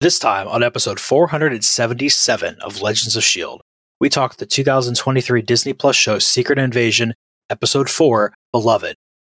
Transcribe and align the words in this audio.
This 0.00 0.18
time 0.18 0.48
on 0.48 0.62
episode 0.62 0.98
477 0.98 2.56
of 2.62 2.80
Legends 2.80 3.16
of 3.16 3.20
S.H.I.E.L.D., 3.22 3.60
we 4.00 4.08
talk 4.08 4.36
the 4.36 4.46
2023 4.46 5.42
Disney 5.42 5.74
Plus 5.74 5.94
show 5.94 6.18
Secret 6.18 6.58
Invasion, 6.58 7.12
episode 7.50 7.90
4, 7.90 8.32
Beloved, 8.50 8.96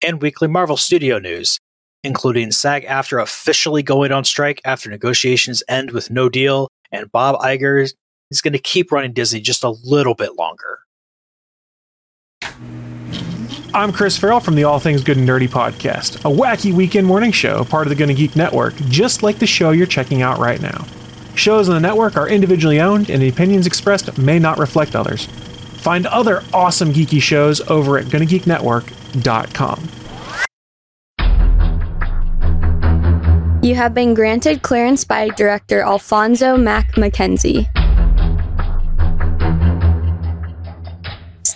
and 0.07 0.21
weekly 0.21 0.49
Marvel 0.49 0.77
Studio 0.77 1.19
news, 1.19 1.59
including 2.05 2.51
SAG-AFTRA 2.51 3.23
officially 3.23 3.83
going 3.83 4.13
on 4.13 4.23
strike 4.25 4.61
after 4.67 4.91
negotiations 4.91 5.63
end 5.67 5.93
with 5.93 6.11
no 6.11 6.29
deal, 6.29 6.69
and 6.93 7.11
Bob 7.11 7.41
Iger 7.41 7.83
is 8.31 8.43
going 8.43 8.53
to 8.53 8.59
keep 8.59 8.93
running 8.93 9.15
Disney 9.15 9.41
just 9.41 9.65
a 9.65 9.71
little 9.71 10.15
bit 10.15 10.35
longer. 10.37 10.81
I'm 13.73 13.93
Chris 13.93 14.19
Farrell 14.19 14.41
from 14.41 14.57
the 14.57 14.65
All 14.65 14.81
Things 14.81 15.05
Good 15.05 15.17
and 15.17 15.29
Nerdy 15.29 15.49
podcast, 15.49 16.17
a 16.25 16.35
wacky 16.37 16.73
weekend 16.75 17.07
morning 17.07 17.31
show, 17.31 17.65
part 17.65 17.87
of 17.87 17.91
the 17.91 17.95
Gonna 17.95 18.15
Geek 18.15 18.35
Network, 18.35 18.75
just 18.89 19.23
like 19.23 19.39
the 19.39 19.47
show 19.47 19.71
you're 19.71 19.87
checking 19.87 20.23
out 20.23 20.41
right 20.41 20.61
now. 20.61 20.85
Shows 21.37 21.69
on 21.69 21.77
the 21.77 21.81
network 21.81 22.17
are 22.17 22.29
individually 22.29 22.81
owned, 22.81 23.11
and 23.11 23.23
the 23.23 23.29
opinions 23.29 23.69
expressed 23.69 24.19
may 24.19 24.41
not 24.41 24.59
reflect 24.59 24.97
others. 24.97 25.27
Find 25.27 26.07
other 26.07 26.43
awesome 26.53 26.93
geeky 26.93 27.23
shows 27.23 27.61
over 27.71 27.97
at 27.97 28.07
GonnaGeekNetwork.com. 28.07 29.89
You 33.63 33.77
have 33.77 33.95
been 33.95 34.15
granted 34.15 34.63
clearance 34.63 35.05
by 35.05 35.29
director 35.29 35.83
Alphonso 35.83 36.57
Mack 36.57 36.97
Mackenzie. 36.97 37.69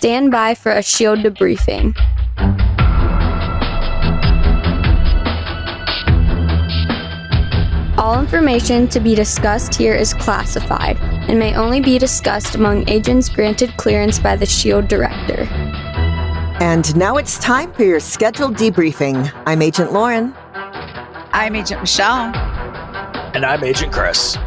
Stand 0.05 0.29
by 0.29 0.53
for 0.53 0.71
a 0.71 0.83
shield 0.83 1.17
debriefing. 1.21 1.97
All 7.97 8.19
information 8.19 8.87
to 8.89 8.99
be 8.99 9.15
discussed 9.15 9.73
here 9.73 9.95
is 9.95 10.13
classified 10.13 10.97
and 11.27 11.39
may 11.39 11.55
only 11.55 11.81
be 11.81 11.97
discussed 11.97 12.53
among 12.53 12.87
agents 12.87 13.29
granted 13.29 13.75
clearance 13.77 14.19
by 14.19 14.35
the 14.35 14.45
SHIELD 14.45 14.87
director. 14.87 15.47
And 16.61 16.95
now 16.95 17.17
it's 17.17 17.39
time 17.39 17.73
for 17.73 17.83
your 17.83 17.99
scheduled 17.99 18.57
debriefing. 18.57 19.31
I'm 19.47 19.63
Agent 19.63 19.91
Lauren. 19.91 20.35
I'm 21.33 21.55
Agent 21.55 21.81
Michelle. 21.81 22.31
And 23.33 23.43
I'm 23.43 23.63
Agent 23.63 23.91
Chris. 23.91 24.37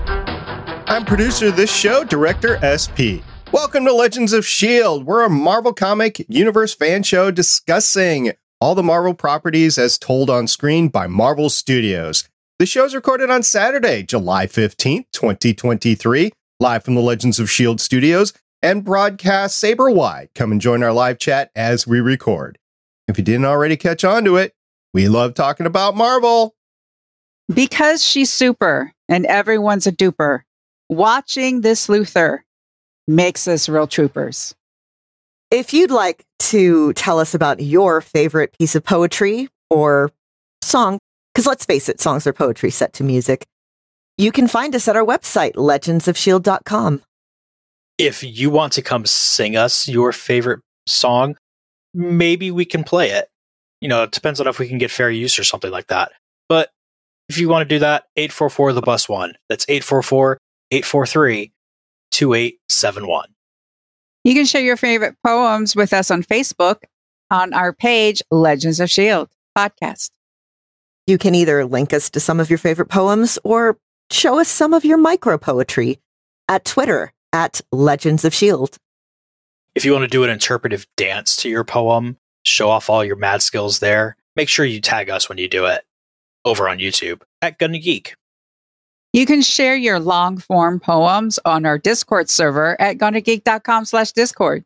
I'm 0.87 1.05
producer 1.05 1.49
of 1.49 1.57
this 1.57 1.75
show, 1.75 2.05
Director 2.05 2.61
SP. 2.63 3.27
Welcome 3.51 3.87
to 3.87 3.95
Legends 3.95 4.35
of 4.35 4.41
S.H.I.E.L.D. 4.41 5.05
We're 5.05 5.25
a 5.25 5.31
Marvel 5.31 5.73
Comic 5.73 6.27
Universe 6.29 6.75
fan 6.75 7.03
show 7.03 7.31
discussing 7.31 8.33
all 8.61 8.75
the 8.75 8.83
Marvel 8.83 9.15
properties 9.15 9.79
as 9.79 9.97
told 9.97 10.29
on 10.29 10.47
screen 10.47 10.89
by 10.89 11.07
Marvel 11.07 11.49
Studios. 11.49 12.29
The 12.59 12.67
show 12.67 12.85
is 12.85 12.95
recorded 12.95 13.31
on 13.31 13.43
Saturday, 13.43 14.03
July 14.03 14.47
15th, 14.47 15.07
2023, 15.13 16.31
live 16.61 16.85
from 16.85 16.95
the 16.95 17.01
Legends 17.01 17.39
of 17.39 17.45
S.H.I.E.L.D. 17.45 17.79
studios 17.83 18.35
and 18.61 18.85
broadcast 18.85 19.59
saber-wide. 19.59 20.29
Come 20.35 20.53
and 20.53 20.61
join 20.61 20.83
our 20.83 20.93
live 20.93 21.19
chat 21.19 21.51
as 21.57 21.87
we 21.87 22.01
record. 22.01 22.59
If 23.07 23.17
you 23.17 23.25
didn't 23.25 23.47
already 23.47 23.79
catch 23.79 24.05
on 24.05 24.25
to 24.25 24.37
it, 24.37 24.53
we 24.93 25.09
love 25.09 25.33
talking 25.33 25.65
about 25.65 25.97
Marvel. 25.97 26.55
Because 27.53 28.05
she's 28.05 28.31
super 28.31 28.93
and 29.09 29.25
everyone's 29.25 29.87
a 29.87 29.93
duper, 29.93 30.43
watching 30.91 31.63
this 31.63 31.87
Luthor 31.87 32.41
makes 33.09 33.49
us 33.49 33.69
real 33.69 33.87
troopers. 33.87 34.55
If 35.51 35.73
you'd 35.73 35.91
like 35.91 36.25
to 36.41 36.93
tell 36.93 37.19
us 37.19 37.35
about 37.35 37.61
your 37.61 38.01
favorite 38.03 38.57
piece 38.59 38.75
of 38.75 38.85
poetry 38.85 39.49
or 39.71 40.13
song, 40.63 40.99
because 41.33 41.47
let's 41.47 41.65
face 41.65 41.89
it, 41.89 42.01
songs 42.01 42.27
are 42.27 42.33
poetry 42.33 42.71
set 42.71 42.93
to 42.95 43.05
music, 43.05 43.47
you 44.19 44.31
can 44.31 44.47
find 44.47 44.75
us 44.75 44.87
at 44.89 44.97
our 44.97 45.05
website, 45.05 45.55
legendsofshield.com. 45.55 47.03
If 47.97 48.23
you 48.23 48.51
want 48.51 48.75
to 48.75 48.83
come 48.83 49.07
sing 49.07 49.57
us 49.57 49.89
your 49.89 50.13
favorite 50.13 50.61
song, 50.87 51.37
maybe 51.95 52.51
we 52.51 52.65
can 52.65 52.85
play 52.85 53.11
it. 53.11 53.29
You 53.81 53.89
know, 53.89 54.03
it 54.03 54.11
depends 54.11 54.41
on 54.41 54.47
if 54.47 54.59
we 54.59 54.69
can 54.69 54.79
get 54.79 54.91
fair 54.91 55.11
use 55.11 55.39
or 55.39 55.45
something 55.45 55.71
like 55.71 55.87
that. 55.87 56.13
But 56.49 56.71
if 57.29 57.39
you 57.39 57.49
want 57.49 57.69
to 57.69 57.75
do 57.75 57.79
that, 57.79 58.05
844 58.17 58.75
the 58.75 58.83
bus 58.83 59.09
one. 59.09 59.35
That's 59.49 59.65
844 59.69 60.39
843 60.71 61.53
2871. 62.19 63.29
You 64.25 64.35
can 64.35 64.45
share 64.45 64.61
your 64.61 64.77
favorite 64.77 65.15
poems 65.25 65.77
with 65.77 65.93
us 65.93 66.11
on 66.11 66.25
Facebook 66.25 66.79
on 67.31 67.55
our 67.55 67.73
page, 67.73 68.21
Legends 68.33 68.81
of 68.81 68.87
S.H.I.E.L.D. 68.87 69.31
podcast. 69.57 70.11
You 71.07 71.17
can 71.17 71.37
either 71.37 71.65
link 71.65 71.93
us 71.93 72.11
to 72.11 72.19
some 72.19 72.41
of 72.41 72.51
your 72.51 72.59
favorite 72.59 72.89
poems 72.89 73.39
or 73.45 73.79
show 74.11 74.41
us 74.41 74.49
some 74.49 74.75
of 74.75 74.85
your 74.85 74.99
micro 74.99 75.39
poetry 75.39 76.01
at 76.49 76.65
Twitter 76.65 77.13
at 77.33 77.61
Legends 77.71 78.25
of 78.25 78.33
S.H.I.E.L.D. 78.33 78.79
If 79.77 79.85
you 79.85 79.93
want 79.93 80.03
to 80.03 80.09
do 80.09 80.25
an 80.25 80.31
interpretive 80.31 80.89
dance 80.97 81.37
to 81.37 81.49
your 81.49 81.63
poem, 81.63 82.17
show 82.43 82.69
off 82.69 82.91
all 82.91 83.05
your 83.05 83.15
mad 83.15 83.43
skills 83.43 83.79
there, 83.79 84.17
make 84.35 84.49
sure 84.49 84.65
you 84.65 84.81
tag 84.81 85.09
us 85.09 85.29
when 85.29 85.39
you 85.39 85.47
do 85.47 85.67
it 85.67 85.85
over 86.45 86.69
on 86.69 86.79
YouTube 86.79 87.23
at 87.43 87.59
Gonna 87.59 87.79
Geek. 87.79 88.17
You 89.13 89.27
can 89.27 89.43
share 89.43 89.75
your 89.75 89.99
long 90.01 90.39
form 90.39 90.81
poems 90.81 91.39
on 91.45 91.65
our 91.65 91.79
Discord 91.79 92.29
server 92.29 92.81
at 92.81 92.99
gonnageek.com 92.99 93.87
slash 93.87 94.13
Discord. 94.13 94.65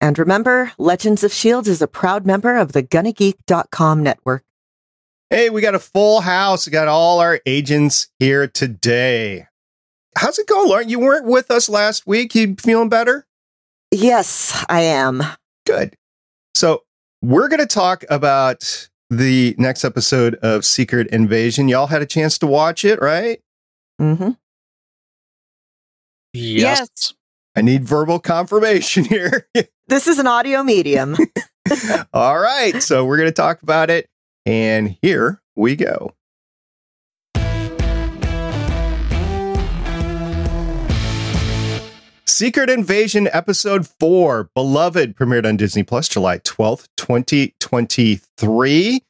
And 0.00 0.18
remember, 0.18 0.72
Legends 0.78 1.24
of 1.24 1.32
S.H.I.E.L.D. 1.32 1.70
is 1.70 1.82
a 1.82 1.88
proud 1.88 2.24
member 2.24 2.56
of 2.56 2.72
the 2.72 2.82
GonnaGeek.com 2.82 4.02
network. 4.02 4.44
Hey, 5.30 5.50
we 5.50 5.60
got 5.60 5.74
a 5.74 5.80
full 5.80 6.20
house. 6.20 6.66
We 6.66 6.70
got 6.70 6.88
all 6.88 7.20
our 7.20 7.40
agents 7.46 8.08
here 8.18 8.46
today. 8.46 9.46
How's 10.16 10.38
it 10.38 10.46
going, 10.46 10.68
Lauren? 10.68 10.88
You 10.88 11.00
weren't 11.00 11.26
with 11.26 11.50
us 11.50 11.68
last 11.68 12.06
week. 12.06 12.34
You 12.34 12.54
feeling 12.58 12.88
better? 12.88 13.26
Yes, 13.90 14.64
I 14.68 14.82
am. 14.82 15.22
Good. 15.66 15.94
So 16.54 16.84
we're 17.22 17.48
going 17.48 17.60
to 17.60 17.66
talk 17.66 18.04
about 18.08 18.88
the 19.10 19.54
next 19.58 19.84
episode 19.84 20.34
of 20.36 20.64
Secret 20.64 21.08
Invasion. 21.08 21.68
Y'all 21.68 21.86
had 21.86 22.02
a 22.02 22.06
chance 22.06 22.38
to 22.38 22.46
watch 22.46 22.84
it, 22.84 23.00
right? 23.00 23.40
Mm-hmm. 24.00 24.30
Yes. 26.32 26.80
Yes. 26.80 27.14
I 27.56 27.62
need 27.62 27.84
verbal 27.84 28.18
confirmation 28.18 29.04
here. 29.06 29.48
This 29.88 30.06
is 30.06 30.18
an 30.18 30.26
audio 30.26 30.62
medium. 30.62 31.16
All 32.12 32.38
right. 32.38 32.82
So 32.82 33.04
we're 33.04 33.16
going 33.16 33.28
to 33.28 33.32
talk 33.32 33.62
about 33.62 33.90
it. 33.90 34.08
And 34.46 34.96
here 35.02 35.42
we 35.56 35.76
go. 35.76 36.14
Secret 42.28 42.68
Invasion 42.68 43.26
Episode 43.32 43.88
4, 43.88 44.50
Beloved, 44.54 45.16
premiered 45.16 45.46
on 45.46 45.56
Disney 45.56 45.82
Plus 45.82 46.08
July 46.08 46.40
12th, 46.40 46.86
2023. 46.98 49.02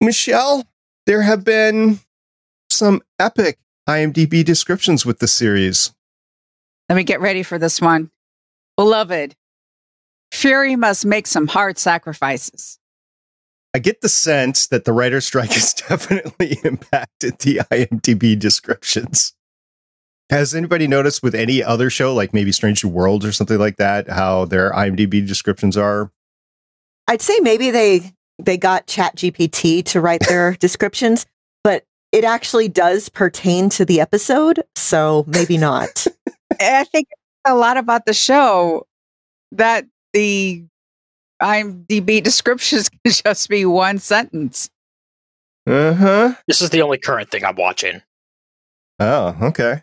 Michelle, 0.00 0.64
there 1.06 1.22
have 1.22 1.42
been 1.42 1.98
some 2.70 3.02
epic 3.18 3.58
IMDb 3.88 4.44
descriptions 4.44 5.04
with 5.04 5.18
the 5.18 5.26
series. 5.26 5.92
Let 6.88 6.94
me 6.94 7.02
get 7.02 7.20
ready 7.20 7.42
for 7.42 7.58
this 7.58 7.80
one. 7.80 8.12
Beloved, 8.76 9.34
Fury 10.30 10.76
must 10.76 11.04
make 11.04 11.26
some 11.26 11.48
hard 11.48 11.78
sacrifices. 11.78 12.78
I 13.74 13.80
get 13.80 14.02
the 14.02 14.08
sense 14.08 14.68
that 14.68 14.84
the 14.84 14.92
writer's 14.92 15.26
strike 15.26 15.54
has 15.54 15.74
definitely 15.74 16.58
impacted 16.62 17.40
the 17.40 17.62
IMDb 17.72 18.38
descriptions. 18.38 19.34
Has 20.30 20.54
anybody 20.54 20.86
noticed 20.86 21.24
with 21.24 21.34
any 21.34 21.60
other 21.60 21.90
show, 21.90 22.14
like 22.14 22.32
maybe 22.32 22.52
Strange 22.52 22.84
New 22.84 22.90
Worlds 22.90 23.26
or 23.26 23.32
something 23.32 23.58
like 23.58 23.78
that, 23.78 24.08
how 24.08 24.44
their 24.44 24.70
IMDb 24.70 25.26
descriptions 25.26 25.76
are? 25.76 26.12
I'd 27.08 27.20
say 27.20 27.40
maybe 27.40 27.72
they 27.72 28.12
they 28.38 28.56
got 28.56 28.86
Chat 28.86 29.16
GPT 29.16 29.84
to 29.86 30.00
write 30.00 30.20
their 30.28 30.52
descriptions, 30.60 31.26
but 31.64 31.84
it 32.12 32.22
actually 32.22 32.68
does 32.68 33.08
pertain 33.08 33.70
to 33.70 33.84
the 33.84 34.00
episode, 34.00 34.62
so 34.76 35.24
maybe 35.26 35.58
not. 35.58 36.06
I 36.60 36.84
think 36.84 37.08
a 37.44 37.56
lot 37.56 37.76
about 37.76 38.06
the 38.06 38.14
show 38.14 38.86
that 39.50 39.84
the 40.12 40.64
IMDb 41.42 42.22
descriptions 42.22 42.88
can 43.04 43.12
just 43.12 43.48
be 43.48 43.64
one 43.64 43.98
sentence. 43.98 44.70
Uh 45.66 45.92
huh. 45.92 46.34
This 46.46 46.62
is 46.62 46.70
the 46.70 46.82
only 46.82 46.98
current 46.98 47.32
thing 47.32 47.44
I'm 47.44 47.56
watching. 47.56 48.02
Oh, 49.00 49.36
okay. 49.42 49.82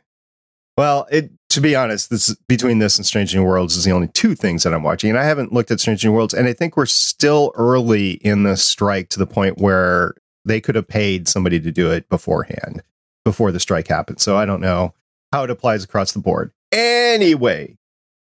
Well, 0.78 1.08
it 1.12 1.32
to 1.50 1.62
be 1.62 1.76
honest, 1.76 2.12
this 2.12 2.36
between 2.48 2.78
this 2.80 2.98
and 2.98 3.06
Strange 3.06 3.34
New 3.34 3.44
Worlds 3.44 3.76
is 3.76 3.84
the 3.84 3.92
only 3.92 4.10
two 4.10 4.36
things 4.36 4.64
that 4.64 4.74
I'm 4.74 4.84
watching, 4.84 5.10
and 5.10 5.18
I 5.18 5.24
haven't 5.24 5.52
looked 5.52 5.72
at 5.72 5.80
Strange 5.80 6.06
New 6.06 6.12
Worlds, 6.12 6.34
and 6.34 6.48
I 6.48 6.54
think 6.54 6.78
we're 6.78 6.86
still 6.86 7.52
early 7.56 8.12
in 8.12 8.44
the 8.44 8.56
strike 8.56 9.10
to 9.10 9.20
the 9.20 9.26
point 9.26 9.58
where 9.58 10.14
they 10.46 10.62
could 10.62 10.76
have 10.76 10.88
paid 10.88 11.28
somebody 11.28 11.60
to 11.60 11.72
do 11.72 11.92
it 11.92 12.08
beforehand, 12.10 12.84
before 13.26 13.52
the 13.52 13.60
strike 13.60 13.88
happened. 13.88 14.20
So 14.22 14.38
I 14.38 14.46
don't 14.46 14.62
know 14.62 14.94
how 15.34 15.44
it 15.44 15.50
applies 15.50 15.84
across 15.84 16.12
the 16.12 16.20
board. 16.20 16.52
Anyway, 16.72 17.76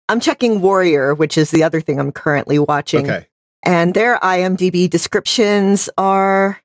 I'm 0.09 0.21
checking 0.21 0.61
Warrior, 0.61 1.15
which 1.15 1.37
is 1.37 1.51
the 1.51 1.65
other 1.65 1.81
thing 1.81 1.99
I'm 1.99 2.13
currently 2.13 2.59
watching. 2.61 3.11
okay, 3.11 3.27
And 3.65 3.93
their 3.93 4.19
IMDb 4.19 4.89
descriptions 4.89 5.91
are 5.99 6.61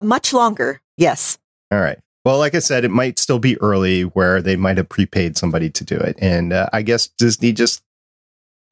much 0.00 0.32
longer. 0.32 0.80
Yes. 0.96 1.38
all 1.70 1.80
right. 1.80 1.98
Well, 2.26 2.38
like 2.38 2.56
I 2.56 2.58
said, 2.58 2.84
it 2.84 2.90
might 2.90 3.20
still 3.20 3.38
be 3.38 3.56
early 3.60 4.02
where 4.02 4.42
they 4.42 4.56
might 4.56 4.78
have 4.78 4.88
prepaid 4.88 5.36
somebody 5.36 5.70
to 5.70 5.84
do 5.84 5.94
it. 5.94 6.16
And 6.20 6.52
uh, 6.52 6.68
I 6.72 6.82
guess 6.82 7.06
Disney 7.06 7.52
just 7.52 7.84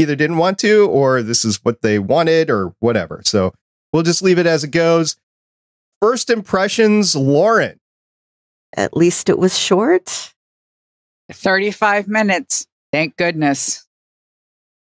either 0.01 0.17
didn't 0.17 0.39
want 0.39 0.59
to 0.59 0.89
or 0.89 1.23
this 1.23 1.45
is 1.45 1.61
what 1.63 1.81
they 1.81 2.01
wanted 2.01 2.51
or 2.51 2.75
whatever. 2.81 3.23
So 3.25 3.55
we'll 3.93 4.03
just 4.03 4.23
leave 4.23 4.41
it 4.41 4.47
as 4.47 4.65
it 4.65 4.73
goes. 4.73 5.17
First 6.03 6.31
impressions, 6.31 7.15
Lauren. 7.15 7.79
At 8.77 8.97
least 8.97 9.29
it 9.29 9.39
was 9.39 9.57
short. 9.57 10.33
35 11.31 12.09
minutes. 12.09 12.67
Thank 12.93 13.17
goodness. 13.17 13.87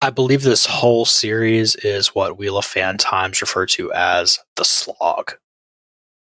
I 0.02 0.10
believe 0.10 0.42
this 0.42 0.66
whole 0.66 1.04
series 1.04 1.76
is 1.76 2.08
what 2.08 2.38
Wheel 2.38 2.58
of 2.58 2.64
Fan 2.64 2.98
Times 2.98 3.40
refer 3.40 3.66
to 3.66 3.92
as 3.92 4.40
the 4.56 4.64
slog. 4.64 5.34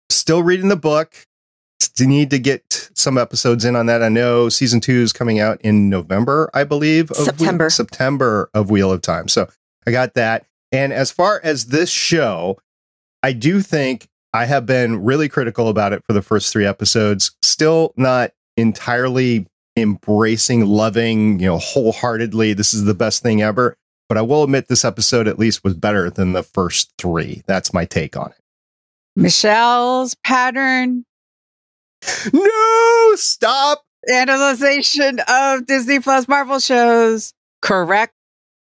Still 0.09 0.41
reading 0.41 0.69
the 0.69 0.75
book. 0.75 1.27
Still 1.99 2.07
need 2.07 2.29
to 2.31 2.39
get 2.39 2.89
some 2.93 3.17
episodes 3.17 3.65
in 3.65 3.75
on 3.75 3.85
that. 3.87 4.01
I 4.01 4.09
know 4.09 4.49
season 4.49 4.79
two 4.79 5.01
is 5.01 5.13
coming 5.13 5.39
out 5.39 5.59
in 5.61 5.89
November, 5.89 6.49
I 6.53 6.63
believe. 6.63 7.11
Of 7.11 7.17
September. 7.17 7.65
Wheel, 7.65 7.69
September 7.69 8.49
of 8.53 8.69
Wheel 8.69 8.91
of 8.91 9.01
Time. 9.01 9.27
So 9.27 9.49
I 9.87 9.91
got 9.91 10.13
that. 10.15 10.45
And 10.71 10.93
as 10.93 11.11
far 11.11 11.41
as 11.43 11.67
this 11.67 11.89
show, 11.89 12.59
I 13.23 13.33
do 13.33 13.61
think 13.61 14.07
I 14.33 14.45
have 14.45 14.65
been 14.65 15.03
really 15.03 15.27
critical 15.27 15.67
about 15.67 15.93
it 15.93 16.03
for 16.05 16.13
the 16.13 16.21
first 16.21 16.53
three 16.53 16.65
episodes. 16.65 17.35
Still 17.41 17.93
not 17.97 18.31
entirely 18.57 19.47
embracing, 19.75 20.65
loving, 20.65 21.39
you 21.39 21.47
know, 21.47 21.57
wholeheartedly. 21.57 22.53
This 22.53 22.73
is 22.73 22.85
the 22.85 22.93
best 22.93 23.23
thing 23.23 23.41
ever. 23.41 23.75
But 24.07 24.17
I 24.17 24.21
will 24.21 24.43
admit 24.43 24.67
this 24.67 24.85
episode 24.85 25.27
at 25.27 25.39
least 25.39 25.63
was 25.63 25.75
better 25.75 26.09
than 26.09 26.33
the 26.33 26.43
first 26.43 26.93
three. 26.97 27.43
That's 27.45 27.73
my 27.73 27.85
take 27.85 28.17
on 28.17 28.31
it. 28.31 28.37
Michelle's 29.15 30.15
pattern 30.23 31.05
No, 32.33 33.11
stop. 33.15 33.83
analyzation 34.11 35.19
of 35.27 35.65
Disney 35.65 35.99
Plus 35.99 36.27
Marvel 36.27 36.59
shows. 36.59 37.33
Correct 37.61 38.13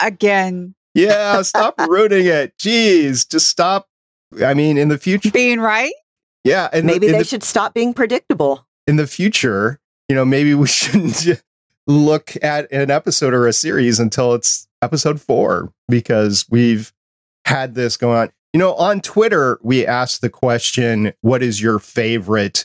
again. 0.03 0.75
Yeah, 0.95 1.43
stop 1.43 1.75
rooting 1.89 2.27
it. 2.27 2.57
Jeez, 2.59 3.29
just 3.31 3.49
stop. 3.49 3.87
I 4.45 4.55
mean, 4.55 4.79
in 4.79 4.89
the 4.89 4.99
future, 4.99 5.31
Being 5.31 5.61
right? 5.61 5.93
yeah, 6.45 6.69
in 6.73 6.87
Maybe 6.87 7.07
the, 7.07 7.13
they 7.13 7.19
the, 7.19 7.25
should 7.25 7.43
stop 7.45 7.75
being 7.75 7.95
predictable. 7.95 8.67
in 8.87 8.97
the 8.97 9.07
future, 9.07 9.79
you 10.09 10.15
know, 10.15 10.25
maybe 10.25 10.55
we 10.55 10.67
shouldn't 10.69 11.43
look 11.87 12.33
at 12.43 12.71
an 12.73 12.91
episode 12.91 13.35
or 13.35 13.47
a 13.47 13.53
series 13.53 13.99
until 14.01 14.35
it's 14.35 14.67
episode 14.83 15.21
four 15.21 15.73
because 15.89 16.47
we've 16.51 16.93
had 17.45 17.75
this 17.75 17.97
going 17.97 18.17
on. 18.17 18.31
You 18.53 18.59
know, 18.59 18.75
on 18.75 19.01
Twitter, 19.01 19.59
we 19.63 19.87
asked 19.87 20.21
the 20.23 20.31
question, 20.31 21.13
what 21.21 21.43
is 21.43 21.61
your 21.63 21.79
favorite 21.79 22.65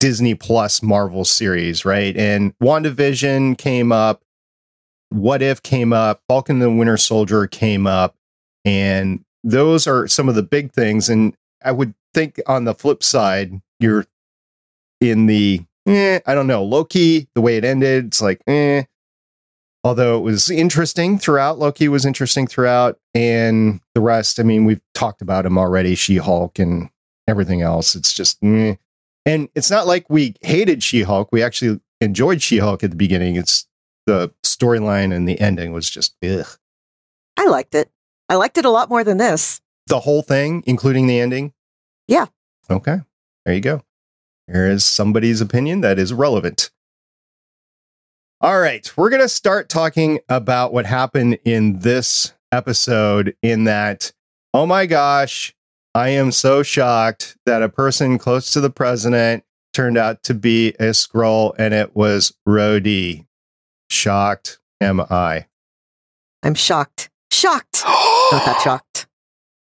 Disney 0.00 0.34
Plus 0.34 0.82
Marvel 0.82 1.24
series, 1.24 1.84
right? 1.84 2.16
And 2.16 2.56
WandaVision 2.58 3.58
came 3.58 3.92
up, 3.92 4.22
What 5.10 5.42
If 5.42 5.62
came 5.62 5.92
up, 5.92 6.22
Falcon 6.28 6.58
the 6.58 6.70
Winter 6.70 6.96
Soldier 6.96 7.46
came 7.46 7.86
up, 7.86 8.14
and 8.64 9.24
those 9.44 9.86
are 9.86 10.06
some 10.06 10.28
of 10.28 10.34
the 10.34 10.42
big 10.42 10.72
things. 10.72 11.08
And 11.08 11.34
I 11.64 11.72
would 11.72 11.94
think 12.14 12.40
on 12.46 12.64
the 12.64 12.74
flip 12.74 13.02
side, 13.02 13.60
you're 13.80 14.06
in 15.00 15.26
the 15.26 15.64
eh, 15.88 16.20
I 16.26 16.34
don't 16.34 16.46
know, 16.46 16.62
Loki, 16.62 17.28
the 17.34 17.40
way 17.40 17.56
it 17.56 17.64
ended, 17.64 18.06
it's 18.06 18.22
like, 18.22 18.42
eh. 18.46 18.84
Although 19.84 20.18
it 20.18 20.22
was 20.22 20.50
interesting 20.50 21.18
throughout, 21.18 21.58
Loki 21.58 21.88
was 21.88 22.04
interesting 22.04 22.46
throughout, 22.46 22.98
and 23.14 23.80
the 23.94 24.00
rest, 24.00 24.38
I 24.38 24.42
mean, 24.42 24.64
we've 24.64 24.82
talked 24.92 25.22
about 25.22 25.46
him 25.46 25.56
already, 25.56 25.94
She 25.94 26.16
Hulk 26.16 26.58
and 26.58 26.90
everything 27.26 27.62
else. 27.62 27.94
It's 27.94 28.12
just, 28.12 28.38
eh. 28.42 28.74
And 29.28 29.48
it's 29.54 29.70
not 29.70 29.86
like 29.86 30.06
we 30.08 30.34
hated 30.40 30.82
She 30.82 31.02
Hulk. 31.02 31.28
We 31.30 31.42
actually 31.42 31.80
enjoyed 32.00 32.40
She 32.40 32.58
Hulk 32.58 32.82
at 32.82 32.90
the 32.90 32.96
beginning. 32.96 33.36
It's 33.36 33.66
the 34.06 34.32
storyline 34.42 35.14
and 35.14 35.28
the 35.28 35.38
ending 35.38 35.72
was 35.72 35.90
just, 35.90 36.16
ugh. 36.24 36.46
I 37.36 37.46
liked 37.46 37.74
it. 37.74 37.90
I 38.30 38.36
liked 38.36 38.56
it 38.56 38.64
a 38.64 38.70
lot 38.70 38.88
more 38.88 39.04
than 39.04 39.18
this. 39.18 39.60
The 39.86 40.00
whole 40.00 40.22
thing, 40.22 40.62
including 40.66 41.06
the 41.06 41.20
ending? 41.20 41.52
Yeah. 42.06 42.26
Okay. 42.70 43.00
There 43.44 43.54
you 43.54 43.60
go. 43.60 43.82
Here 44.46 44.66
is 44.66 44.84
somebody's 44.84 45.42
opinion 45.42 45.82
that 45.82 45.98
is 45.98 46.12
relevant. 46.12 46.70
All 48.40 48.60
right. 48.60 48.90
We're 48.96 49.10
going 49.10 49.22
to 49.22 49.28
start 49.28 49.68
talking 49.68 50.20
about 50.28 50.72
what 50.72 50.86
happened 50.86 51.38
in 51.44 51.80
this 51.80 52.32
episode, 52.50 53.36
in 53.42 53.64
that, 53.64 54.12
oh 54.54 54.64
my 54.64 54.86
gosh, 54.86 55.54
I 55.94 56.10
am 56.10 56.32
so 56.32 56.62
shocked 56.62 57.36
that 57.46 57.62
a 57.62 57.68
person 57.68 58.18
close 58.18 58.52
to 58.52 58.60
the 58.60 58.70
president 58.70 59.44
turned 59.72 59.98
out 59.98 60.22
to 60.24 60.34
be 60.34 60.70
a 60.80 60.90
Skrull 60.90 61.54
and 61.58 61.74
it 61.74 61.96
was 61.96 62.34
Rhodey. 62.46 63.26
Shocked 63.90 64.58
am 64.80 65.00
I. 65.00 65.46
I'm 66.42 66.54
shocked. 66.54 67.10
Shocked. 67.30 67.82
Not 68.32 68.44
that 68.44 68.60
shocked. 68.62 69.06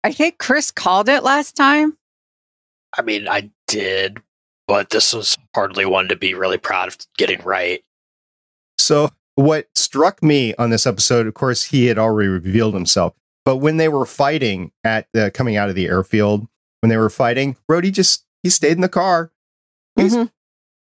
I 0.04 0.12
think 0.12 0.38
Chris 0.38 0.72
called 0.72 1.10
it 1.10 1.24
last 1.24 1.56
time. 1.56 1.98
I 2.98 3.02
mean, 3.02 3.28
I 3.28 3.50
did, 3.68 4.20
but 4.68 4.90
this 4.90 5.14
was 5.14 5.38
hardly 5.54 5.86
one 5.86 6.08
to 6.08 6.16
be 6.16 6.34
really 6.34 6.58
proud 6.58 6.88
of 6.88 6.98
getting 7.18 7.42
right. 7.44 7.84
So, 8.78 9.10
what 9.36 9.68
struck 9.76 10.24
me 10.24 10.54
on 10.56 10.70
this 10.70 10.86
episode, 10.86 11.28
of 11.28 11.34
course, 11.34 11.64
he 11.64 11.88
had 11.88 11.98
already 11.98 12.30
revealed 12.30 12.74
himself. 12.74 13.14
But 13.46 13.58
when 13.58 13.78
they 13.78 13.88
were 13.90 14.06
fighting 14.06 14.72
at 14.84 15.08
the 15.14 15.30
coming 15.32 15.56
out 15.56 15.70
of 15.70 15.76
the 15.76 15.86
airfield, 15.88 16.48
when 16.82 16.90
they 16.90 16.98
were 16.98 17.10
fighting, 17.12 17.56
Rhodey 17.70 17.92
just 17.92 18.26
he 18.44 18.50
stayed 18.50 18.74
in 18.74 18.82
the 18.82 18.90
car. 18.90 19.32
He's 19.96 20.16
Mhm. 20.16 20.32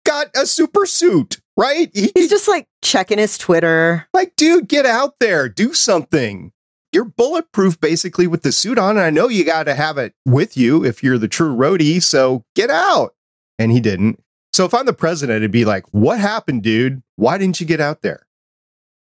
got 0.06 0.28
a 0.36 0.46
super 0.46 0.86
suit, 0.86 1.40
right? 1.58 1.90
He, 1.94 2.12
He's 2.16 2.30
just 2.30 2.48
like 2.48 2.68
checking 2.82 3.18
his 3.18 3.38
Twitter. 3.38 4.08
like, 4.14 4.36
dude, 4.36 4.68
get 4.68 4.86
out 4.86 5.16
there, 5.20 5.48
do 5.50 5.74
something. 5.74 6.52
You're 6.92 7.06
bulletproof 7.06 7.80
basically 7.80 8.26
with 8.28 8.44
the 8.44 8.52
suit 8.52 8.78
on, 8.80 8.92
and 8.98 9.06
I 9.06 9.10
know 9.10 9.28
you 9.28 9.44
got 9.46 9.64
to 9.64 9.76
have 9.76 9.98
it 9.98 10.14
with 10.26 10.56
you 10.58 10.84
if 10.86 11.04
you're 11.04 11.18
the 11.18 11.28
true 11.28 11.56
Rhodey. 11.56 12.02
So 12.02 12.44
get 12.56 12.70
out. 12.70 13.14
And 13.60 13.72
he 13.72 13.80
didn't. 13.80 14.22
So 14.54 14.66
if 14.66 14.74
I'm 14.74 14.86
the 14.86 14.94
president, 14.94 15.38
it'd 15.38 15.52
be 15.52 15.66
like, 15.66 15.86
what 15.92 16.20
happened, 16.20 16.64
dude? 16.64 17.02
Why 17.18 17.38
didn't 17.38 17.60
you 17.60 17.66
get 17.66 17.80
out 17.82 18.02
there? 18.02 18.25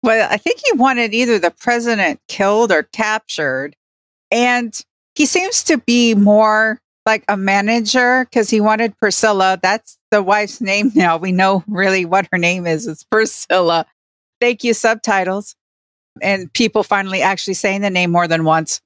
Well, 0.03 0.29
I 0.31 0.37
think 0.37 0.61
he 0.65 0.73
wanted 0.77 1.15
either 1.15 1.39
the 1.39 1.51
president 1.51 2.21
killed 2.29 2.73
or 2.73 2.83
captured. 2.83 3.77
And 4.31 4.79
he 5.15 5.27
seems 5.27 5.63
to 5.65 5.79
be 5.79 6.15
more 6.15 6.81
like 7.07 7.25
a 7.29 7.37
manager 7.37 8.25
because 8.25 8.51
he 8.51 8.61
wanted 8.61 8.97
Priscilla. 8.99 9.59
That's 9.63 9.99
the 10.11 10.23
wife's 10.23 10.61
name 10.61 10.93
now. 10.95 11.17
We 11.17 11.33
know 11.33 11.63
really 11.69 12.05
what 12.05 12.29
her 12.33 12.39
name 12.39 12.67
is. 12.67 12.87
It's 12.87 13.05
Priscilla. 13.05 13.87
Thank 14.41 14.65
you, 14.65 14.75
subtitles. 14.75 15.55
And 16.21 16.53
people 16.53 16.83
finally 16.83 17.23
actually 17.23 17.55
saying 17.55 17.81
the 17.81 17.91
name 17.91 18.11
more 18.11 18.29
than 18.29 18.45
once 18.45 18.81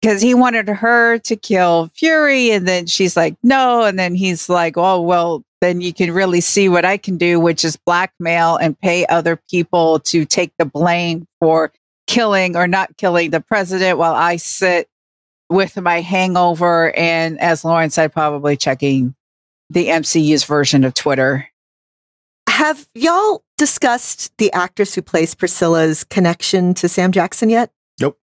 because 0.00 0.20
he 0.20 0.34
wanted 0.34 0.68
her 0.68 1.18
to 1.18 1.36
kill 1.36 1.90
Fury. 1.94 2.50
And 2.50 2.68
then 2.68 2.86
she's 2.86 3.16
like, 3.16 3.36
no. 3.42 3.84
And 3.84 3.98
then 3.98 4.14
he's 4.14 4.48
like, 4.48 4.76
oh, 4.76 5.00
well, 5.00 5.44
then 5.66 5.80
you 5.80 5.92
can 5.92 6.12
really 6.12 6.40
see 6.40 6.68
what 6.68 6.84
I 6.84 6.96
can 6.96 7.18
do, 7.18 7.40
which 7.40 7.64
is 7.64 7.76
blackmail 7.76 8.56
and 8.56 8.78
pay 8.78 9.04
other 9.06 9.38
people 9.50 9.98
to 10.00 10.24
take 10.24 10.52
the 10.58 10.64
blame 10.64 11.26
for 11.40 11.72
killing 12.06 12.56
or 12.56 12.68
not 12.68 12.96
killing 12.96 13.30
the 13.30 13.40
president 13.40 13.98
while 13.98 14.14
I 14.14 14.36
sit 14.36 14.88
with 15.50 15.76
my 15.76 16.00
hangover. 16.00 16.96
And 16.96 17.40
as 17.40 17.64
Lauren 17.64 17.90
said, 17.90 18.12
probably 18.12 18.56
checking 18.56 19.14
the 19.70 19.88
MCU's 19.88 20.44
version 20.44 20.84
of 20.84 20.94
Twitter. 20.94 21.48
Have 22.48 22.86
y'all 22.94 23.42
discussed 23.58 24.32
the 24.38 24.52
actress 24.52 24.94
who 24.94 25.02
plays 25.02 25.34
Priscilla's 25.34 26.04
connection 26.04 26.74
to 26.74 26.88
Sam 26.88 27.10
Jackson 27.10 27.50
yet? 27.50 27.72
Nope. 28.00 28.18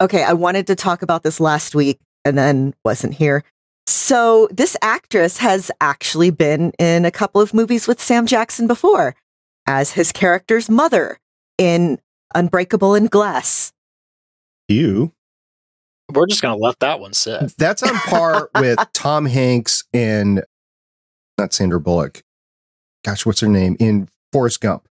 Okay, 0.00 0.22
I 0.22 0.34
wanted 0.34 0.68
to 0.68 0.76
talk 0.76 1.02
about 1.02 1.24
this 1.24 1.40
last 1.40 1.74
week 1.74 1.98
and 2.24 2.38
then 2.38 2.74
wasn't 2.84 3.14
here. 3.14 3.42
So, 3.86 4.48
this 4.50 4.76
actress 4.82 5.38
has 5.38 5.70
actually 5.80 6.30
been 6.30 6.72
in 6.78 7.04
a 7.04 7.10
couple 7.10 7.40
of 7.40 7.54
movies 7.54 7.86
with 7.86 8.00
Sam 8.00 8.26
Jackson 8.26 8.66
before 8.66 9.14
as 9.66 9.92
his 9.92 10.12
character's 10.12 10.68
mother 10.68 11.18
in 11.58 11.98
Unbreakable 12.34 12.94
and 12.94 13.10
Glass. 13.10 13.72
You. 14.68 15.12
We're 16.12 16.26
just 16.26 16.42
going 16.42 16.56
to 16.56 16.62
let 16.62 16.78
that 16.80 17.00
one 17.00 17.12
sit. 17.12 17.56
That's 17.58 17.82
on 17.82 17.94
par 17.94 18.50
with 18.60 18.78
Tom 18.92 19.26
Hanks 19.26 19.84
and 19.92 20.44
not 21.38 21.52
Sandra 21.52 21.80
Bullock. 21.80 22.22
Gosh, 23.04 23.26
what's 23.26 23.40
her 23.40 23.48
name 23.48 23.76
in 23.78 24.08
Forrest 24.32 24.60
Gump? 24.60 24.88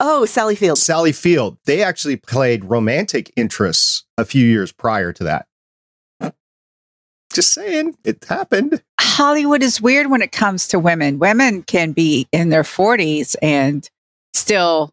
Oh, 0.00 0.24
Sally 0.26 0.54
Field. 0.54 0.78
Sally 0.78 1.12
Field. 1.12 1.58
They 1.64 1.82
actually 1.82 2.16
played 2.16 2.64
romantic 2.64 3.32
interests 3.36 4.04
a 4.16 4.24
few 4.24 4.46
years 4.46 4.70
prior 4.70 5.12
to 5.12 5.24
that. 5.24 5.47
Just 7.38 7.54
saying, 7.54 7.96
it 8.02 8.24
happened. 8.24 8.82
Hollywood 8.98 9.62
is 9.62 9.80
weird 9.80 10.10
when 10.10 10.22
it 10.22 10.32
comes 10.32 10.66
to 10.66 10.80
women. 10.80 11.20
Women 11.20 11.62
can 11.62 11.92
be 11.92 12.26
in 12.32 12.48
their 12.48 12.64
40s 12.64 13.36
and 13.40 13.88
still 14.34 14.92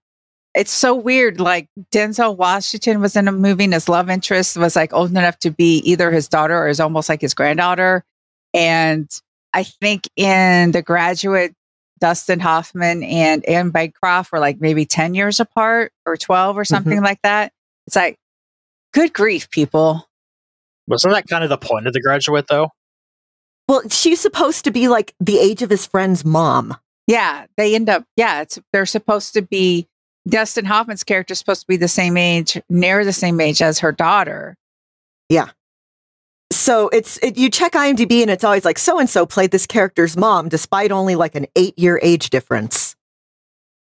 it's 0.54 0.72
so 0.72 0.94
weird. 0.94 1.40
Like 1.40 1.70
Denzel 1.92 2.38
Washington 2.38 3.02
was 3.02 3.16
in 3.16 3.28
a 3.28 3.32
movie 3.32 3.64
and 3.64 3.74
his 3.74 3.90
love 3.90 4.12
interest 4.12 4.58
was 4.58 4.76
like 4.76 4.94
old 4.94 5.10
enough 5.10 5.40
to 5.40 5.50
be 5.50 5.78
either 5.80 6.12
his 6.12 6.28
daughter 6.28 6.56
or 6.56 6.68
is 6.68 6.80
almost 6.80 7.10
like 7.10 7.22
his 7.22 7.34
granddaughter. 7.34 8.04
And 8.54 9.10
I 9.52 9.64
think 9.64 10.08
in 10.16 10.72
The 10.72 10.84
Graduate, 10.84 11.56
Dustin 12.00 12.42
Hoffman 12.42 13.02
and 13.02 13.44
Anne 13.46 13.72
Bancroft 13.72 14.32
were 14.32 14.38
like 14.38 14.62
maybe 14.62 14.86
10 14.86 15.16
years 15.16 15.40
apart 15.40 15.92
or 16.06 16.16
12 16.16 16.56
or 16.56 16.62
mm-hmm. 16.62 16.76
something 16.76 17.02
like 17.02 17.24
that. 17.24 17.52
It's 17.88 17.96
like, 17.96 18.20
good 18.94 19.14
grief, 19.14 19.50
people. 19.50 20.08
Wasn't 20.88 21.14
that 21.14 21.28
kind 21.28 21.44
of 21.44 21.50
the 21.50 21.58
point 21.58 21.88
of 21.88 21.94
the 21.94 22.02
graduate, 22.02 22.48
though? 22.48 22.70
Well, 23.68 23.82
she's 23.90 24.22
supposed 24.22 24.66
to 24.66 24.72
be 24.72 24.88
like 24.88 25.16
the 25.20 25.40
age 25.40 25.62
of 25.62 25.70
his 25.70 25.86
friend's 25.86 26.24
mom. 26.24 26.76
Yeah, 27.08 27.46
they 27.58 27.76
end 27.76 27.90
up, 27.90 28.04
yeah, 28.16 28.42
it's 28.42 28.60
they're 28.72 28.86
supposed 28.86 29.34
to 29.34 29.42
be 29.42 29.88
Dustin 30.28 30.66
Hoffman's 30.66 31.04
character 31.04 31.34
is 31.34 31.40
supposed 31.40 31.62
to 31.62 31.68
be 31.68 31.78
the 31.78 31.88
same 31.88 32.18
age, 32.18 32.60
near 32.70 33.06
the 33.06 33.14
same 33.14 33.40
age 33.40 33.62
as 33.62 33.80
her 33.80 33.92
daughter. 33.92 34.56
Yeah. 35.30 35.50
So 36.52 36.90
it's 36.90 37.18
it, 37.24 37.38
you 37.38 37.50
check 37.50 37.74
IMDb 37.74 38.22
and 38.22 38.32
it's 38.32 38.44
always 38.44 38.66
like 38.66 38.78
so 38.78 39.00
and 39.00 39.10
so 39.10 39.26
played 39.26 39.52
this 39.52 39.66
character's 39.66 40.16
mom, 40.16 40.50
despite 40.50 40.92
only 40.92 41.16
like 41.16 41.36
an 41.36 41.48
eight 41.56 41.78
year 41.78 42.00
age 42.02 42.30
difference. 42.30 42.96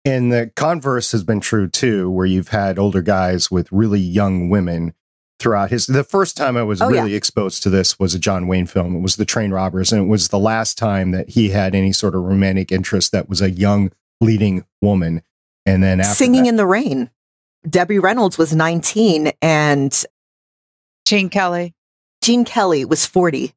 And 0.04 0.32
the 0.32 0.50
converse 0.54 1.12
has 1.12 1.24
been 1.24 1.40
true 1.40 1.68
too, 1.68 2.10
where 2.10 2.26
you've 2.26 2.48
had 2.48 2.78
older 2.78 3.02
guys 3.02 3.50
with 3.50 3.70
really 3.70 4.00
young 4.00 4.48
women 4.48 4.94
throughout 5.38 5.70
his. 5.70 5.86
The 5.86 6.04
first 6.04 6.36
time 6.36 6.56
I 6.56 6.62
was 6.62 6.80
Oh, 6.82 6.88
yeah. 6.88 7.00
really 7.00 7.14
exposed 7.14 7.62
to 7.62 7.70
this 7.70 7.98
was 7.98 8.14
a 8.14 8.18
John 8.18 8.46
Wayne 8.48 8.66
film. 8.66 8.96
It 8.96 9.00
was 9.00 9.16
The 9.16 9.24
Train 9.24 9.50
Robbers, 9.52 9.92
and 9.92 10.02
it 10.02 10.08
was 10.08 10.28
the 10.28 10.38
last 10.38 10.76
time 10.78 11.10
that 11.12 11.30
he 11.30 11.50
had 11.50 11.74
any 11.74 11.92
sort 11.92 12.14
of 12.14 12.22
romantic 12.22 12.72
interest 12.72 13.12
that 13.12 13.28
was 13.28 13.40
a 13.40 13.50
young 13.50 13.92
leading 14.20 14.64
woman. 14.82 15.22
And 15.66 15.82
then 15.82 16.00
after 16.00 16.14
Singing 16.14 16.44
that- 16.44 16.48
in 16.50 16.56
the 16.56 16.66
Rain. 16.66 17.10
Debbie 17.68 17.98
Reynolds 17.98 18.38
was 18.38 18.54
19 18.54 19.32
and 19.42 20.04
Gene 21.06 21.28
Kelly. 21.28 21.74
Gene 22.22 22.44
Kelly 22.44 22.84
was 22.84 23.04
40. 23.06 23.52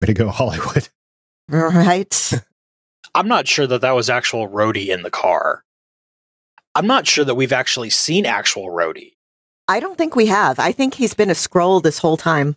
way 0.00 0.06
to 0.06 0.14
go, 0.14 0.28
Hollywood. 0.28 0.88
Right? 1.48 2.32
I'm 3.14 3.26
not 3.26 3.48
sure 3.48 3.66
that 3.66 3.80
that 3.80 3.90
was 3.90 4.08
actual 4.08 4.48
Rhodey 4.48 4.86
in 4.88 5.02
the 5.02 5.10
car. 5.10 5.64
I'm 6.76 6.86
not 6.86 7.08
sure 7.08 7.24
that 7.24 7.34
we've 7.34 7.52
actually 7.52 7.90
seen 7.90 8.24
actual 8.24 8.66
Rhodey. 8.68 9.14
I 9.70 9.78
don't 9.78 9.96
think 9.96 10.16
we 10.16 10.26
have. 10.26 10.58
I 10.58 10.72
think 10.72 10.94
he's 10.94 11.14
been 11.14 11.30
a 11.30 11.34
Skrull 11.34 11.80
this 11.80 11.98
whole 11.98 12.16
time. 12.16 12.56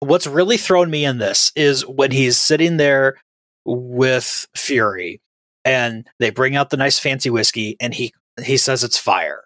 What's 0.00 0.26
really 0.26 0.56
thrown 0.56 0.90
me 0.90 1.04
in 1.04 1.18
this 1.18 1.52
is 1.54 1.86
when 1.86 2.10
he's 2.10 2.36
sitting 2.36 2.76
there 2.76 3.22
with 3.64 4.48
Fury 4.56 5.20
and 5.64 6.08
they 6.18 6.30
bring 6.30 6.56
out 6.56 6.70
the 6.70 6.76
nice 6.76 6.98
fancy 6.98 7.30
whiskey 7.30 7.76
and 7.80 7.94
he 7.94 8.12
he 8.44 8.56
says 8.56 8.82
it's 8.82 8.98
fire. 8.98 9.44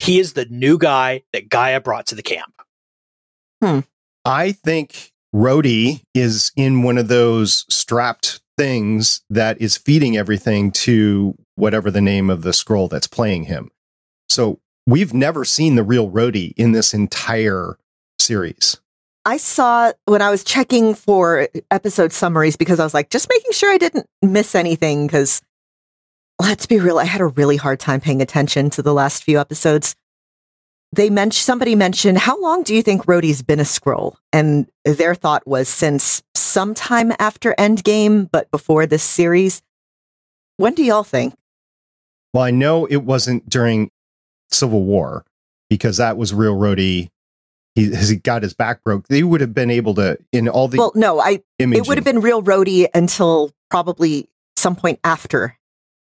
He 0.00 0.18
is 0.18 0.32
the 0.32 0.46
new 0.46 0.78
guy 0.78 1.22
that 1.32 1.48
Gaia 1.48 1.80
brought 1.80 2.06
to 2.06 2.16
the 2.16 2.24
camp. 2.24 2.54
Hmm. 3.62 3.80
I 4.24 4.50
think 4.50 5.12
Rhodey 5.32 6.02
is 6.12 6.50
in 6.56 6.82
one 6.82 6.98
of 6.98 7.06
those 7.06 7.64
strapped 7.72 8.40
things 8.56 9.22
that 9.30 9.60
is 9.60 9.76
feeding 9.76 10.16
everything 10.16 10.72
to 10.72 11.36
whatever 11.54 11.92
the 11.92 12.00
name 12.00 12.30
of 12.30 12.42
the 12.42 12.50
Skrull 12.50 12.90
that's 12.90 13.06
playing 13.06 13.44
him. 13.44 13.70
So 14.28 14.58
we've 14.88 15.12
never 15.12 15.44
seen 15.44 15.76
the 15.76 15.82
real 15.82 16.10
Rhodey 16.10 16.54
in 16.56 16.72
this 16.72 16.94
entire 16.94 17.76
series. 18.18 18.80
I 19.26 19.36
saw 19.36 19.92
when 20.06 20.22
I 20.22 20.30
was 20.30 20.42
checking 20.42 20.94
for 20.94 21.46
episode 21.70 22.14
summaries 22.14 22.56
because 22.56 22.80
I 22.80 22.84
was 22.84 22.94
like, 22.94 23.10
just 23.10 23.28
making 23.28 23.52
sure 23.52 23.70
I 23.70 23.76
didn't 23.76 24.06
miss 24.22 24.54
anything. 24.54 25.06
Because 25.06 25.42
let's 26.40 26.64
be 26.64 26.80
real, 26.80 26.98
I 26.98 27.04
had 27.04 27.20
a 27.20 27.26
really 27.26 27.56
hard 27.56 27.78
time 27.78 28.00
paying 28.00 28.22
attention 28.22 28.70
to 28.70 28.82
the 28.82 28.94
last 28.94 29.22
few 29.22 29.38
episodes. 29.38 29.94
They 30.92 31.10
mentioned 31.10 31.44
somebody 31.44 31.74
mentioned, 31.74 32.16
how 32.16 32.40
long 32.40 32.62
do 32.62 32.74
you 32.74 32.82
think 32.82 33.04
Rhodey's 33.04 33.42
been 33.42 33.60
a 33.60 33.64
Skrull? 33.64 34.16
And 34.32 34.66
their 34.86 35.14
thought 35.14 35.46
was 35.46 35.68
since 35.68 36.22
sometime 36.34 37.12
after 37.18 37.54
Endgame, 37.58 38.30
but 38.30 38.50
before 38.50 38.86
this 38.86 39.02
series. 39.02 39.60
When 40.56 40.72
do 40.72 40.82
y'all 40.82 41.04
think? 41.04 41.34
Well, 42.32 42.44
I 42.44 42.52
know 42.52 42.86
it 42.86 43.04
wasn't 43.04 43.50
during 43.50 43.90
Civil 44.50 44.84
War 44.84 45.24
because 45.70 45.96
that 45.98 46.16
was 46.16 46.32
real 46.34 46.54
Rhodey. 46.54 47.10
He, 47.74 47.94
he 47.94 48.16
got 48.16 48.42
his 48.42 48.54
back 48.54 48.82
broke. 48.82 49.06
They 49.08 49.22
would 49.22 49.40
have 49.40 49.54
been 49.54 49.70
able 49.70 49.94
to 49.94 50.18
in 50.32 50.48
all 50.48 50.68
the 50.68 50.78
well, 50.78 50.92
no, 50.94 51.20
I 51.20 51.42
imaging. 51.58 51.84
it 51.84 51.88
would 51.88 51.96
have 51.96 52.04
been 52.04 52.20
real 52.20 52.42
Rhodey 52.42 52.88
until 52.94 53.52
probably 53.70 54.28
some 54.56 54.74
point 54.74 54.98
after 55.04 55.56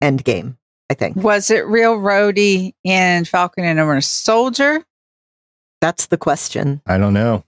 Endgame. 0.04 0.56
I 0.90 0.94
think 0.94 1.16
Was 1.18 1.50
it 1.50 1.66
real 1.66 1.98
Rhodey 1.98 2.74
in 2.84 3.26
Falcon 3.26 3.66
and 3.66 3.80
the 3.80 3.86
Winter 3.86 4.02
Soldier? 4.02 4.84
that's 5.82 6.08
the 6.08 6.18
question. 6.18 6.82
I 6.88 6.98
don't 6.98 7.14
know. 7.14 7.44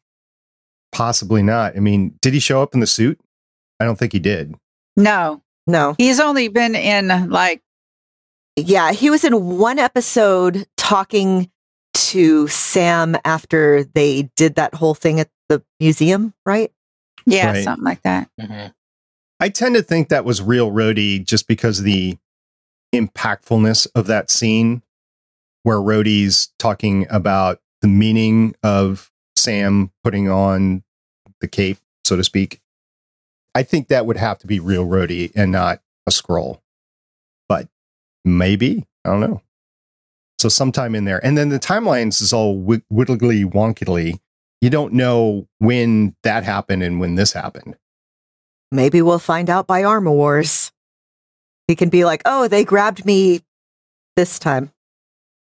Possibly 0.92 1.42
not. 1.42 1.76
I 1.76 1.80
mean, 1.80 2.16
did 2.22 2.34
he 2.34 2.40
show 2.40 2.62
up 2.62 2.74
in 2.74 2.82
the 2.82 2.88
suit? 2.88 3.20
I 3.80 3.86
don't 3.86 3.98
think 3.98 4.14
he 4.14 4.20
did. 4.20 4.54
No, 4.96 5.42
No, 5.66 5.96
he's 5.98 6.20
only 6.20 6.48
been 6.48 6.76
in 6.76 7.30
like, 7.30 7.62
yeah, 8.56 8.92
he 8.92 9.10
was 9.10 9.24
in 9.24 9.58
one 9.58 9.80
episode 9.80 10.68
talking 10.88 11.52
to 11.94 12.48
Sam 12.48 13.18
after 13.26 13.84
they 13.84 14.30
did 14.38 14.56
that 14.56 14.74
whole 14.74 14.96
thing 14.96 15.20
at 15.20 15.30
the 15.50 15.62
museum, 15.80 16.34
right? 16.46 16.72
yeah, 17.26 17.52
Right. 17.52 17.64
something 17.64 17.84
like 17.84 18.02
that. 18.04 18.30
Mm-hmm. 18.40 18.68
I 19.42 19.50
tend 19.50 19.76
to 19.76 19.84
think 19.84 20.08
that 20.08 20.24
was 20.24 20.42
real 20.42 20.72
Rhodey 20.72 21.26
just 21.26 21.46
because 21.46 21.80
of 21.80 21.86
the 21.86 22.18
impactfulness 22.96 23.88
of 23.96 24.08
that 24.08 24.32
scene 24.32 24.82
where 25.64 25.78
Rhodey's 25.78 26.54
talking 26.58 27.06
about 27.10 27.60
the 27.82 27.90
meaning 27.90 28.56
of 28.64 29.12
Sam 29.36 29.92
putting 30.06 30.30
on 30.30 30.84
the 31.42 31.48
cape, 31.50 31.80
so 32.06 32.16
to 32.16 32.24
speak. 32.24 32.62
I 33.54 33.64
think 33.64 33.90
that 33.90 34.06
would 34.06 34.18
have 34.18 34.40
to 34.40 34.48
be 34.48 34.62
real 34.62 34.86
Rhodey 34.88 35.34
and 35.36 35.52
not 35.52 35.82
a 36.08 36.12
Skrull. 36.12 36.62
But 37.50 37.68
maybe, 38.24 38.86
I 39.04 39.10
don't 39.10 39.20
know. 39.20 39.42
So 40.40 40.50
sometime 40.50 40.96
in 40.96 41.06
there. 41.06 41.24
And 41.26 41.38
then 41.38 41.50
the 41.50 41.60
timelines 41.60 42.22
is 42.22 42.32
all 42.32 42.56
wi- 42.56 42.84
wiggly 42.90 43.44
wonkily. 43.44 44.20
You 44.62 44.70
don't 44.70 44.94
know 44.94 45.48
when 45.60 46.16
that 46.24 46.44
happened 46.44 46.84
and 46.84 47.00
when 47.00 47.16
this 47.16 47.34
happened. 47.34 47.76
Maybe 48.72 49.02
we'll 49.02 49.20
find 49.20 49.50
out 49.50 49.68
by 49.68 49.84
Armor 49.84 50.12
Wars. 50.12 50.72
He 51.68 51.76
can 51.76 51.90
be 51.90 52.06
like, 52.06 52.22
"Oh, 52.26 52.48
they 52.48 52.64
grabbed 52.64 53.06
me 53.06 53.42
this 54.16 54.40
time." 54.40 54.72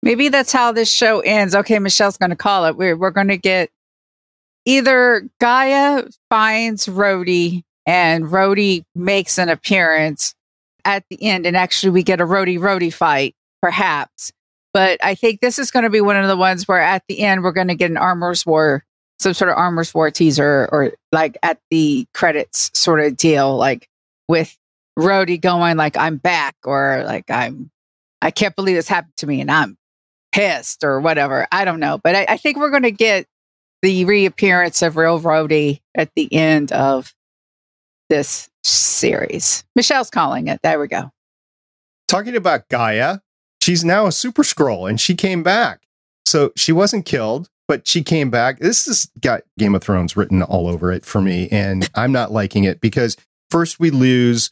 Maybe 0.01 0.27
that's 0.29 0.51
how 0.51 0.73
this 0.73 0.91
show 0.91 1.21
ends. 1.21 1.55
Okay, 1.55 1.79
Michelle's 1.79 2.17
going 2.17 2.31
to 2.31 2.35
call 2.35 2.65
it. 2.65 2.75
We're, 2.75 2.97
we're 2.97 3.11
going 3.11 3.29
to 3.29 3.37
get 3.37 3.69
either 4.65 5.29
Gaia 5.39 6.03
finds 6.29 6.87
Rhodey 6.87 7.63
and 7.85 8.25
Rhodey 8.25 8.83
makes 8.95 9.37
an 9.37 9.47
appearance 9.49 10.35
at 10.85 11.05
the 11.09 11.23
end, 11.23 11.45
and 11.45 11.55
actually 11.55 11.91
we 11.91 12.03
get 12.03 12.19
a 12.19 12.25
Rhodey 12.25 12.59
Rhodey 12.59 12.93
fight, 12.93 13.35
perhaps. 13.61 14.33
But 14.73 14.99
I 15.03 15.15
think 15.15 15.41
this 15.41 15.59
is 15.59 15.71
going 15.71 15.83
to 15.83 15.89
be 15.89 16.01
one 16.01 16.15
of 16.15 16.27
the 16.27 16.37
ones 16.37 16.67
where 16.67 16.81
at 16.81 17.03
the 17.07 17.19
end 17.19 17.43
we're 17.43 17.51
going 17.51 17.67
to 17.67 17.75
get 17.75 17.91
an 17.91 17.97
Armor's 17.97 18.45
War, 18.45 18.83
some 19.19 19.33
sort 19.33 19.51
of 19.51 19.57
Armor's 19.57 19.93
War 19.93 20.09
teaser, 20.09 20.67
or 20.71 20.93
like 21.11 21.37
at 21.43 21.59
the 21.69 22.07
credits 22.13 22.71
sort 22.73 22.99
of 22.99 23.15
deal, 23.15 23.55
like 23.55 23.87
with 24.27 24.57
Rhodey 24.97 25.39
going 25.39 25.77
like 25.77 25.95
I'm 25.95 26.17
back, 26.17 26.55
or 26.63 27.03
like 27.05 27.29
I'm 27.29 27.69
I 28.21 28.31
can't 28.31 28.55
believe 28.55 28.75
this 28.75 28.87
happened 28.87 29.15
to 29.17 29.27
me, 29.27 29.41
and 29.41 29.51
I'm 29.51 29.77
pissed 30.31 30.83
or 30.83 30.99
whatever. 30.99 31.47
I 31.51 31.65
don't 31.65 31.79
know. 31.79 31.99
But 32.03 32.15
I, 32.15 32.25
I 32.29 32.37
think 32.37 32.57
we're 32.57 32.71
going 32.71 32.83
to 32.83 32.91
get 32.91 33.27
the 33.83 34.05
reappearance 34.05 34.81
of 34.81 34.97
Real 34.97 35.19
Rhodey 35.19 35.81
at 35.93 36.09
the 36.15 36.33
end 36.33 36.71
of 36.71 37.13
this 38.09 38.49
series. 38.63 39.63
Michelle's 39.75 40.09
calling 40.09 40.47
it. 40.47 40.59
There 40.63 40.79
we 40.79 40.87
go. 40.87 41.11
talking 42.07 42.35
about 42.35 42.69
Gaia, 42.69 43.19
she's 43.63 43.85
now 43.85 44.05
a 44.05 44.11
super 44.11 44.43
Skrull 44.43 44.89
and 44.89 44.99
she 44.99 45.15
came 45.15 45.41
back. 45.41 45.87
So 46.25 46.51
she 46.55 46.73
wasn't 46.73 47.05
killed, 47.05 47.49
but 47.67 47.87
she 47.87 48.03
came 48.03 48.29
back. 48.29 48.59
This 48.59 48.85
has 48.87 49.09
got 49.21 49.43
Game 49.57 49.73
of 49.73 49.81
Thrones 49.81 50.17
written 50.17 50.41
all 50.43 50.67
over 50.67 50.91
it 50.91 51.05
for 51.05 51.21
me. 51.21 51.47
And 51.49 51.89
I'm 51.95 52.11
not 52.11 52.31
liking 52.31 52.65
it 52.65 52.81
because 52.81 53.15
first 53.49 53.79
we 53.79 53.89
lose 53.89 54.51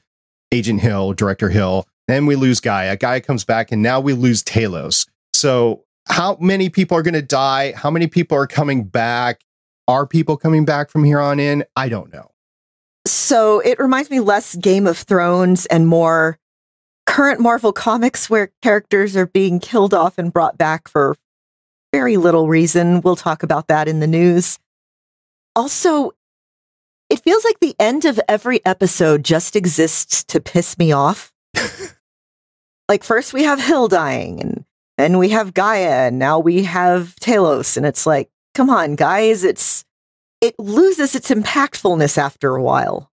Agent 0.54 0.80
Hill, 0.80 1.14
Director 1.14 1.50
Hill, 1.50 1.86
then 2.08 2.26
we 2.26 2.36
lose 2.36 2.60
Gaia. 2.62 2.96
Gaia 2.96 3.22
comes 3.22 3.44
back 3.44 3.72
and 3.72 3.82
now 3.82 4.00
we 4.00 4.14
lose 4.14 4.44
Talos. 4.44 5.08
So 5.34 5.84
how 6.08 6.38
many 6.40 6.70
people 6.70 6.98
are 6.98 7.02
going 7.02 7.14
to 7.14 7.22
die? 7.22 7.74
How 7.74 7.92
many 7.92 8.08
people 8.08 8.38
are 8.38 8.48
coming 8.48 8.84
back? 8.84 9.42
Are 9.88 10.08
people 10.08 10.38
coming 10.38 10.64
back 10.64 10.90
from 10.90 11.04
here 11.04 11.20
on 11.20 11.40
in? 11.40 11.66
I 11.76 11.90
don't 11.90 12.14
know. 12.14 12.32
So 13.06 13.60
it 13.60 13.78
reminds 13.80 14.10
me 14.10 14.20
less 14.20 14.56
Game 14.56 14.88
of 14.88 14.98
Thrones 14.98 15.66
and 15.66 15.88
more 15.88 16.38
current 17.06 17.40
Marvel 17.40 17.74
comics 17.74 18.30
where 18.30 18.52
characters 18.62 19.16
are 19.16 19.28
being 19.28 19.60
killed 19.60 19.94
off 19.94 20.18
and 20.18 20.32
brought 20.32 20.58
back 20.58 20.88
for 20.88 21.16
very 21.92 22.18
little 22.18 22.48
reason. 22.48 23.02
We'll 23.02 23.16
talk 23.16 23.44
about 23.44 23.68
that 23.68 23.88
in 23.88 24.00
the 24.00 24.08
news. 24.08 24.60
Also, 25.56 26.12
it 27.10 27.22
feels 27.24 27.44
like 27.44 27.60
the 27.60 27.76
end 27.80 28.06
of 28.06 28.20
every 28.30 28.66
episode 28.66 29.26
just 29.26 29.56
exists 29.56 30.24
to 30.26 30.40
piss 30.40 30.78
me 30.78 30.94
off. 30.94 31.34
like 32.88 33.04
first 33.04 33.34
we 33.34 33.44
have 33.44 33.62
Hill 33.62 33.90
dying 33.90 34.40
and 34.40 34.66
then 34.98 35.18
we 35.18 35.30
have 35.30 35.54
Gaia 35.54 36.08
and 36.08 36.20
now 36.20 36.40
we 36.40 36.64
have 36.64 37.16
Talos 37.16 37.76
and 37.76 37.86
it's 37.86 38.06
like, 38.06 38.30
come 38.54 38.70
on 38.70 38.96
guys, 38.96 39.44
it's 39.44 39.84
it 40.40 40.58
loses 40.58 41.14
its 41.14 41.30
impactfulness 41.30 42.18
after 42.18 42.56
a 42.56 42.64
while. 42.64 43.11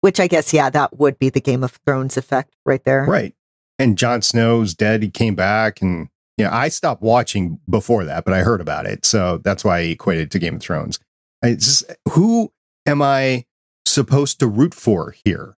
Which 0.00 0.18
I 0.18 0.26
guess, 0.26 0.52
yeah, 0.52 0.70
that 0.70 0.98
would 0.98 1.18
be 1.18 1.28
the 1.28 1.40
Game 1.40 1.62
of 1.62 1.78
Thrones 1.84 2.16
effect 2.16 2.54
right 2.64 2.82
there. 2.84 3.04
Right. 3.04 3.34
And 3.78 3.98
Jon 3.98 4.22
Snow's 4.22 4.74
dead. 4.74 5.02
He 5.02 5.10
came 5.10 5.34
back 5.34 5.82
and 5.82 6.08
you 6.40 6.46
know, 6.46 6.52
I 6.52 6.70
stopped 6.70 7.02
watching 7.02 7.60
before 7.68 8.04
that, 8.04 8.24
but 8.24 8.32
I 8.32 8.40
heard 8.40 8.62
about 8.62 8.86
it. 8.86 9.04
So 9.04 9.38
that's 9.44 9.62
why 9.62 9.78
I 9.78 9.82
equated 9.82 10.30
to 10.30 10.38
Game 10.38 10.56
of 10.56 10.62
Thrones. 10.62 10.98
Just, 11.44 11.84
who 12.12 12.50
am 12.86 13.02
I 13.02 13.44
supposed 13.84 14.40
to 14.40 14.46
root 14.46 14.72
for 14.72 15.14
here? 15.22 15.56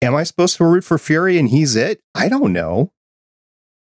Am 0.00 0.14
I 0.14 0.22
supposed 0.22 0.56
to 0.56 0.64
root 0.64 0.84
for 0.84 0.96
Fury 0.96 1.36
and 1.36 1.50
he's 1.50 1.76
it? 1.76 2.00
I 2.14 2.30
don't 2.30 2.54
know. 2.54 2.92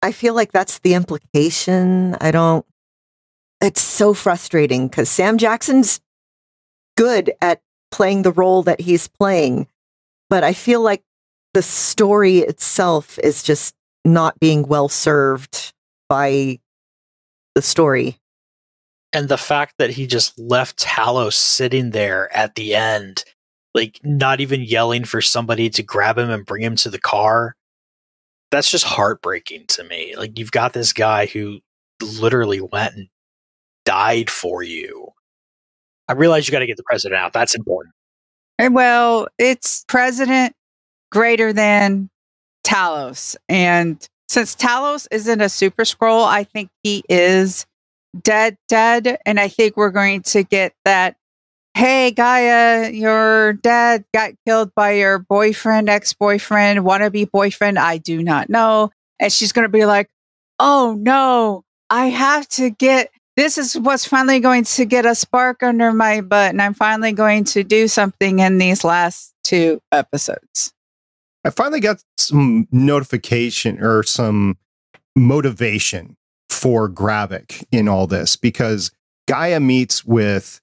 I 0.02 0.14
feel 0.14 0.34
like 0.34 0.54
that's 0.54 0.80
the 0.80 0.94
implication. 0.94 2.16
I 2.22 2.32
don't. 2.32 2.66
It's 3.60 3.82
so 3.82 4.14
frustrating 4.14 4.88
because 4.88 5.10
Sam 5.10 5.38
Jackson's 5.38 6.00
good 6.96 7.34
at 7.42 7.62
playing 7.96 8.24
the 8.24 8.32
role 8.32 8.62
that 8.64 8.82
he's 8.82 9.08
playing, 9.08 9.68
but 10.30 10.44
I 10.44 10.52
feel 10.52 10.82
like 10.82 11.02
the 11.54 11.62
story 11.62 12.40
itself 12.40 13.18
is 13.20 13.42
just 13.42 13.74
not 14.04 14.38
being 14.38 14.64
well 14.64 14.90
served 14.90 15.72
by 16.10 16.60
the 17.56 17.62
story. 17.62 18.18
And 19.14 19.30
the 19.30 19.38
fact 19.38 19.76
that 19.80 19.92
he 19.92 20.08
just 20.08 20.38
left 20.38 20.78
Talos 20.78 21.36
sitting 21.36 21.92
there 21.92 22.36
at 22.36 22.56
the 22.56 22.76
end, 22.76 23.24
like 23.74 24.02
not 24.04 24.42
even 24.42 24.62
yelling 24.62 25.06
for 25.06 25.22
somebody 25.22 25.70
to 25.70 25.82
grab 25.82 26.18
him 26.18 26.30
and 26.30 26.46
bring 26.46 26.64
him 26.64 26.76
to 26.76 26.90
the 26.90 27.00
car, 27.00 27.56
that's 28.52 28.70
just 28.70 28.84
heartbreaking 28.84 29.68
to 29.68 29.86
me. 29.86 30.18
Like 30.18 30.38
you've 30.38 30.52
got 30.52 30.74
this 30.74 30.92
guy 30.92 31.28
who 31.28 31.60
literally 32.02 32.60
went 32.60 32.96
and 32.96 33.08
died 33.86 34.30
for 34.30 34.64
you. 34.64 35.14
I 36.08 36.14
realize 36.14 36.48
you 36.48 36.52
got 36.52 36.60
to 36.60 36.68
get 36.68 36.78
the 36.78 36.84
president 36.84 37.20
out. 37.20 37.34
That's 37.34 37.56
important. 37.56 37.94
And 38.58 38.74
well, 38.74 39.28
it's 39.38 39.84
president 39.88 40.54
greater 41.12 41.52
than 41.52 42.10
Talos. 42.66 43.36
And 43.50 44.08
since 44.28 44.56
Talos 44.56 45.08
isn't 45.12 45.42
a 45.42 45.50
super 45.50 45.84
Skrull, 45.84 46.26
I 46.26 46.44
think 46.44 46.70
he 46.84 47.04
is 47.10 47.66
dead, 48.22 48.58
dead. 48.68 49.18
And 49.26 49.40
I 49.40 49.48
think 49.48 49.78
we're 49.78 49.92
going 49.92 50.22
to 50.24 50.44
get 50.44 50.74
that. 50.86 51.16
Hey, 51.74 52.12
Gaia, 52.12 52.92
your 52.92 53.54
dad 53.54 54.06
got 54.14 54.32
killed 54.48 54.74
by 54.76 54.92
your 54.92 55.20
boyfriend, 55.20 55.90
ex 55.90 56.14
boyfriend, 56.14 56.80
wannabe 56.80 57.30
boyfriend. 57.30 57.78
I 57.78 57.98
do 57.98 58.24
not 58.24 58.50
know. 58.50 58.92
And 59.20 59.32
she's 59.32 59.52
going 59.52 59.66
to 59.66 59.70
be 59.70 59.86
like, 59.86 60.10
oh 60.60 60.98
no, 60.98 61.64
I 61.90 62.08
have 62.08 62.48
to 62.50 62.70
get 62.70 63.10
this 63.36 63.58
is 63.58 63.78
what's 63.78 64.06
finally 64.06 64.40
going 64.40 64.64
to 64.64 64.86
get 64.86 65.06
a 65.06 65.16
spark 65.16 65.62
under 65.62 65.92
my 65.92 66.22
butt. 66.22 66.52
And 66.52 66.62
I'm 66.62 66.74
finally 66.74 67.12
going 67.12 67.44
to 67.46 67.64
do 67.64 67.88
something 67.88 68.40
in 68.40 68.58
these 68.58 68.84
last 68.84 69.34
two 69.44 69.82
episodes. 69.92 70.74
I 71.44 71.50
finally 71.50 71.80
got 71.80 72.04
some 72.18 72.68
notification 72.72 73.82
or 73.84 74.04
some 74.04 74.58
motivation 75.16 76.18
for 76.50 76.90
Gravik 76.90 77.64
in 77.72 77.88
all 77.88 78.08
this 78.08 78.36
because 78.36 78.92
Gaia 79.28 79.60
meets 79.60 80.04
with 80.06 80.60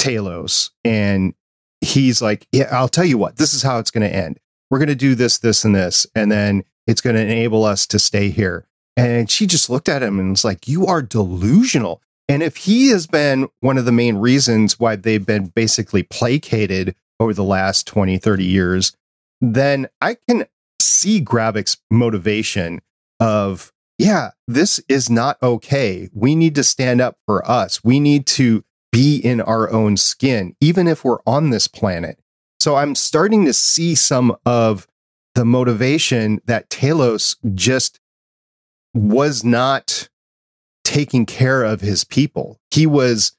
Talos 0.00 0.70
and 0.84 1.34
he's 1.80 2.20
like, 2.20 2.46
Yeah, 2.50 2.68
I'll 2.72 2.88
tell 2.88 3.04
you 3.04 3.18
what, 3.18 3.36
this 3.36 3.54
is 3.54 3.62
how 3.62 3.78
it's 3.78 3.90
going 3.90 4.08
to 4.08 4.14
end. 4.14 4.40
We're 4.70 4.78
going 4.78 4.88
to 4.88 4.94
do 4.94 5.14
this, 5.14 5.38
this, 5.38 5.64
and 5.64 5.74
this. 5.74 6.06
And 6.14 6.30
then 6.30 6.64
it's 6.86 7.00
going 7.00 7.16
to 7.16 7.22
enable 7.22 7.64
us 7.64 7.86
to 7.88 7.98
stay 7.98 8.30
here. 8.30 8.66
And 9.00 9.30
she 9.30 9.46
just 9.46 9.70
looked 9.70 9.88
at 9.88 10.02
him 10.02 10.20
and 10.20 10.30
was 10.30 10.44
like, 10.44 10.68
You 10.68 10.86
are 10.86 11.00
delusional. 11.00 12.02
And 12.28 12.42
if 12.42 12.58
he 12.58 12.88
has 12.88 13.06
been 13.06 13.48
one 13.60 13.78
of 13.78 13.86
the 13.86 13.92
main 13.92 14.18
reasons 14.18 14.78
why 14.78 14.96
they've 14.96 15.24
been 15.24 15.46
basically 15.46 16.02
placated 16.02 16.94
over 17.18 17.32
the 17.32 17.42
last 17.42 17.86
20, 17.86 18.18
30 18.18 18.44
years, 18.44 18.96
then 19.40 19.88
I 20.00 20.16
can 20.28 20.44
see 20.80 21.20
Gravik's 21.24 21.78
motivation 21.90 22.82
of, 23.18 23.72
yeah, 23.98 24.30
this 24.46 24.80
is 24.88 25.10
not 25.10 25.42
okay. 25.42 26.08
We 26.12 26.34
need 26.34 26.54
to 26.54 26.62
stand 26.62 27.00
up 27.00 27.16
for 27.26 27.48
us. 27.50 27.82
We 27.82 28.00
need 28.00 28.26
to 28.28 28.64
be 28.92 29.16
in 29.16 29.40
our 29.40 29.70
own 29.70 29.96
skin, 29.96 30.54
even 30.60 30.86
if 30.86 31.04
we're 31.04 31.22
on 31.26 31.50
this 31.50 31.68
planet. 31.68 32.18
So 32.60 32.76
I'm 32.76 32.94
starting 32.94 33.46
to 33.46 33.54
see 33.54 33.94
some 33.94 34.36
of 34.44 34.86
the 35.34 35.44
motivation 35.44 36.40
that 36.44 36.68
Talos 36.68 37.36
just 37.54 37.98
was 38.94 39.44
not 39.44 40.08
taking 40.84 41.26
care 41.26 41.62
of 41.62 41.80
his 41.80 42.04
people. 42.04 42.58
He 42.70 42.86
was 42.86 43.32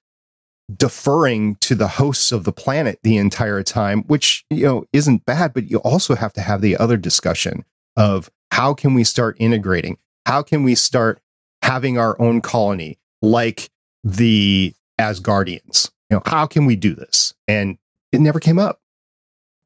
deferring 0.73 1.55
to 1.55 1.75
the 1.75 1.87
hosts 1.87 2.31
of 2.31 2.43
the 2.43 2.53
planet 2.53 2.99
the 3.03 3.17
entire 3.17 3.63
time, 3.63 4.03
which, 4.03 4.45
you 4.49 4.65
know, 4.65 4.85
isn't 4.93 5.25
bad, 5.25 5.53
but 5.53 5.69
you 5.69 5.79
also 5.79 6.15
have 6.15 6.33
to 6.33 6.41
have 6.41 6.61
the 6.61 6.77
other 6.77 6.97
discussion 6.97 7.65
of 7.97 8.29
how 8.51 8.73
can 8.73 8.93
we 8.93 9.03
start 9.03 9.35
integrating? 9.39 9.97
How 10.25 10.43
can 10.43 10.63
we 10.63 10.75
start 10.75 11.19
having 11.61 11.97
our 11.97 12.19
own 12.21 12.41
colony 12.41 12.99
like 13.21 13.69
the 14.03 14.73
Asgardians? 14.99 15.91
You 16.09 16.17
know, 16.17 16.23
how 16.25 16.45
can 16.45 16.65
we 16.65 16.75
do 16.75 16.93
this? 16.93 17.33
And 17.47 17.77
it 18.11 18.21
never 18.21 18.39
came 18.39 18.59
up. 18.59 18.79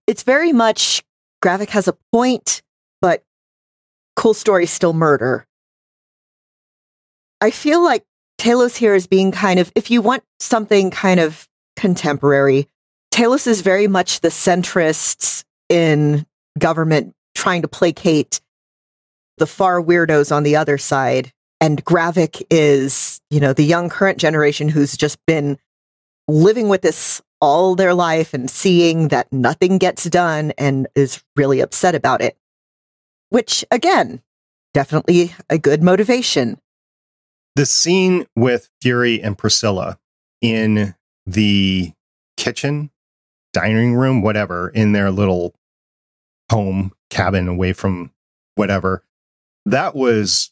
It's 0.07 0.23
very 0.23 0.53
much 0.53 1.03
Gravik 1.43 1.69
has 1.69 1.87
a 1.87 1.97
point, 2.11 2.61
but 3.01 3.23
cool 4.15 4.33
story 4.33 4.65
still 4.65 4.93
murder. 4.93 5.47
I 7.45 7.51
feel 7.51 7.83
like 7.83 8.03
Talos 8.39 8.75
here 8.75 8.95
is 8.95 9.05
being 9.05 9.31
kind 9.31 9.59
of, 9.59 9.71
if 9.75 9.91
you 9.91 10.01
want 10.01 10.23
something 10.39 10.89
kind 10.89 11.19
of 11.19 11.47
contemporary, 11.75 12.67
Talos 13.13 13.45
is 13.45 13.61
very 13.61 13.87
much 13.87 14.21
the 14.21 14.29
centrists 14.29 15.43
in 15.69 16.25
government 16.57 17.13
trying 17.35 17.61
to 17.61 17.67
placate 17.67 18.41
the 19.37 19.45
far 19.45 19.79
weirdos 19.79 20.35
on 20.35 20.41
the 20.41 20.55
other 20.55 20.79
side. 20.79 21.31
And 21.61 21.85
Gravik 21.85 22.41
is, 22.49 23.21
you 23.29 23.39
know, 23.39 23.53
the 23.53 23.63
young 23.63 23.89
current 23.89 24.17
generation 24.17 24.67
who's 24.67 24.97
just 24.97 25.23
been 25.27 25.59
living 26.27 26.67
with 26.67 26.81
this 26.81 27.21
all 27.41 27.75
their 27.75 27.93
life 27.93 28.33
and 28.33 28.49
seeing 28.49 29.09
that 29.09 29.31
nothing 29.31 29.77
gets 29.77 30.05
done 30.05 30.51
and 30.57 30.87
is 30.95 31.23
really 31.35 31.59
upset 31.59 31.93
about 31.93 32.21
it. 32.21 32.35
Which, 33.29 33.63
again, 33.69 34.23
definitely 34.73 35.35
a 35.47 35.59
good 35.59 35.83
motivation 35.83 36.59
the 37.55 37.65
scene 37.65 38.25
with 38.35 38.69
Fury 38.81 39.21
and 39.21 39.37
Priscilla 39.37 39.97
in 40.41 40.95
the 41.25 41.93
kitchen, 42.37 42.91
dining 43.53 43.95
room, 43.95 44.21
whatever, 44.21 44.69
in 44.69 44.91
their 44.91 45.11
little 45.11 45.55
home 46.51 46.91
cabin 47.09 47.47
away 47.47 47.73
from 47.73 48.11
whatever, 48.55 49.03
that 49.65 49.95
was, 49.95 50.51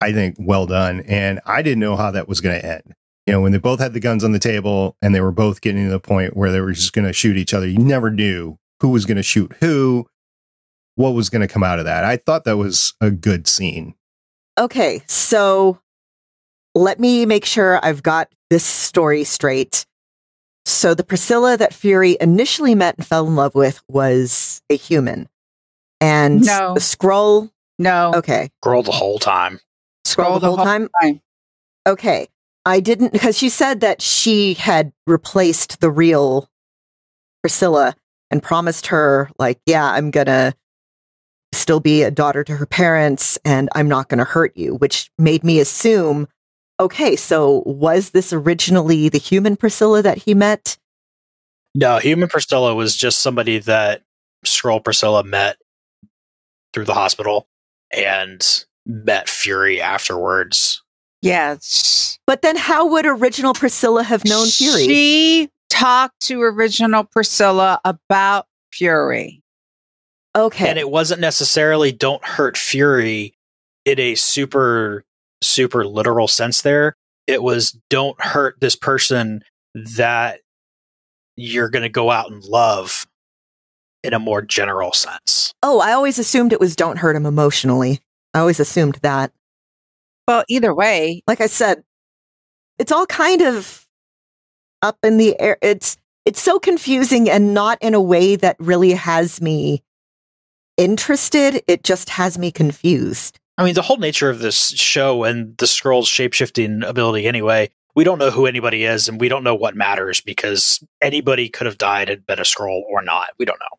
I 0.00 0.12
think, 0.12 0.36
well 0.38 0.66
done. 0.66 1.00
And 1.00 1.40
I 1.44 1.62
didn't 1.62 1.80
know 1.80 1.96
how 1.96 2.10
that 2.12 2.28
was 2.28 2.40
going 2.40 2.60
to 2.60 2.66
end. 2.66 2.94
You 3.26 3.32
know, 3.32 3.40
when 3.40 3.52
they 3.52 3.58
both 3.58 3.80
had 3.80 3.94
the 3.94 4.00
guns 4.00 4.22
on 4.22 4.32
the 4.32 4.38
table 4.38 4.96
and 5.02 5.14
they 5.14 5.20
were 5.20 5.32
both 5.32 5.60
getting 5.60 5.84
to 5.84 5.90
the 5.90 6.00
point 6.00 6.36
where 6.36 6.52
they 6.52 6.60
were 6.60 6.72
just 6.72 6.92
going 6.92 7.06
to 7.06 7.12
shoot 7.12 7.36
each 7.36 7.54
other, 7.54 7.66
you 7.66 7.78
never 7.78 8.10
knew 8.10 8.58
who 8.80 8.90
was 8.90 9.06
going 9.06 9.16
to 9.16 9.22
shoot 9.22 9.52
who, 9.60 10.06
what 10.94 11.10
was 11.10 11.30
going 11.30 11.40
to 11.40 11.52
come 11.52 11.64
out 11.64 11.78
of 11.78 11.86
that. 11.86 12.04
I 12.04 12.18
thought 12.18 12.44
that 12.44 12.58
was 12.58 12.94
a 13.00 13.10
good 13.10 13.48
scene. 13.48 13.94
Okay. 14.58 15.02
So 15.06 15.80
let 16.74 16.98
me 16.98 17.26
make 17.26 17.44
sure 17.44 17.80
I've 17.82 18.02
got 18.02 18.32
this 18.50 18.64
story 18.64 19.24
straight. 19.24 19.86
So 20.66 20.94
the 20.94 21.04
Priscilla 21.04 21.56
that 21.56 21.74
Fury 21.74 22.16
initially 22.20 22.74
met 22.74 22.96
and 22.96 23.06
fell 23.06 23.26
in 23.26 23.36
love 23.36 23.54
with 23.54 23.82
was 23.88 24.62
a 24.70 24.76
human. 24.76 25.28
And 26.00 26.44
no. 26.44 26.74
the 26.74 26.80
Skrull. 26.80 27.50
No. 27.78 28.12
Okay. 28.16 28.50
Skrull 28.64 28.84
the 28.84 28.92
whole 28.92 29.18
time. 29.18 29.60
Skrull, 30.06 30.40
the, 30.40 30.46
whole, 30.46 30.56
whole 30.56 30.64
time? 30.64 30.88
time? 31.00 31.20
Okay. 31.86 32.28
I 32.66 32.80
didn't, 32.80 33.12
because 33.12 33.36
she 33.36 33.48
said 33.50 33.80
that 33.80 34.00
she 34.00 34.54
had 34.54 34.92
replaced 35.06 35.80
the 35.80 35.90
real 35.90 36.48
Priscilla 37.42 37.94
and 38.30 38.42
promised 38.42 38.86
her, 38.86 39.30
like, 39.38 39.60
yeah, 39.66 39.84
I'm 39.84 40.10
going 40.10 40.26
to 40.26 40.54
still 41.52 41.80
be 41.80 42.02
a 42.02 42.10
daughter 42.10 42.42
to 42.42 42.56
her 42.56 42.66
parents 42.66 43.38
and 43.44 43.68
I'm 43.74 43.88
not 43.88 44.08
going 44.08 44.18
to 44.18 44.24
hurt 44.24 44.56
you, 44.56 44.76
which 44.76 45.10
made 45.18 45.44
me 45.44 45.60
assume 45.60 46.26
okay, 46.80 47.16
so 47.16 47.62
was 47.66 48.10
this 48.10 48.32
originally 48.32 49.08
the 49.08 49.18
human 49.18 49.56
Priscilla 49.56 50.02
that 50.02 50.18
he 50.18 50.34
met? 50.34 50.76
No, 51.74 51.98
human 51.98 52.28
Priscilla 52.28 52.74
was 52.74 52.96
just 52.96 53.20
somebody 53.20 53.58
that 53.58 54.02
Skrull 54.44 54.82
Priscilla 54.82 55.24
met 55.24 55.56
through 56.72 56.84
the 56.84 56.94
hospital 56.94 57.48
and 57.92 58.64
met 58.86 59.28
Fury 59.28 59.80
afterwards. 59.80 60.82
Yes. 61.22 62.18
But 62.26 62.42
then 62.42 62.56
how 62.56 62.86
would 62.90 63.06
original 63.06 63.54
Priscilla 63.54 64.02
have 64.02 64.24
known 64.24 64.46
Fury? 64.46 64.84
She 64.84 65.48
talked 65.70 66.20
to 66.22 66.42
original 66.42 67.04
Priscilla 67.04 67.80
about 67.84 68.46
Fury. 68.72 69.42
Okay. 70.36 70.68
And 70.68 70.78
it 70.78 70.90
wasn't 70.90 71.20
necessarily 71.20 71.92
don't 71.92 72.24
hurt 72.24 72.56
Fury 72.56 73.34
in 73.84 73.98
a 73.98 74.14
super 74.16 75.04
super 75.44 75.86
literal 75.86 76.28
sense 76.28 76.62
there. 76.62 76.94
It 77.26 77.42
was 77.42 77.78
don't 77.90 78.20
hurt 78.20 78.56
this 78.60 78.76
person 78.76 79.42
that 79.74 80.40
you're 81.36 81.70
going 81.70 81.82
to 81.82 81.88
go 81.88 82.10
out 82.10 82.30
and 82.30 82.44
love. 82.44 83.06
in 84.02 84.12
a 84.12 84.18
more 84.18 84.42
general 84.42 84.92
sense. 84.92 85.54
Oh, 85.62 85.80
I 85.80 85.92
always 85.92 86.18
assumed 86.18 86.52
it 86.52 86.60
was 86.60 86.76
don't 86.76 86.98
hurt 86.98 87.16
him 87.16 87.24
emotionally. 87.24 88.00
I 88.34 88.40
always 88.40 88.60
assumed 88.60 88.96
that. 89.02 89.32
Well, 90.28 90.44
either 90.48 90.74
way, 90.74 91.22
Like 91.26 91.40
I 91.40 91.46
said, 91.46 91.82
it's 92.78 92.92
all 92.92 93.06
kind 93.06 93.40
of 93.40 93.86
up 94.82 94.98
in 95.02 95.16
the 95.16 95.40
air. 95.40 95.56
It's 95.62 95.96
it's 96.26 96.42
so 96.42 96.58
confusing 96.58 97.30
and 97.30 97.54
not 97.54 97.78
in 97.80 97.94
a 97.94 98.00
way 98.00 98.36
that 98.36 98.56
really 98.58 98.92
has 98.92 99.40
me 99.40 99.82
interested. 100.76 101.62
It 101.66 101.82
just 101.84 102.10
has 102.10 102.36
me 102.38 102.50
confused. 102.50 103.38
I 103.56 103.64
mean, 103.64 103.74
the 103.74 103.82
whole 103.82 103.98
nature 103.98 104.30
of 104.30 104.40
this 104.40 104.70
show 104.70 105.24
and 105.24 105.56
the 105.58 105.66
Skrull's 105.66 106.08
shapeshifting 106.08 106.86
ability, 106.86 107.26
anyway, 107.26 107.70
we 107.94 108.02
don't 108.02 108.18
know 108.18 108.30
who 108.30 108.46
anybody 108.46 108.84
is 108.84 109.08
and 109.08 109.20
we 109.20 109.28
don't 109.28 109.44
know 109.44 109.54
what 109.54 109.76
matters 109.76 110.20
because 110.20 110.84
anybody 111.00 111.48
could 111.48 111.66
have 111.66 111.78
died 111.78 112.10
and 112.10 112.26
been 112.26 112.40
a 112.40 112.42
Skrull 112.42 112.82
or 112.90 113.02
not. 113.02 113.28
We 113.38 113.44
don't 113.44 113.60
know. 113.60 113.78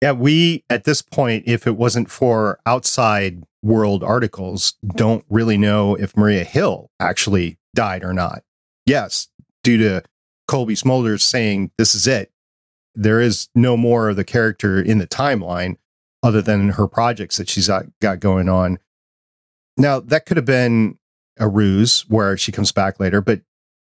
Yeah, 0.00 0.12
we 0.12 0.64
at 0.68 0.82
this 0.82 1.00
point, 1.00 1.44
if 1.46 1.66
it 1.66 1.76
wasn't 1.76 2.10
for 2.10 2.58
outside 2.66 3.44
world 3.62 4.02
articles, 4.02 4.74
don't 4.96 5.24
really 5.30 5.56
know 5.56 5.94
if 5.94 6.16
Maria 6.16 6.42
Hill 6.42 6.90
actually 6.98 7.58
died 7.74 8.02
or 8.02 8.12
not. 8.12 8.42
Yes, 8.84 9.28
due 9.62 9.78
to 9.78 10.02
Cobie 10.48 10.74
Smulders 10.74 11.20
saying 11.20 11.70
this 11.78 11.94
is 11.94 12.08
it, 12.08 12.32
there 12.96 13.20
is 13.20 13.48
no 13.54 13.76
more 13.76 14.08
of 14.08 14.16
the 14.16 14.24
character 14.24 14.82
in 14.82 14.98
the 14.98 15.06
timeline 15.06 15.76
other 16.22 16.42
than 16.42 16.70
her 16.70 16.86
projects 16.86 17.36
that 17.36 17.48
she's 17.48 17.68
got, 17.68 17.86
got 18.00 18.20
going 18.20 18.48
on. 18.48 18.78
Now, 19.76 20.00
that 20.00 20.26
could 20.26 20.36
have 20.36 20.46
been 20.46 20.98
a 21.38 21.48
ruse 21.48 22.02
where 22.08 22.36
she 22.36 22.52
comes 22.52 22.72
back 22.72 23.00
later, 23.00 23.20
but 23.20 23.40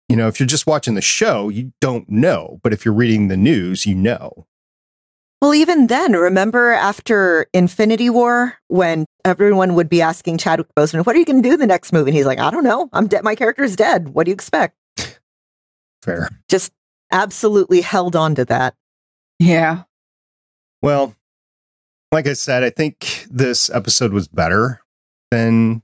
you 0.09 0.17
know, 0.17 0.27
if 0.27 0.41
you're 0.41 0.47
just 0.47 0.67
watching 0.67 0.95
the 0.95 1.03
show, 1.03 1.49
you 1.51 1.73
don't 1.81 2.09
know. 2.09 2.61
But 2.63 2.73
if 2.73 2.85
you're 2.85 2.95
reading 2.95 3.29
the 3.29 3.37
news, 3.37 3.85
you 3.85 3.95
know. 3.95 4.47
Well, 5.41 5.55
even 5.55 5.87
then, 5.87 6.15
remember 6.15 6.73
after 6.73 7.47
Infinity 7.53 8.11
War 8.11 8.55
when 8.69 9.05
everyone 9.25 9.75
would 9.75 9.89
be 9.89 10.03
asking 10.03 10.39
Chadwick 10.39 10.75
Boseman, 10.75 11.05
"What 11.07 11.15
are 11.15 11.19
you 11.19 11.25
going 11.27 11.43
to 11.43 11.49
do 11.49 11.55
in 11.55 11.61
the 11.61 11.67
next 11.67 11.93
movie?" 11.93 12.11
And 12.11 12.17
he's 12.17 12.27
like, 12.27 12.41
"I 12.41 12.51
don't 12.51 12.65
know. 12.65 12.89
I'm 12.93 13.07
dead. 13.07 13.23
My 13.23 13.35
character 13.35 13.63
is 13.63 13.77
dead. 13.77 14.09
What 14.09 14.25
do 14.25 14.31
you 14.31 14.35
expect?" 14.35 14.77
Fair. 16.03 16.31
Just 16.49 16.73
absolutely 17.13 17.83
held 17.83 18.17
on 18.17 18.35
to 18.37 18.45
that. 18.47 18.75
yeah. 19.39 19.83
Well, 20.83 21.15
like 22.13 22.27
I 22.27 22.33
said, 22.33 22.63
I 22.63 22.71
think 22.71 23.27
this 23.31 23.71
episode 23.71 24.13
was 24.13 24.29
better 24.29 24.81
than 25.31 25.83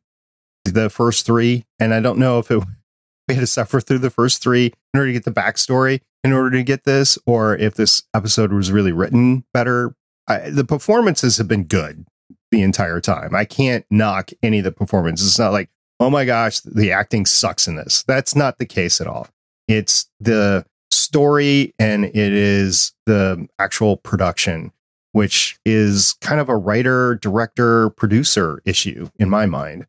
the 0.64 0.88
first 0.88 1.26
three. 1.26 1.64
And 1.78 1.92
I 1.92 2.00
don't 2.00 2.18
know 2.18 2.38
if 2.38 2.50
it, 2.50 2.62
we 3.28 3.34
had 3.34 3.40
to 3.40 3.46
suffer 3.46 3.80
through 3.80 3.98
the 3.98 4.10
first 4.10 4.42
three 4.42 4.72
in 4.92 5.00
order 5.00 5.08
to 5.08 5.12
get 5.12 5.24
the 5.24 5.30
backstory 5.32 6.00
in 6.22 6.32
order 6.32 6.50
to 6.50 6.62
get 6.62 6.84
this, 6.84 7.18
or 7.26 7.54
if 7.56 7.74
this 7.74 8.02
episode 8.14 8.52
was 8.52 8.72
really 8.72 8.92
written 8.92 9.44
better. 9.52 9.94
I, 10.26 10.48
the 10.48 10.64
performances 10.64 11.36
have 11.36 11.46
been 11.46 11.64
good 11.64 12.06
the 12.50 12.62
entire 12.62 12.98
time. 12.98 13.34
I 13.34 13.44
can't 13.44 13.84
knock 13.90 14.30
any 14.42 14.58
of 14.58 14.64
the 14.64 14.72
performances. 14.72 15.28
It's 15.28 15.38
not 15.38 15.52
like, 15.52 15.68
oh 16.00 16.08
my 16.08 16.24
gosh, 16.24 16.60
the 16.60 16.92
acting 16.92 17.26
sucks 17.26 17.68
in 17.68 17.76
this. 17.76 18.04
That's 18.04 18.34
not 18.34 18.58
the 18.58 18.64
case 18.64 19.02
at 19.02 19.06
all. 19.06 19.28
It's 19.68 20.08
the 20.18 20.64
story 20.90 21.74
and 21.78 22.06
it 22.06 22.16
is 22.16 22.92
the 23.04 23.46
actual 23.58 23.98
production 23.98 24.72
which 25.14 25.60
is 25.64 26.16
kind 26.20 26.40
of 26.40 26.48
a 26.48 26.56
writer, 26.56 27.14
director, 27.14 27.90
producer 27.90 28.60
issue 28.64 29.08
in 29.16 29.30
my 29.30 29.46
mind. 29.46 29.86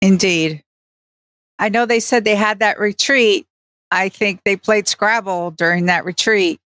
Indeed. 0.00 0.64
I 1.58 1.68
know 1.68 1.84
they 1.84 2.00
said 2.00 2.24
they 2.24 2.34
had 2.34 2.60
that 2.60 2.80
retreat. 2.80 3.46
I 3.90 4.08
think 4.08 4.40
they 4.42 4.56
played 4.56 4.88
Scrabble 4.88 5.50
during 5.50 5.84
that 5.86 6.06
retreat 6.06 6.60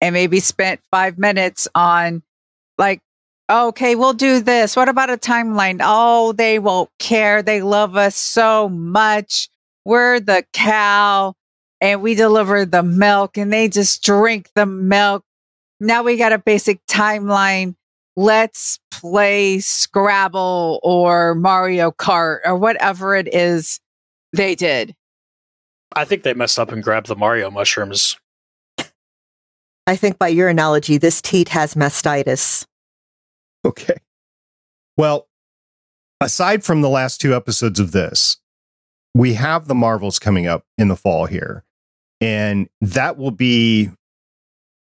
and 0.00 0.14
maybe 0.14 0.40
spent 0.40 0.80
five 0.90 1.18
minutes 1.18 1.68
on, 1.74 2.22
like, 2.78 3.02
oh, 3.50 3.68
okay, 3.68 3.94
we'll 3.94 4.14
do 4.14 4.40
this. 4.40 4.74
What 4.74 4.88
about 4.88 5.10
a 5.10 5.18
timeline? 5.18 5.80
Oh, 5.82 6.32
they 6.32 6.58
won't 6.58 6.88
care. 6.98 7.42
They 7.42 7.60
love 7.60 7.94
us 7.94 8.16
so 8.16 8.70
much. 8.70 9.50
We're 9.84 10.18
the 10.18 10.46
cow 10.54 11.34
and 11.82 12.00
we 12.00 12.14
deliver 12.14 12.64
the 12.64 12.82
milk 12.82 13.36
and 13.36 13.52
they 13.52 13.68
just 13.68 14.02
drink 14.02 14.48
the 14.54 14.64
milk. 14.64 15.24
Now 15.82 16.04
we 16.04 16.16
got 16.16 16.32
a 16.32 16.38
basic 16.38 16.80
timeline. 16.86 17.74
Let's 18.14 18.78
play 18.92 19.58
Scrabble 19.58 20.78
or 20.84 21.34
Mario 21.34 21.90
Kart 21.90 22.38
or 22.44 22.56
whatever 22.56 23.16
it 23.16 23.34
is 23.34 23.80
they 24.32 24.54
did. 24.54 24.94
I 25.96 26.04
think 26.04 26.22
they 26.22 26.34
messed 26.34 26.60
up 26.60 26.70
and 26.70 26.84
grabbed 26.84 27.08
the 27.08 27.16
Mario 27.16 27.50
mushrooms. 27.50 28.16
I 29.88 29.96
think 29.96 30.20
by 30.20 30.28
your 30.28 30.48
analogy, 30.48 30.98
this 30.98 31.20
teat 31.20 31.48
has 31.48 31.74
mastitis. 31.74 32.64
Okay. 33.64 33.96
Well, 34.96 35.26
aside 36.20 36.62
from 36.62 36.82
the 36.82 36.88
last 36.88 37.20
two 37.20 37.34
episodes 37.34 37.80
of 37.80 37.90
this, 37.90 38.36
we 39.14 39.34
have 39.34 39.66
the 39.66 39.74
Marvels 39.74 40.20
coming 40.20 40.46
up 40.46 40.64
in 40.78 40.86
the 40.86 40.96
fall 40.96 41.26
here. 41.26 41.64
And 42.20 42.68
that 42.80 43.16
will 43.16 43.32
be 43.32 43.90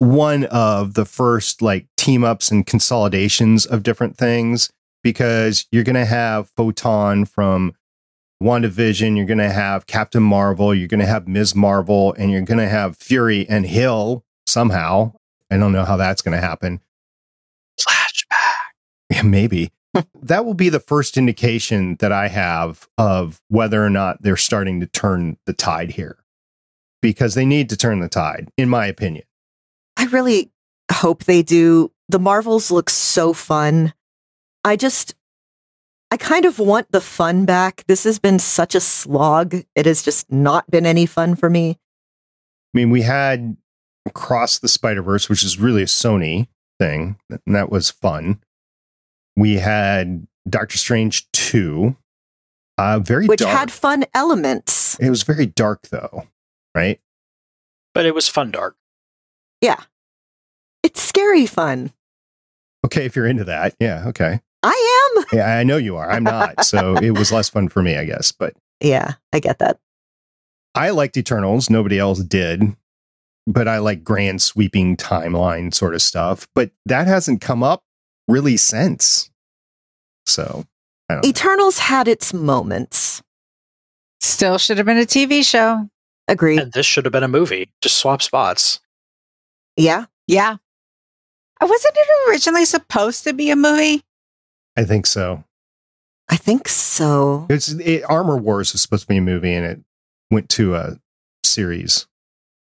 one 0.02 0.46
of 0.46 0.94
the 0.94 1.04
first 1.04 1.62
like 1.62 1.86
team 1.96 2.24
ups 2.24 2.50
and 2.50 2.66
consolidations 2.66 3.64
of 3.64 3.84
different 3.84 4.16
things 4.16 4.68
because 5.04 5.66
you're 5.70 5.84
going 5.84 5.94
to 5.94 6.04
have 6.04 6.50
Photon 6.56 7.24
from 7.24 7.72
WandaVision, 8.42 9.16
you're 9.16 9.26
going 9.26 9.38
to 9.38 9.52
have 9.52 9.86
Captain 9.86 10.22
Marvel, 10.22 10.74
you're 10.74 10.88
going 10.88 10.98
to 10.98 11.06
have 11.06 11.28
Ms. 11.28 11.54
Marvel, 11.54 12.14
and 12.18 12.32
you're 12.32 12.42
going 12.42 12.58
to 12.58 12.68
have 12.68 12.96
Fury 12.96 13.48
and 13.48 13.64
Hill 13.64 14.24
somehow. 14.44 15.12
I 15.52 15.56
don't 15.56 15.70
know 15.70 15.84
how 15.84 15.96
that's 15.96 16.20
going 16.20 16.34
to 16.34 16.44
happen. 16.44 16.80
Flashback. 17.80 18.56
Yeah, 19.08 19.22
maybe. 19.22 19.70
that 20.20 20.44
will 20.44 20.54
be 20.54 20.68
the 20.68 20.80
first 20.80 21.16
indication 21.16 21.94
that 22.00 22.10
I 22.10 22.26
have 22.26 22.88
of 22.98 23.40
whether 23.46 23.84
or 23.84 23.90
not 23.90 24.20
they're 24.22 24.36
starting 24.36 24.80
to 24.80 24.86
turn 24.86 25.36
the 25.46 25.52
tide 25.52 25.92
here. 25.92 26.18
Because 27.00 27.34
they 27.34 27.46
need 27.46 27.68
to 27.68 27.76
turn 27.76 28.00
the 28.00 28.08
tide, 28.08 28.48
in 28.56 28.68
my 28.68 28.86
opinion. 28.86 29.24
I 29.96 30.04
really 30.06 30.50
hope 30.90 31.24
they 31.24 31.42
do. 31.42 31.90
The 32.08 32.18
Marvels 32.18 32.70
look 32.70 32.90
so 32.90 33.32
fun. 33.32 33.92
I 34.64 34.76
just, 34.76 35.14
I 36.10 36.16
kind 36.16 36.44
of 36.44 36.58
want 36.58 36.90
the 36.92 37.00
fun 37.00 37.44
back. 37.44 37.84
This 37.88 38.04
has 38.04 38.18
been 38.18 38.38
such 38.38 38.74
a 38.74 38.80
slog. 38.80 39.54
It 39.74 39.86
has 39.86 40.02
just 40.02 40.30
not 40.30 40.70
been 40.70 40.86
any 40.86 41.06
fun 41.06 41.34
for 41.36 41.48
me. 41.50 41.78
I 42.74 42.78
mean, 42.78 42.90
we 42.90 43.02
had 43.02 43.56
Across 44.06 44.58
the 44.60 44.68
Spider 44.68 45.02
Verse, 45.02 45.28
which 45.28 45.44
is 45.44 45.58
really 45.58 45.82
a 45.82 45.86
Sony 45.86 46.48
thing, 46.78 47.16
and 47.30 47.54
that 47.54 47.70
was 47.70 47.90
fun. 47.90 48.40
We 49.36 49.54
had 49.54 50.26
Doctor 50.48 50.76
Strange 50.76 51.30
2, 51.32 51.96
uh, 52.78 52.98
very 52.98 53.26
Which 53.26 53.40
dark. 53.40 53.56
had 53.56 53.70
fun 53.70 54.04
elements. 54.12 54.98
it 54.98 55.08
was 55.10 55.22
very 55.22 55.46
dark, 55.46 55.88
though, 55.88 56.26
right? 56.74 57.00
But 57.94 58.06
it 58.06 58.14
was 58.14 58.28
fun 58.28 58.50
dark. 58.50 58.76
Yeah. 59.62 59.80
It's 60.82 61.00
scary 61.00 61.46
fun. 61.46 61.92
Okay, 62.84 63.06
if 63.06 63.16
you're 63.16 63.26
into 63.26 63.44
that. 63.44 63.74
Yeah, 63.80 64.04
okay. 64.08 64.40
I 64.62 64.68
am. 65.16 65.24
Yeah, 65.32 65.46
I 65.56 65.64
know 65.64 65.78
you 65.78 65.96
are. 65.96 66.10
I'm 66.10 66.24
not. 66.24 66.64
So 66.64 66.96
it 67.02 67.12
was 67.12 67.32
less 67.32 67.48
fun 67.48 67.68
for 67.68 67.82
me, 67.82 67.96
I 67.96 68.04
guess. 68.04 68.32
But 68.32 68.54
Yeah, 68.80 69.14
I 69.32 69.40
get 69.40 69.58
that. 69.60 69.78
I 70.74 70.90
liked 70.90 71.16
Eternals. 71.16 71.70
Nobody 71.70 71.98
else 71.98 72.18
did. 72.20 72.76
But 73.46 73.66
I 73.68 73.78
like 73.78 74.04
grand 74.04 74.42
sweeping 74.42 74.96
timeline 74.96 75.72
sort 75.72 75.94
of 75.94 76.02
stuff. 76.02 76.46
But 76.54 76.70
that 76.86 77.06
hasn't 77.06 77.40
come 77.40 77.62
up 77.62 77.82
really 78.28 78.56
since. 78.56 79.30
So 80.26 80.64
I 81.08 81.14
don't 81.14 81.24
know. 81.24 81.28
Eternals 81.28 81.78
had 81.78 82.08
its 82.08 82.32
moments. 82.34 83.22
Still 84.20 84.58
should 84.58 84.76
have 84.78 84.86
been 84.86 84.98
a 84.98 85.02
TV 85.02 85.44
show. 85.44 85.88
Agreed. 86.28 86.60
And 86.60 86.72
this 86.72 86.86
should 86.86 87.04
have 87.04 87.12
been 87.12 87.24
a 87.24 87.28
movie. 87.28 87.70
Just 87.80 87.98
swap 87.98 88.22
spots. 88.22 88.80
Yeah. 89.76 90.06
Yeah. 90.26 90.56
Uh, 91.60 91.66
Wasn't 91.68 91.94
it 91.96 92.30
originally 92.30 92.64
supposed 92.64 93.24
to 93.24 93.32
be 93.32 93.50
a 93.50 93.56
movie? 93.56 94.02
I 94.76 94.84
think 94.84 95.06
so. 95.06 95.44
I 96.28 96.36
think 96.36 96.68
so. 96.68 97.46
It's 97.50 97.68
it, 97.72 98.04
Armor 98.08 98.36
Wars 98.36 98.72
was 98.72 98.82
supposed 98.82 99.02
to 99.02 99.08
be 99.08 99.18
a 99.18 99.22
movie 99.22 99.52
and 99.52 99.66
it 99.66 99.80
went 100.30 100.48
to 100.50 100.74
a 100.74 100.98
series. 101.44 102.06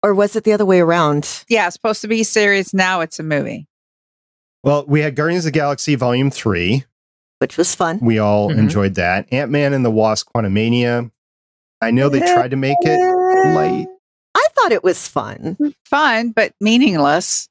Or 0.04 0.13
was 0.13 0.36
it 0.36 0.43
the 0.43 0.54
other 0.54 0.65
way 0.65 0.80
around? 0.82 1.45
Yeah, 1.47 1.67
it's 1.67 1.76
supposed 1.76 2.02
to 2.02 2.08
be 2.08 2.21
a 2.21 2.26
series. 2.26 2.74
Now 2.74 3.02
it's 3.02 3.19
a 3.19 3.24
movie. 3.24 3.67
Well, 4.63 4.86
we 4.88 5.02
had 5.02 5.15
Guardians 5.15 5.45
of 5.45 5.54
the 5.54 5.60
Galaxy 5.60 5.95
Volume 5.95 6.32
3. 6.32 6.86
Which 7.39 7.58
was 7.58 7.74
fun. 7.74 8.00
We 8.02 8.19
all 8.19 8.50
Mhm. 8.50 8.58
enjoyed 8.60 8.95
that. 8.95 9.28
Ant 9.32 9.50
Man 9.52 9.74
and 9.74 9.84
the 9.86 9.89
Wasp 9.91 10.28
Quantumania. 10.36 11.10
I 11.82 11.89
know 11.91 12.10
they 12.10 12.19
tried 12.19 12.52
to 12.52 12.58
make 12.58 12.78
it 12.82 13.00
light. 13.56 13.88
I 14.58 14.62
thought 14.62 14.72
it 14.72 14.84
was 14.84 15.08
fun. 15.08 15.58
Fun, 15.86 16.32
but 16.32 16.54
meaningless. 16.60 17.48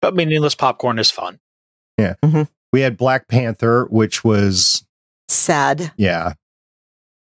But 0.00 0.14
meaningless 0.14 0.54
popcorn 0.54 0.98
is 0.98 1.10
fun. 1.10 1.38
Yeah. 1.98 2.14
We 2.72 2.80
had 2.82 2.96
Black 2.96 3.28
Panther, 3.28 3.86
which 3.90 4.22
was, 4.24 4.84
Sad, 5.28 5.92
yeah, 5.96 6.34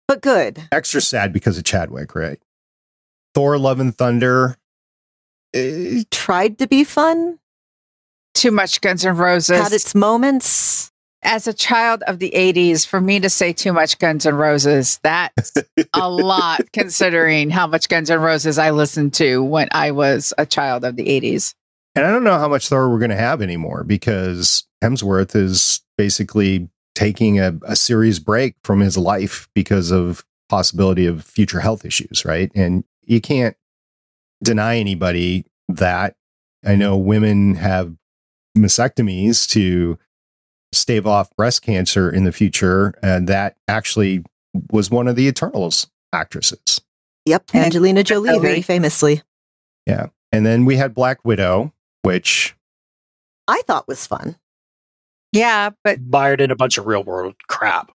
but 0.07 0.21
good. 0.21 0.67
extra 0.71 0.99
sad 1.01 1.31
because 1.33 1.57
of 1.57 1.63
Chadwick, 1.63 2.15
right? 2.15 2.39
Thor 3.35 3.57
Love 3.57 3.79
and 3.79 3.95
Thunder. 3.97 4.57
eh, 5.53 6.03
Tried 6.11 6.57
to 6.59 6.67
be 6.67 6.83
fun. 6.83 7.39
too 8.33 8.51
much 8.51 8.81
Guns 8.81 9.05
N' 9.05 9.15
Roses. 9.17 9.59
Had 9.61 9.73
its 9.73 9.93
moments. 9.93 10.91
As 11.23 11.47
a 11.47 11.53
child 11.53 12.03
of 12.05 12.19
the 12.19 12.31
80s, 12.35 12.85
for 12.85 12.99
me 12.99 13.19
to 13.21 13.29
say 13.29 13.53
too 13.53 13.71
much 13.71 13.97
Guns 13.97 14.25
N' 14.25 14.35
Roses, 14.35 14.99
that's 15.03 15.53
a 15.93 16.09
lot 16.09 16.61
considering 16.73 17.49
how 17.49 17.65
much 17.65 17.87
Guns 17.87 18.11
N' 18.11 18.19
Roses 18.19 18.57
I 18.57 18.71
listened 18.71 19.13
to 19.15 19.41
when 19.41 19.69
I 19.71 19.91
was 19.91 20.33
a 20.37 20.45
child 20.45 20.83
of 20.83 20.95
the 20.95 21.05
80s. 21.05 21.55
And 21.95 22.05
I 22.05 22.11
don't 22.11 22.23
know 22.23 22.37
how 22.37 22.47
much 22.47 22.67
Thor 22.67 22.89
we're 22.89 22.99
going 22.99 23.11
to 23.11 23.15
have 23.15 23.41
anymore 23.41 23.83
because 23.83 24.67
Hemsworth 24.83 25.35
is 25.35 25.81
basically 25.97 26.69
taking 26.95 27.39
a, 27.39 27.57
a 27.63 27.75
serious 27.75 28.19
break 28.19 28.55
from 28.63 28.79
his 28.79 28.97
life 28.97 29.47
because 29.55 29.91
of 29.91 30.25
possibility 30.49 31.05
of 31.05 31.23
future 31.23 31.59
health 31.59 31.85
issues, 31.85 32.25
right? 32.25 32.51
And 32.53 32.83
you 33.03 33.21
can't 33.21 33.55
deny 34.43 34.77
anybody 34.77 35.45
that. 35.69 36.15
I 36.65 36.75
know 36.75 36.95
women 36.97 37.55
have 37.55 37.95
mastectomies 38.57 39.47
to 39.49 39.97
stave 40.73 41.05
off 41.07 41.33
breast 41.35 41.61
cancer 41.61 42.09
in 42.09 42.23
the 42.23 42.31
future, 42.31 42.93
and 43.01 43.27
that 43.27 43.55
actually 43.67 44.23
was 44.71 44.89
one 44.91 45.07
of 45.07 45.15
the 45.15 45.27
Eternals 45.27 45.87
actresses. 46.11 46.81
Yep, 47.25 47.43
And- 47.53 47.65
Angelina 47.65 48.03
Jolie, 48.03 48.37
very 48.39 48.61
famously. 48.61 49.21
Yeah. 49.85 50.07
And 50.31 50.45
then 50.45 50.65
we 50.65 50.75
had 50.77 50.93
Black 50.93 51.23
Widow, 51.23 51.73
which 52.01 52.55
I 53.47 53.61
thought 53.67 53.87
was 53.87 54.05
fun. 54.07 54.35
Yeah, 55.31 55.71
but 55.83 55.99
Mired 56.01 56.41
in 56.41 56.51
a 56.51 56.55
bunch 56.55 56.77
of 56.77 56.85
real 56.85 57.03
world 57.03 57.35
crap. 57.47 57.91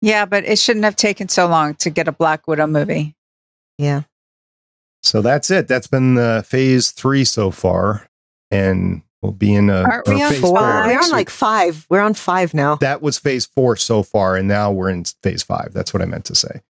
yeah, 0.00 0.24
but 0.26 0.44
it 0.44 0.58
shouldn't 0.58 0.84
have 0.84 0.96
taken 0.96 1.28
so 1.28 1.46
long 1.46 1.74
to 1.76 1.90
get 1.90 2.08
a 2.08 2.12
Black 2.12 2.46
Widow 2.46 2.66
movie. 2.66 3.14
Yeah. 3.78 4.02
So 5.02 5.22
that's 5.22 5.50
it. 5.50 5.68
That's 5.68 5.86
been 5.86 6.14
the 6.14 6.44
phase 6.46 6.90
three 6.90 7.24
so 7.24 7.50
far, 7.50 8.08
and 8.50 9.02
we'll 9.22 9.32
be 9.32 9.54
in 9.54 9.70
a 9.70 9.82
Aren't 9.82 10.08
we 10.08 10.22
or 10.22 10.26
on 10.26 10.30
phase 10.32 10.40
four? 10.40 10.58
Uh, 10.58 10.86
we're 10.86 10.98
on 10.98 11.10
like 11.10 11.30
five. 11.30 11.86
We're 11.88 12.00
on 12.00 12.14
five 12.14 12.54
now. 12.54 12.76
that 12.76 13.02
was 13.02 13.18
phase 13.18 13.46
four 13.46 13.76
so 13.76 14.02
far, 14.02 14.36
and 14.36 14.48
now 14.48 14.70
we're 14.72 14.90
in 14.90 15.04
phase 15.22 15.42
five. 15.42 15.72
That's 15.72 15.92
what 15.92 16.02
I 16.02 16.06
meant 16.06 16.24
to 16.26 16.34
say. 16.34 16.60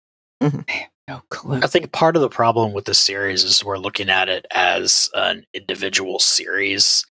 No 1.09 1.23
clue. 1.31 1.61
I 1.63 1.69
think 1.69 1.93
part 1.93 2.17
of 2.17 2.23
the 2.23 2.29
problem 2.29 2.73
with 2.73 2.85
this 2.85 2.99
series 2.99 3.45
is 3.45 3.65
we're 3.65 3.79
looking 3.79 4.11
at 4.11 4.29
it 4.29 4.45
as 4.51 5.09
an 5.15 5.47
individual 5.55 6.19
series. 6.19 7.07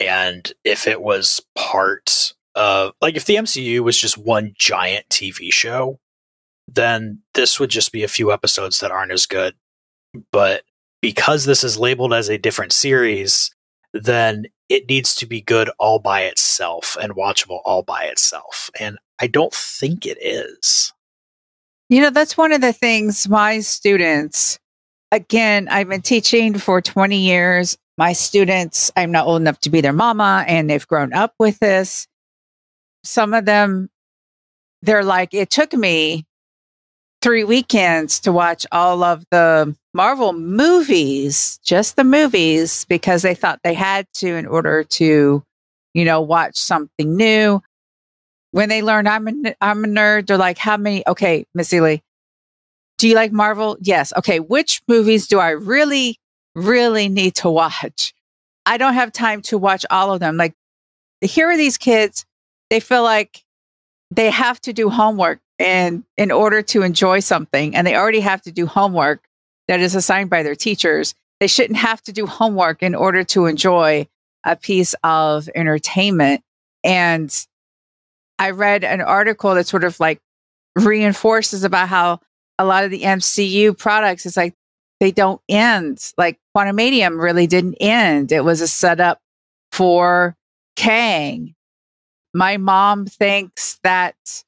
And 0.00 0.50
if 0.64 0.86
it 0.86 1.02
was 1.02 1.42
part 1.54 2.32
of, 2.54 2.94
like, 3.02 3.16
if 3.16 3.26
the 3.26 3.36
MCU 3.36 3.80
was 3.80 3.98
just 3.98 4.16
one 4.16 4.54
giant 4.58 5.08
TV 5.10 5.52
show, 5.52 6.00
then 6.66 7.20
this 7.34 7.60
would 7.60 7.70
just 7.70 7.92
be 7.92 8.02
a 8.02 8.08
few 8.08 8.32
episodes 8.32 8.80
that 8.80 8.90
aren't 8.90 9.12
as 9.12 9.26
good. 9.26 9.54
But 10.32 10.62
because 11.02 11.44
this 11.44 11.62
is 11.62 11.78
labeled 11.78 12.14
as 12.14 12.30
a 12.30 12.38
different 12.38 12.72
series, 12.72 13.54
then 13.92 14.46
it 14.68 14.88
needs 14.88 15.14
to 15.16 15.26
be 15.26 15.40
good 15.40 15.70
all 15.78 15.98
by 15.98 16.22
itself 16.22 16.96
and 17.00 17.14
watchable 17.14 17.60
all 17.64 17.82
by 17.82 18.04
itself. 18.04 18.70
And 18.78 18.98
I 19.20 19.26
don't 19.26 19.52
think 19.52 20.06
it 20.06 20.18
is. 20.20 20.92
You 21.88 22.00
know, 22.00 22.10
that's 22.10 22.36
one 22.36 22.52
of 22.52 22.60
the 22.60 22.72
things 22.72 23.28
my 23.28 23.60
students, 23.60 24.58
again, 25.12 25.68
I've 25.68 25.88
been 25.88 26.02
teaching 26.02 26.56
for 26.58 26.80
20 26.80 27.16
years. 27.16 27.76
My 27.98 28.12
students, 28.12 28.90
I'm 28.96 29.12
not 29.12 29.26
old 29.26 29.40
enough 29.42 29.60
to 29.60 29.70
be 29.70 29.80
their 29.80 29.92
mama 29.92 30.44
and 30.48 30.68
they've 30.68 30.86
grown 30.86 31.12
up 31.12 31.34
with 31.38 31.58
this. 31.58 32.08
Some 33.04 33.34
of 33.34 33.44
them, 33.44 33.90
they're 34.82 35.04
like, 35.04 35.34
it 35.34 35.50
took 35.50 35.72
me 35.72 36.24
three 37.22 37.44
weekends 37.44 38.20
to 38.20 38.32
watch 38.32 38.66
all 38.72 39.02
of 39.04 39.24
the 39.30 39.76
Marvel 39.94 40.32
movies, 40.32 41.58
just 41.64 41.96
the 41.96 42.04
movies, 42.04 42.84
because 42.86 43.22
they 43.22 43.34
thought 43.34 43.60
they 43.64 43.74
had 43.74 44.06
to 44.14 44.34
in 44.34 44.46
order 44.46 44.84
to, 44.84 45.42
you 45.94 46.04
know, 46.04 46.20
watch 46.20 46.56
something 46.56 47.16
new 47.16 47.62
when 48.54 48.68
they 48.68 48.82
learn 48.82 49.08
I'm 49.08 49.26
a, 49.26 49.56
I'm 49.60 49.82
a 49.82 49.88
nerd, 49.88 50.28
they're 50.28 50.38
like, 50.38 50.58
how 50.58 50.76
many? 50.76 51.02
Okay, 51.08 51.44
Missy 51.56 51.80
Lee, 51.80 52.02
do 52.98 53.08
you 53.08 53.16
like 53.16 53.32
Marvel? 53.32 53.76
Yes. 53.80 54.12
Okay. 54.16 54.38
Which 54.38 54.80
movies 54.86 55.26
do 55.26 55.40
I 55.40 55.50
really, 55.50 56.20
really 56.54 57.08
need 57.08 57.34
to 57.36 57.50
watch? 57.50 58.14
I 58.64 58.76
don't 58.76 58.94
have 58.94 59.10
time 59.10 59.42
to 59.42 59.58
watch 59.58 59.84
all 59.90 60.14
of 60.14 60.20
them. 60.20 60.36
Like, 60.36 60.54
here 61.20 61.50
are 61.50 61.56
these 61.56 61.76
kids. 61.78 62.24
They 62.70 62.78
feel 62.78 63.02
like 63.02 63.42
they 64.12 64.30
have 64.30 64.60
to 64.60 64.72
do 64.72 64.88
homework 64.88 65.40
and 65.58 66.04
in 66.16 66.30
order 66.30 66.62
to 66.62 66.82
enjoy 66.82 67.18
something, 67.18 67.74
and 67.74 67.84
they 67.84 67.96
already 67.96 68.20
have 68.20 68.42
to 68.42 68.52
do 68.52 68.66
homework 68.66 69.24
that 69.68 69.80
is 69.80 69.94
assigned 69.94 70.30
by 70.30 70.42
their 70.42 70.54
teachers. 70.54 71.14
They 71.40 71.46
shouldn't 71.46 71.78
have 71.78 72.02
to 72.02 72.12
do 72.12 72.26
homework 72.26 72.82
in 72.82 72.94
order 72.94 73.24
to 73.24 73.46
enjoy 73.46 74.06
a 74.44 74.56
piece 74.56 74.94
of 75.02 75.48
entertainment. 75.54 76.42
And 76.82 77.34
I 78.38 78.50
read 78.50 78.84
an 78.84 79.00
article 79.00 79.54
that 79.54 79.66
sort 79.66 79.84
of 79.84 79.98
like 80.00 80.20
reinforces 80.76 81.64
about 81.64 81.88
how 81.88 82.20
a 82.58 82.64
lot 82.64 82.84
of 82.84 82.90
the 82.90 83.02
MCU 83.02 83.76
products 83.76 84.26
is 84.26 84.36
like 84.36 84.54
they 85.00 85.10
don't 85.10 85.40
end. 85.48 85.98
Like 86.16 86.38
Quantumanium 86.56 87.20
really 87.20 87.46
didn't 87.46 87.76
end. 87.80 88.32
It 88.32 88.44
was 88.44 88.60
a 88.60 88.68
setup 88.68 89.20
for 89.72 90.36
Kang. 90.76 91.54
My 92.32 92.56
mom 92.56 93.06
thinks 93.06 93.78
that 93.82 94.43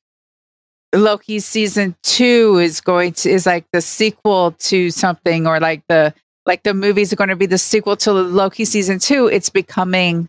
Loki 0.95 1.41
season 1.41 1.97
two 2.03 2.59
is 2.59 2.81
going 2.81 3.13
to 3.15 3.31
is 3.31 3.47
like 3.47 3.67
the 3.73 3.81
sequel 3.81 4.53
to 4.53 4.91
something 4.91 5.47
or 5.47 5.61
like 5.61 5.83
the 5.89 6.15
like 6.47 6.63
the 6.63 6.75
movies 6.75 7.13
are 7.13 7.17
going 7.17 7.29
to 7.29 7.37
be 7.37 7.47
the 7.47 7.59
sequel 7.59 7.97
to 7.97 8.13
Loki 8.13 8.65
season 8.65 8.99
two. 8.99 9.27
It's 9.27 9.51
becoming 9.51 10.29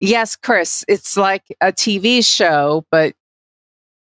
yes, 0.00 0.36
Chris, 0.36 0.84
it's 0.88 1.16
like 1.16 1.42
a 1.60 1.72
TV 1.72 2.24
show, 2.24 2.84
but 2.90 3.14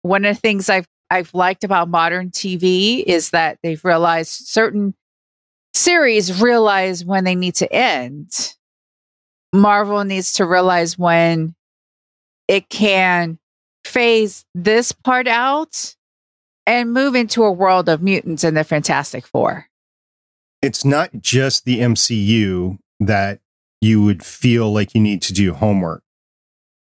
one 0.01 0.25
of 0.25 0.35
the 0.35 0.41
things 0.41 0.69
I've 0.69 0.87
I've 1.09 1.33
liked 1.33 1.63
about 1.63 1.89
modern 1.89 2.31
TV 2.31 3.03
is 3.03 3.29
that 3.31 3.59
they've 3.63 3.83
realized 3.83 4.47
certain 4.47 4.93
series 5.73 6.41
realize 6.41 7.05
when 7.05 7.23
they 7.23 7.35
need 7.35 7.55
to 7.55 7.71
end. 7.71 8.55
Marvel 9.53 10.03
needs 10.03 10.33
to 10.33 10.45
realize 10.45 10.97
when 10.97 11.55
it 12.47 12.67
can 12.69 13.39
phase 13.87 14.45
this 14.53 14.91
part 14.91 15.27
out 15.27 15.95
and 16.65 16.93
move 16.93 17.15
into 17.15 17.43
a 17.43 17.51
world 17.51 17.89
of 17.89 18.03
mutants 18.03 18.43
and 18.43 18.55
the 18.55 18.63
Fantastic 18.63 19.25
Four. 19.25 19.67
It's 20.61 20.83
not 20.83 21.11
just 21.21 21.65
the 21.65 21.79
MCU 21.79 22.77
that 22.99 23.39
you 23.81 24.03
would 24.03 24.23
feel 24.23 24.71
like 24.71 24.93
you 24.93 25.01
need 25.01 25.21
to 25.23 25.33
do 25.33 25.53
homework. 25.53 26.03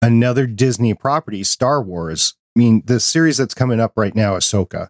Another 0.01 0.47
Disney 0.47 0.95
property, 0.95 1.43
Star 1.45 1.83
Wars. 1.83 2.35
I 2.57 2.61
mean, 2.61 2.83
the 2.87 3.01
series 3.01 3.39
that's 3.39 3.55
coming 3.55 3.81
up 3.81 3.93
right 3.97 4.15
now, 4.15 4.37
Ahsoka. 4.37 4.89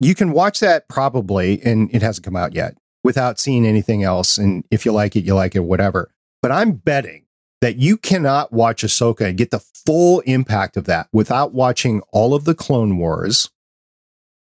You 0.00 0.14
can 0.14 0.32
watch 0.32 0.60
that 0.60 0.88
probably, 0.88 1.60
and 1.62 1.92
it 1.92 2.02
hasn't 2.02 2.24
come 2.24 2.36
out 2.36 2.54
yet, 2.54 2.76
without 3.02 3.40
seeing 3.40 3.66
anything 3.66 4.04
else. 4.04 4.38
And 4.38 4.64
if 4.70 4.84
you 4.84 4.92
like 4.92 5.16
it, 5.16 5.24
you 5.24 5.34
like 5.34 5.56
it, 5.56 5.60
whatever. 5.60 6.10
But 6.42 6.52
I'm 6.52 6.72
betting 6.72 7.24
that 7.60 7.76
you 7.76 7.96
cannot 7.96 8.52
watch 8.52 8.82
Ahsoka 8.82 9.28
and 9.28 9.38
get 9.38 9.50
the 9.50 9.58
full 9.58 10.20
impact 10.20 10.76
of 10.76 10.84
that 10.84 11.08
without 11.12 11.52
watching 11.52 12.02
all 12.12 12.34
of 12.34 12.44
the 12.44 12.54
Clone 12.54 12.98
Wars, 12.98 13.50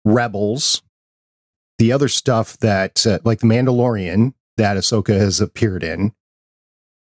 Rebels, 0.04 0.82
the 1.78 1.92
other 1.92 2.08
stuff 2.08 2.58
that, 2.58 3.06
uh, 3.06 3.18
like 3.24 3.40
the 3.40 3.46
Mandalorian 3.46 4.34
that 4.56 4.76
Ahsoka 4.76 5.18
has 5.18 5.40
appeared 5.40 5.82
in. 5.82 6.12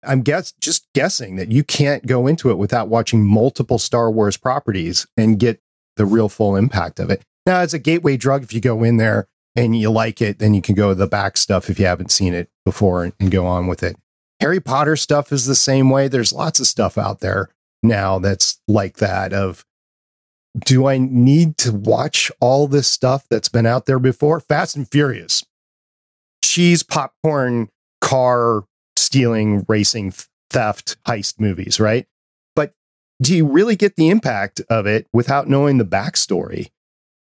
I'm 0.04 0.22
guess 0.22 0.54
just 0.62 0.88
guessing 0.94 1.36
that 1.36 1.52
you 1.52 1.64
can't 1.64 2.06
go 2.06 2.26
into 2.28 2.50
it 2.50 2.58
without 2.58 2.88
watching 2.88 3.26
multiple 3.26 3.80
Star 3.80 4.10
Wars 4.10 4.38
properties 4.38 5.06
and 5.18 5.40
get 5.40 5.60
the 5.98 6.06
real 6.06 6.30
full 6.30 6.56
impact 6.56 7.00
of 7.00 7.10
it. 7.10 7.22
Now, 7.46 7.62
it's 7.62 7.74
a 7.74 7.80
gateway 7.80 8.16
drug. 8.16 8.44
If 8.44 8.54
you 8.54 8.62
go 8.62 8.84
in 8.84 8.98
there 8.98 9.28
and 9.56 9.76
you 9.78 9.90
like 9.90 10.22
it, 10.22 10.40
then 10.40 10.54
you 10.54 10.62
can 10.62 10.76
go 10.76 10.90
to 10.90 10.96
the 10.96 11.08
back 11.08 11.36
stuff 11.36 11.70
if 11.70 11.80
you 11.80 11.86
haven't 11.86 12.12
seen 12.12 12.34
it 12.34 12.50
before 12.64 13.04
and, 13.04 13.14
and 13.20 13.32
go 13.32 13.46
on 13.46 13.68
with 13.68 13.84
it. 13.84 13.98
Harry 14.40 14.60
Potter 14.60 14.96
stuff 14.96 15.32
is 15.32 15.46
the 15.46 15.56
same 15.56 15.90
way. 15.90 16.08
There's 16.08 16.34
lots 16.34 16.60
of 16.60 16.68
stuff 16.68 16.98
out 16.98 17.20
there 17.20 17.50
now 17.84 18.20
that's 18.20 18.60
like 18.68 18.98
that 18.98 19.34
of 19.34 19.66
do 20.58 20.88
I 20.88 20.98
need 20.98 21.58
to 21.60 21.72
watch 21.72 22.32
all 22.40 22.68
this 22.68 22.88
stuff 22.88 23.26
that's 23.30 23.50
been 23.50 23.66
out 23.66 23.86
there 23.86 24.00
before? 24.00 24.40
Fast 24.40 24.76
and 24.76 24.90
Furious. 24.90 25.46
Cheese, 26.44 26.84
popcorn, 26.84 27.70
car 28.02 28.64
stealing, 28.96 29.66
racing, 29.68 30.14
theft, 30.50 30.98
heist 31.08 31.40
movies, 31.40 31.80
right? 31.80 32.08
But 32.56 32.74
do 33.22 33.36
you 33.36 33.46
really 33.46 33.76
get 33.76 33.96
the 33.96 34.10
impact 34.10 34.62
of 34.70 34.86
it 34.86 35.08
without 35.14 35.48
knowing 35.48 35.78
the 35.78 35.86
backstory? 35.86 36.70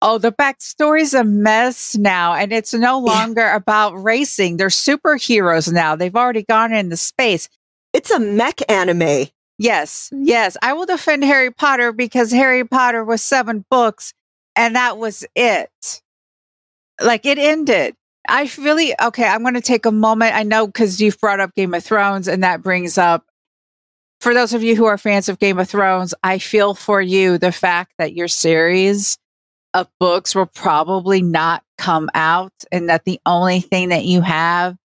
Oh, 0.01 0.19
the 0.19 0.31
backstory's 0.31 1.13
a 1.13 1.23
mess 1.23 1.95
now, 1.95 2.33
and 2.33 2.53
it's 2.53 2.73
no 2.73 2.99
longer 2.99 3.49
about 3.49 3.93
racing. 4.01 4.57
They're 4.57 4.67
superheroes 4.67 5.71
now. 5.71 5.95
They've 5.95 6.15
already 6.15 6.43
gone 6.43 6.71
into 6.71 6.97
space. 6.97 7.49
It's 7.93 8.12
a 8.12 8.19
mech 8.19 8.62
anime. 8.69 9.27
Yes, 9.57 10.10
yes. 10.13 10.55
I 10.62 10.73
will 10.73 10.86
defend 10.86 11.23
Harry 11.23 11.51
Potter 11.51 11.91
because 11.91 12.31
Harry 12.31 12.63
Potter 12.63 13.03
was 13.03 13.23
seven 13.23 13.65
books 13.71 14.13
and 14.55 14.75
that 14.75 14.99
was 14.99 15.25
it. 15.36 16.01
Like 17.01 17.25
it 17.25 17.39
ended. 17.39 17.95
I 18.29 18.51
really, 18.60 18.93
okay, 19.01 19.25
I'm 19.25 19.41
going 19.41 19.53
to 19.53 19.62
take 19.62 19.86
a 19.86 19.91
moment. 19.91 20.36
I 20.36 20.43
know 20.43 20.67
because 20.67 21.01
you've 21.01 21.19
brought 21.19 21.39
up 21.39 21.55
Game 21.55 21.73
of 21.73 21.83
Thrones 21.83 22.27
and 22.27 22.43
that 22.43 22.62
brings 22.62 22.97
up 22.97 23.25
for 24.19 24.33
those 24.33 24.53
of 24.53 24.63
you 24.63 24.75
who 24.75 24.86
are 24.86 24.97
fans 24.97 25.29
of 25.29 25.39
Game 25.39 25.60
of 25.60 25.69
Thrones, 25.69 26.13
I 26.23 26.39
feel 26.39 26.73
for 26.73 27.01
you 27.01 27.38
the 27.38 27.51
fact 27.51 27.93
that 27.99 28.13
your 28.13 28.27
series 28.27 29.17
of 29.77 29.87
books 29.99 30.35
will 30.35 30.47
probably 30.47 31.21
not 31.21 31.63
come 31.77 32.09
out 32.13 32.53
and 32.71 32.89
that 32.89 33.05
the 33.05 33.19
only 33.25 33.59
thing 33.59 33.89
that 33.89 34.05
you 34.05 34.21
have 34.21 34.75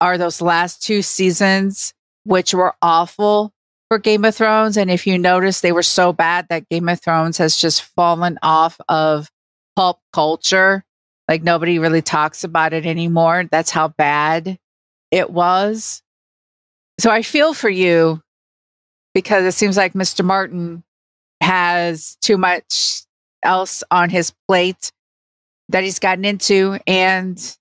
are 0.00 0.16
those 0.16 0.40
last 0.40 0.82
two 0.82 1.02
seasons, 1.02 1.92
which 2.24 2.54
were 2.54 2.74
awful 2.80 3.52
for 3.88 3.98
Game 3.98 4.24
of 4.24 4.34
Thrones. 4.34 4.76
And 4.76 4.90
if 4.90 5.06
you 5.06 5.18
notice, 5.18 5.60
they 5.60 5.72
were 5.72 5.82
so 5.82 6.12
bad 6.12 6.46
that 6.48 6.68
Game 6.68 6.88
of 6.88 7.00
Thrones 7.00 7.38
has 7.38 7.56
just 7.56 7.82
fallen 7.82 8.38
off 8.42 8.80
of 8.88 9.30
pulp 9.76 9.98
culture. 10.12 10.84
Like 11.28 11.42
nobody 11.42 11.78
really 11.78 12.02
talks 12.02 12.44
about 12.44 12.72
it 12.72 12.86
anymore. 12.86 13.44
That's 13.50 13.70
how 13.70 13.88
bad 13.88 14.58
it 15.10 15.30
was. 15.30 16.02
So 16.98 17.10
I 17.10 17.22
feel 17.22 17.54
for 17.54 17.70
you 17.70 18.22
because 19.14 19.44
it 19.44 19.52
seems 19.52 19.76
like 19.76 19.94
Mr. 19.94 20.24
Martin 20.24 20.84
has 21.40 22.16
too 22.20 22.36
much 22.36 23.02
else 23.42 23.82
on 23.90 24.10
his 24.10 24.32
plate 24.48 24.92
that 25.68 25.84
he's 25.84 25.98
gotten 25.98 26.24
into 26.24 26.78
and 26.86 27.56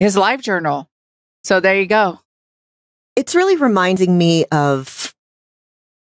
his 0.00 0.16
live 0.16 0.42
journal. 0.42 0.88
So 1.44 1.60
there 1.60 1.78
you 1.78 1.86
go. 1.86 2.20
It's 3.16 3.34
really 3.34 3.56
reminding 3.56 4.16
me 4.16 4.44
of. 4.52 5.14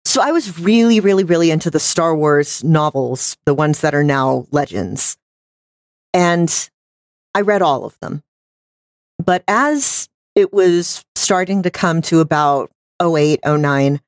So 0.04 0.20
I 0.20 0.32
was 0.32 0.58
really, 0.58 1.00
really, 1.00 1.24
really 1.24 1.50
into 1.50 1.70
the 1.70 1.78
Star 1.78 2.16
Wars 2.16 2.64
novels, 2.64 3.36
the 3.46 3.54
ones 3.54 3.80
that 3.80 3.94
are 3.94 4.04
now 4.04 4.46
legends. 4.50 5.16
And 6.12 6.70
I 7.34 7.42
read 7.42 7.62
all 7.62 7.84
of 7.84 7.98
them. 8.00 8.22
But 9.24 9.44
as 9.46 10.08
it 10.34 10.52
was 10.52 11.04
starting 11.14 11.62
to 11.62 11.70
come 11.70 12.02
to 12.02 12.20
about 12.20 12.70
08, 13.02 13.40
09, 13.46 14.00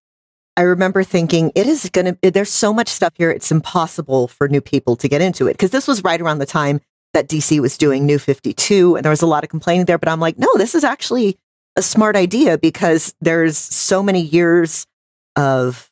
I 0.57 0.62
remember 0.62 1.03
thinking 1.03 1.51
it 1.55 1.67
is 1.67 1.88
going 1.91 2.17
to, 2.17 2.31
there's 2.31 2.51
so 2.51 2.75
much 2.75 2.88
stuff 2.88 3.15
here. 3.17 3.31
It's 3.31 3.51
impossible 3.51 4.29
for 4.29 4.49
new 4.49 4.61
people 4.61 4.97
to 4.97 5.09
get 5.09 5.23
into 5.23 5.47
it. 5.47 5.57
Cause 5.59 5.71
this 5.71 5.88
was 5.88 6.05
right 6.05 6.21
around 6.21 6.38
the 6.38 6.47
time 6.47 6.81
that 7.15 7.29
DC 7.29 7.59
was 7.61 7.79
doing 7.79 8.05
New 8.05 8.19
52 8.19 8.97
and 8.97 9.05
there 9.05 9.11
was 9.11 9.23
a 9.23 9.27
lot 9.27 9.45
of 9.45 9.51
complaining 9.51 9.87
there. 9.87 9.99
But 9.99 10.09
I'm 10.09 10.21
like, 10.21 10.38
no, 10.38 10.49
this 10.57 10.75
is 10.75 10.85
actually 10.85 11.38
a 11.77 11.83
smart 11.83 12.17
idea 12.17 12.59
because 12.59 13.15
there's 13.21 13.57
so 13.57 14.03
many 14.03 14.21
years 14.21 14.87
of 15.37 15.91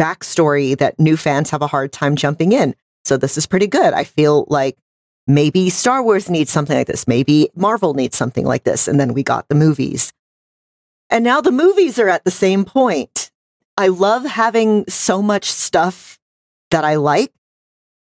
backstory 0.00 0.76
that 0.78 0.98
new 0.98 1.16
fans 1.16 1.50
have 1.50 1.62
a 1.62 1.66
hard 1.66 1.92
time 1.92 2.16
jumping 2.16 2.52
in. 2.52 2.74
So 3.04 3.16
this 3.16 3.38
is 3.38 3.46
pretty 3.46 3.66
good. 3.66 3.92
I 3.92 4.04
feel 4.04 4.46
like 4.48 4.76
maybe 5.26 5.70
Star 5.70 6.02
Wars 6.02 6.28
needs 6.28 6.50
something 6.50 6.76
like 6.76 6.86
this. 6.86 7.06
Maybe 7.06 7.50
Marvel 7.54 7.94
needs 7.94 8.16
something 8.16 8.44
like 8.44 8.64
this. 8.64 8.88
And 8.88 8.98
then 8.98 9.14
we 9.14 9.22
got 9.22 9.48
the 9.48 9.54
movies. 9.54 10.12
And 11.08 11.24
now 11.24 11.40
the 11.40 11.52
movies 11.52 11.98
are 11.98 12.08
at 12.08 12.24
the 12.24 12.30
same 12.30 12.64
point. 12.64 13.29
I 13.80 13.86
love 13.86 14.26
having 14.26 14.84
so 14.88 15.22
much 15.22 15.50
stuff 15.50 16.18
that 16.70 16.84
I 16.84 16.96
like, 16.96 17.32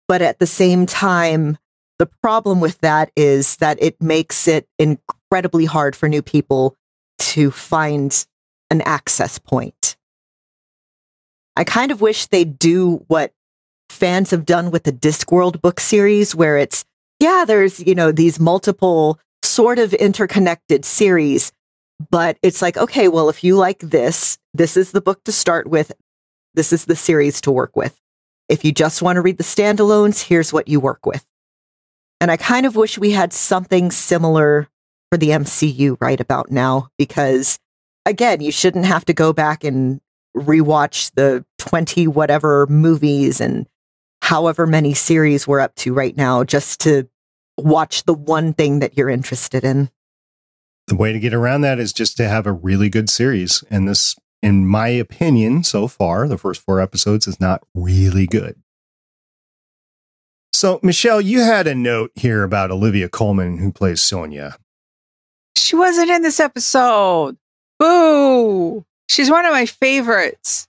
but 0.07 0.21
at 0.21 0.39
the 0.39 0.47
same 0.47 0.85
time, 0.85 1.57
the 1.99 2.05
problem 2.05 2.61
with 2.61 2.79
that 2.81 3.11
is 3.17 3.57
that 3.57 3.83
it 3.83 3.99
makes 3.99 4.47
it 4.47 4.69
incredibly 4.79 5.65
hard 5.65 5.97
for 5.97 6.07
new 6.07 6.21
people 6.21 6.77
to 7.19 7.51
find 7.51 8.27
an 8.69 8.83
access 8.83 9.39
point. 9.39 9.97
I 11.57 11.65
kind 11.65 11.91
of 11.91 12.03
wish 12.03 12.27
they'd 12.27 12.59
do 12.59 13.03
what 13.09 13.33
fans 13.89 14.33
have 14.33 14.45
done 14.45 14.71
with 14.71 14.83
the 14.83 14.93
Discworld 14.93 15.63
book 15.63 15.81
series, 15.81 16.35
where 16.35 16.59
it's, 16.59 16.85
yeah, 17.21 17.47
there's, 17.47 17.81
you 17.81 17.95
know, 17.95 18.13
these 18.13 18.39
multiple 18.39 19.19
sort 19.43 19.79
of 19.79 19.95
interconnected 19.95 20.85
series, 20.85 21.53
but 22.11 22.39
it's 22.43 22.63
like, 22.63 22.77
okay, 22.77 23.09
well, 23.09 23.29
if 23.29 23.45
you 23.45 23.57
like 23.57 23.79
this, 23.81 24.39
this 24.53 24.77
is 24.77 24.93
the 24.93 25.01
book 25.01 25.25
to 25.25 25.33
start 25.33 25.69
with. 25.69 25.93
This 26.55 26.73
is 26.73 26.85
the 26.85 26.97
series 26.97 27.41
to 27.43 27.51
work 27.51 27.77
with. 27.77 27.99
If 28.49 28.65
you 28.65 28.73
just 28.73 29.03
want 29.03 29.17
to 29.17 29.23
read 29.23 29.39
the 29.39 29.45
standalones, 29.45 30.23
here's 30.23 30.53
what 30.53 30.69
you 30.69 30.81
work 30.81 31.07
with. 31.07 31.25
And 32.21 32.31
I 32.31 32.37
kind 32.37 32.67
of 32.67 32.77
wish 32.77 32.99
we 32.99 33.11
had 33.11 33.33
something 33.33 33.91
similar 33.91 34.69
for 35.11 35.19
the 35.19 35.31
MCU 35.31 35.97
right 36.01 36.21
about 36.21 36.51
now, 36.51 36.89
because 36.99 37.59
again, 38.07 38.41
you 38.41 38.53
shouldn't 38.53 38.87
have 38.87 39.05
to 39.07 39.13
go 39.13 39.33
back 39.33 39.65
and 39.65 40.01
rewatch 40.37 41.13
the 41.15 41.45
20 41.59 42.09
whatever 42.09 42.67
movies 42.67 43.41
and 43.41 43.67
however 44.23 44.67
many 44.67 44.95
series 44.95 45.47
we're 45.47 45.61
up 45.61 45.75
to 45.77 45.95
right 45.95 46.17
now 46.17 46.43
just 46.43 46.81
to 46.81 47.09
watch 47.57 48.03
the 48.05 48.15
one 48.15 48.53
thing 48.53 48.81
that 48.81 48.97
you're 48.97 49.11
interested 49.11 49.65
in 49.65 49.89
the 50.87 50.97
way 50.97 51.13
to 51.13 51.21
get 51.21 51.35
around 51.35 51.63
that 51.63 51.79
is 51.79 51.93
just 51.93 52.17
to 52.19 52.29
have 52.29 52.47
a 52.47 52.53
really 52.53 52.89
good 52.89 53.09
series. 53.09 53.65
And 53.71 53.89
this, 53.89 54.17
in 54.43 54.67
my 54.67 54.89
opinion, 54.89 55.65
so 55.65 55.89
far, 55.89 56.29
the 56.29 56.39
first 56.39 56.61
four 56.63 56.81
episodes 56.81 57.27
is 57.27 57.41
not 57.41 57.63
really 57.75 58.27
good. 58.27 58.57
So, 60.53 60.79
Michelle, 60.83 61.21
you 61.21 61.41
had 61.41 61.67
a 61.67 61.75
note 61.75 62.13
here 62.15 62.43
about 62.43 62.71
Olivia 62.71 63.09
Colman, 63.09 63.59
who 63.59 63.73
plays 63.73 64.01
Sonya. 64.01 64.57
She 65.57 65.75
wasn't 65.77 66.11
in 66.11 66.23
this 66.23 66.41
episode. 66.41 67.37
Boo! 67.79 68.85
She's 69.09 69.31
one 69.31 69.45
of 69.45 69.53
my 69.53 69.67
favorites. 69.67 70.69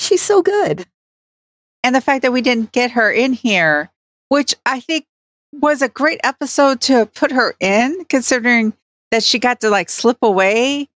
She's 0.00 0.22
so 0.22 0.42
good. 0.42 0.86
And 1.84 1.94
the 1.94 2.00
fact 2.00 2.22
that 2.22 2.32
we 2.32 2.42
didn't 2.42 2.72
get 2.72 2.90
her 2.92 3.10
in 3.10 3.32
here, 3.32 3.90
which 4.28 4.54
I 4.66 4.80
think 4.80 5.06
was 5.52 5.82
a 5.82 5.88
great 5.88 6.20
episode 6.24 6.80
to 6.82 7.06
put 7.06 7.30
her 7.30 7.54
in, 7.60 8.04
considering 8.08 8.72
that 9.10 9.22
she 9.22 9.38
got 9.38 9.60
to 9.60 9.70
like 9.70 9.88
slip 9.88 10.18
away 10.22 10.88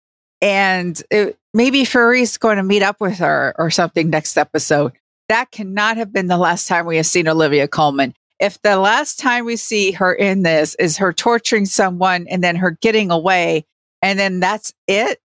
and 0.41 1.03
it, 1.11 1.39
maybe 1.53 1.85
Fury's 1.85 2.37
going 2.37 2.57
to 2.57 2.63
meet 2.63 2.83
up 2.83 3.01
with 3.01 3.19
her 3.19 3.55
or 3.59 3.71
something 3.71 4.11
next 4.11 4.37
episode. 4.37 4.93
That 5.29 5.51
cannot 5.51 5.97
have 5.97 6.13
been 6.13 6.29
the 6.29 6.39
last 6.39 6.69
time 6.69 6.87
we 6.87 6.97
have 6.97 7.07
seen 7.07 7.29
Olivia 7.29 7.69
Colman. 7.69 8.15
If 8.39 8.61
the 8.63 8.77
last 8.77 9.19
time 9.19 9.45
we 9.45 9.57
see 9.57 9.91
her 9.93 10.15
in 10.15 10.43
this 10.43 10.75
is 10.77 10.97
her 10.99 11.13
torturing 11.13 11.67
someone 11.67 12.27
and 12.29 12.43
then 12.43 12.57
her 12.57 12.71
getting 12.71 13.11
away, 13.11 13.67
and 14.01 14.19
then 14.19 14.41
that's 14.41 14.73
it, 14.87 15.21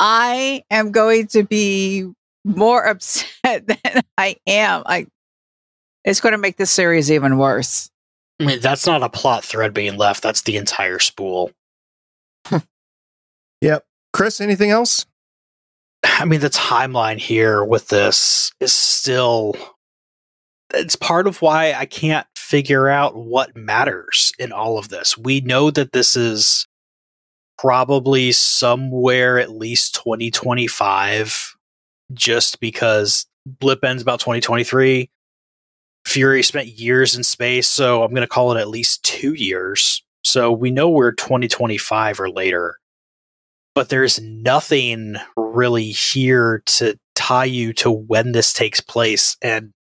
I 0.00 0.64
am 0.70 0.90
going 0.90 1.28
to 1.28 1.44
be 1.44 2.10
more 2.44 2.84
upset 2.88 3.66
than 3.66 4.02
I 4.18 4.36
am. 4.46 4.82
I, 4.84 5.06
it's 6.04 6.20
going 6.20 6.32
to 6.32 6.38
make 6.38 6.56
this 6.56 6.70
series 6.70 7.10
even 7.10 7.38
worse. 7.38 7.90
I 8.40 8.44
mean, 8.44 8.60
that's 8.60 8.86
not 8.86 9.02
a 9.02 9.08
plot 9.08 9.44
thread 9.44 9.72
being 9.72 9.96
left. 9.96 10.22
That's 10.22 10.42
the 10.42 10.56
entire 10.56 10.98
spool. 10.98 11.52
Yep. 13.60 13.84
Chris, 14.12 14.40
anything 14.40 14.70
else? 14.70 15.06
I 16.04 16.24
mean, 16.24 16.40
the 16.40 16.50
timeline 16.50 17.18
here 17.18 17.64
with 17.64 17.88
this 17.88 18.52
is 18.60 18.72
still. 18.72 19.54
It's 20.74 20.96
part 20.96 21.26
of 21.26 21.42
why 21.42 21.72
I 21.72 21.86
can't 21.86 22.26
figure 22.36 22.88
out 22.88 23.16
what 23.16 23.56
matters 23.56 24.32
in 24.38 24.52
all 24.52 24.78
of 24.78 24.88
this. 24.88 25.16
We 25.16 25.40
know 25.40 25.70
that 25.70 25.92
this 25.92 26.16
is 26.16 26.66
probably 27.58 28.32
somewhere 28.32 29.38
at 29.38 29.50
least 29.50 29.94
2025, 29.94 31.56
just 32.12 32.60
because 32.60 33.26
Blip 33.46 33.84
ends 33.84 34.02
about 34.02 34.20
2023. 34.20 35.08
Fury 36.04 36.42
spent 36.42 36.68
years 36.68 37.16
in 37.16 37.22
space, 37.22 37.68
so 37.68 38.02
I'm 38.02 38.10
going 38.10 38.22
to 38.22 38.28
call 38.28 38.52
it 38.52 38.60
at 38.60 38.68
least 38.68 39.04
two 39.04 39.34
years. 39.34 40.02
So 40.26 40.52
we 40.52 40.70
know 40.70 40.90
we're 40.90 41.12
2025 41.12 42.20
or 42.20 42.30
later 42.30 42.76
but 43.76 43.90
there's 43.90 44.18
nothing 44.18 45.16
really 45.36 45.90
here 45.90 46.62
to 46.64 46.98
tie 47.14 47.44
you 47.44 47.74
to 47.74 47.90
when 47.90 48.32
this 48.32 48.54
takes 48.54 48.80
place. 48.80 49.36
And 49.42 49.74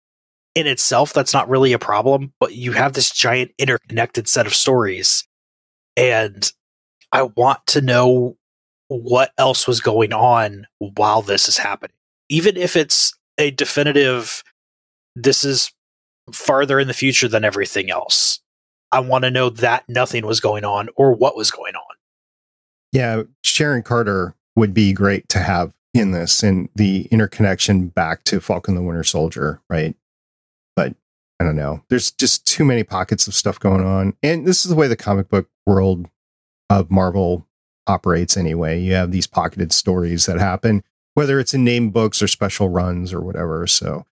in 0.55 0.65
itself, 0.65 1.13
that's 1.13 1.31
not 1.31 1.47
really 1.47 1.73
a 1.73 1.79
problem, 1.79 2.33
but 2.39 2.55
you 2.55 2.71
have 2.71 2.93
this 2.93 3.11
giant 3.11 3.51
interconnected 3.59 4.27
set 4.27 4.47
of 4.47 4.55
stories. 4.55 5.27
And 5.95 6.51
I 7.11 7.21
want 7.21 7.67
to 7.67 7.81
know 7.81 8.35
what 8.87 9.31
else 9.37 9.67
was 9.67 9.79
going 9.79 10.11
on 10.11 10.65
while 10.79 11.21
this 11.21 11.47
is 11.47 11.59
happening. 11.59 11.95
Even 12.29 12.57
if 12.57 12.75
it's 12.75 13.13
a 13.37 13.51
definitive, 13.51 14.43
this 15.15 15.43
is 15.43 15.71
farther 16.31 16.79
in 16.79 16.87
the 16.87 16.95
future 16.95 17.27
than 17.27 17.45
everything 17.45 17.91
else. 17.91 18.39
I 18.93 18.99
want 18.99 19.23
to 19.23 19.31
know 19.31 19.49
that 19.49 19.83
nothing 19.89 20.25
was 20.25 20.39
going 20.39 20.63
on 20.63 20.89
or 20.95 21.13
what 21.13 21.35
was 21.35 21.49
going 21.49 21.75
on. 21.75 21.95
Yeah, 22.91 23.23
Sharon 23.43 23.81
Carter 23.81 24.35
would 24.55 24.73
be 24.73 24.93
great 24.93 25.27
to 25.29 25.39
have 25.39 25.73
in 25.95 26.11
this 26.11 26.43
and 26.43 26.69
the 26.75 27.07
interconnection 27.09 27.87
back 27.87 28.23
to 28.25 28.39
Falcon 28.39 28.75
the 28.75 28.83
Winter 28.83 29.03
Soldier, 29.03 29.61
right? 29.67 29.95
But 30.75 30.93
I 31.39 31.43
don't 31.43 31.55
know. 31.55 31.83
There's 31.89 32.11
just 32.11 32.45
too 32.45 32.63
many 32.63 32.83
pockets 32.83 33.27
of 33.27 33.33
stuff 33.33 33.59
going 33.59 33.83
on. 33.83 34.15
And 34.21 34.45
this 34.45 34.63
is 34.63 34.69
the 34.69 34.75
way 34.75 34.87
the 34.87 34.95
comic 34.95 35.27
book 35.27 35.49
world 35.65 36.07
of 36.69 36.91
Marvel 36.91 37.47
operates 37.87 38.37
anyway. 38.37 38.79
You 38.79 38.93
have 38.93 39.11
these 39.11 39.27
pocketed 39.27 39.73
stories 39.73 40.27
that 40.27 40.39
happen, 40.39 40.83
whether 41.15 41.39
it's 41.39 41.55
in 41.55 41.63
name 41.63 41.89
books 41.89 42.21
or 42.21 42.27
special 42.27 42.69
runs 42.69 43.11
or 43.11 43.21
whatever. 43.21 43.65
So 43.65 44.05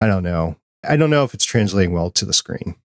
I 0.00 0.06
don't 0.06 0.22
know. 0.22 0.56
I 0.88 0.96
don't 0.96 1.10
know 1.10 1.24
if 1.24 1.34
it's 1.34 1.44
translating 1.44 1.92
well 1.92 2.10
to 2.10 2.24
the 2.24 2.32
screen. 2.32 2.76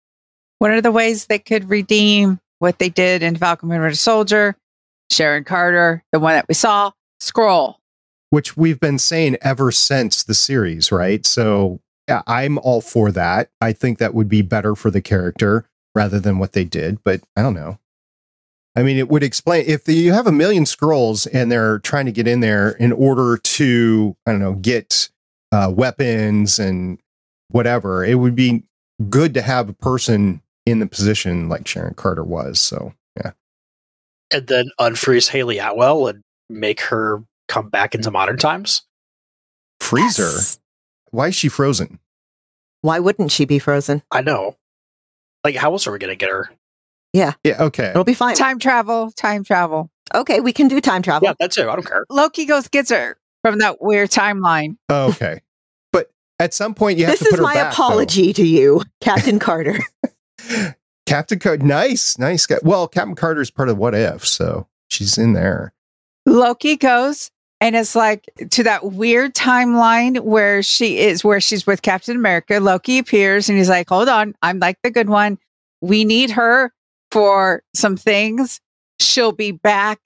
What 0.59 0.71
are 0.71 0.81
the 0.81 0.91
ways 0.91 1.25
they 1.25 1.39
could 1.39 1.69
redeem 1.69 2.39
what 2.59 2.79
they 2.79 2.89
did 2.89 3.21
in 3.23 3.35
Falcon 3.35 3.69
Winter 3.69 3.93
Soldier 3.93 4.55
Sharon 5.11 5.43
Carter, 5.43 6.03
the 6.11 6.19
one 6.19 6.33
that 6.33 6.47
we 6.47 6.53
saw, 6.53 6.91
Skrull. 7.21 7.75
which 8.29 8.57
we've 8.57 8.79
been 8.79 8.99
saying 8.99 9.37
ever 9.41 9.71
since 9.71 10.23
the 10.23 10.33
series, 10.33 10.91
right? 10.91 11.25
So 11.25 11.79
yeah, 12.07 12.21
I'm 12.27 12.57
all 12.59 12.81
for 12.81 13.11
that. 13.11 13.49
I 13.61 13.73
think 13.73 13.97
that 13.97 14.13
would 14.13 14.29
be 14.29 14.41
better 14.41 14.75
for 14.75 14.91
the 14.91 15.01
character 15.01 15.65
rather 15.95 16.19
than 16.19 16.39
what 16.39 16.53
they 16.53 16.63
did, 16.63 17.03
but 17.03 17.21
I 17.35 17.41
don't 17.41 17.53
know. 17.53 17.79
I 18.75 18.83
mean, 18.83 18.97
it 18.97 19.09
would 19.09 19.23
explain 19.23 19.65
if 19.65 19.87
you 19.87 20.13
have 20.13 20.27
a 20.27 20.31
million 20.31 20.65
Skrulls 20.65 21.27
and 21.33 21.51
they're 21.51 21.79
trying 21.79 22.05
to 22.05 22.11
get 22.11 22.27
in 22.27 22.41
there 22.41 22.69
in 22.71 22.91
order 22.91 23.37
to, 23.37 24.15
I 24.27 24.31
don't 24.31 24.39
know, 24.39 24.53
get 24.53 25.09
uh, 25.51 25.71
weapons 25.75 26.59
and 26.59 26.99
whatever. 27.49 28.05
It 28.05 28.15
would 28.15 28.35
be 28.35 28.63
good 29.09 29.33
to 29.33 29.41
have 29.41 29.69
a 29.69 29.73
person 29.73 30.41
in 30.69 30.79
the 30.79 30.87
position 30.87 31.49
like 31.49 31.67
Sharon 31.67 31.93
Carter 31.93 32.23
was. 32.23 32.59
So, 32.59 32.93
yeah. 33.17 33.31
And 34.31 34.47
then 34.47 34.69
unfreeze 34.79 35.29
Hayley 35.29 35.59
Atwell 35.59 36.07
and 36.07 36.23
make 36.49 36.81
her 36.81 37.23
come 37.47 37.69
back 37.69 37.95
into 37.95 38.11
modern 38.11 38.37
times. 38.37 38.83
Freezer? 39.79 40.23
Yes. 40.23 40.59
Why 41.11 41.27
is 41.27 41.35
she 41.35 41.49
frozen? 41.49 41.99
Why 42.81 42.99
wouldn't 42.99 43.31
she 43.31 43.45
be 43.45 43.59
frozen? 43.59 44.03
I 44.11 44.21
know. 44.21 44.55
Like, 45.43 45.55
how 45.55 45.71
else 45.71 45.87
are 45.87 45.91
we 45.91 45.99
going 45.99 46.11
to 46.11 46.15
get 46.17 46.29
her? 46.29 46.49
Yeah, 47.13 47.33
Yeah. 47.43 47.63
okay. 47.63 47.89
It'll 47.89 48.03
be 48.03 48.13
fine. 48.13 48.35
Time 48.35 48.59
travel, 48.59 49.11
time 49.11 49.43
travel. 49.43 49.89
Okay, 50.13 50.39
we 50.41 50.51
can 50.53 50.67
do 50.67 50.79
time 50.81 51.01
travel. 51.01 51.27
Yeah, 51.27 51.33
that's 51.39 51.57
it. 51.57 51.67
I 51.67 51.73
don't 51.75 51.85
care. 51.85 52.05
Loki 52.09 52.45
goes 52.45 52.67
gets 52.67 52.91
her 52.91 53.17
from 53.43 53.59
that 53.59 53.81
weird 53.81 54.09
timeline. 54.09 54.77
Oh, 54.89 55.09
okay. 55.09 55.41
but 55.93 56.11
at 56.39 56.53
some 56.53 56.73
point, 56.73 56.97
you 56.99 57.05
have 57.05 57.13
this 57.13 57.19
to 57.19 57.25
put 57.25 57.33
is 57.33 57.37
her 57.39 57.43
my 57.43 57.53
back, 57.55 57.63
though. 57.75 57.83
apology 57.85 58.33
to 58.33 58.45
you, 58.45 58.83
Captain 59.01 59.39
Carter. 59.47 59.79
Captain 61.05 61.39
Carter, 61.39 61.65
nice, 61.65 62.17
nice 62.17 62.45
guy. 62.45 62.57
Well, 62.63 62.87
Captain 62.87 63.15
Carter 63.15 63.41
is 63.41 63.49
part 63.49 63.69
of 63.69 63.77
What 63.77 63.95
If, 63.95 64.27
so 64.27 64.67
she's 64.89 65.17
in 65.17 65.33
there. 65.33 65.73
Loki 66.25 66.75
goes 66.75 67.31
and 67.61 67.75
it's 67.75 67.95
like 67.95 68.29
to 68.51 68.63
that 68.63 68.83
weird 68.91 69.33
timeline 69.33 70.19
where 70.19 70.61
she 70.61 70.99
is, 70.99 71.23
where 71.23 71.41
she's 71.41 71.65
with 71.65 71.81
Captain 71.81 72.15
America. 72.15 72.59
Loki 72.59 72.99
appears 72.99 73.49
and 73.49 73.57
he's 73.57 73.69
like, 73.69 73.89
hold 73.89 74.09
on, 74.09 74.35
I'm 74.41 74.59
like 74.59 74.77
the 74.83 74.91
good 74.91 75.09
one. 75.09 75.39
We 75.81 76.05
need 76.05 76.31
her 76.31 76.71
for 77.11 77.63
some 77.73 77.97
things. 77.97 78.59
She'll 78.99 79.31
be 79.31 79.51
back 79.51 79.99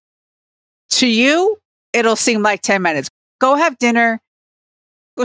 to 0.92 1.08
you. 1.08 1.58
It'll 1.94 2.16
seem 2.16 2.42
like 2.42 2.62
10 2.62 2.82
minutes. 2.82 3.10
Go 3.40 3.56
have 3.56 3.78
dinner. 3.80 4.22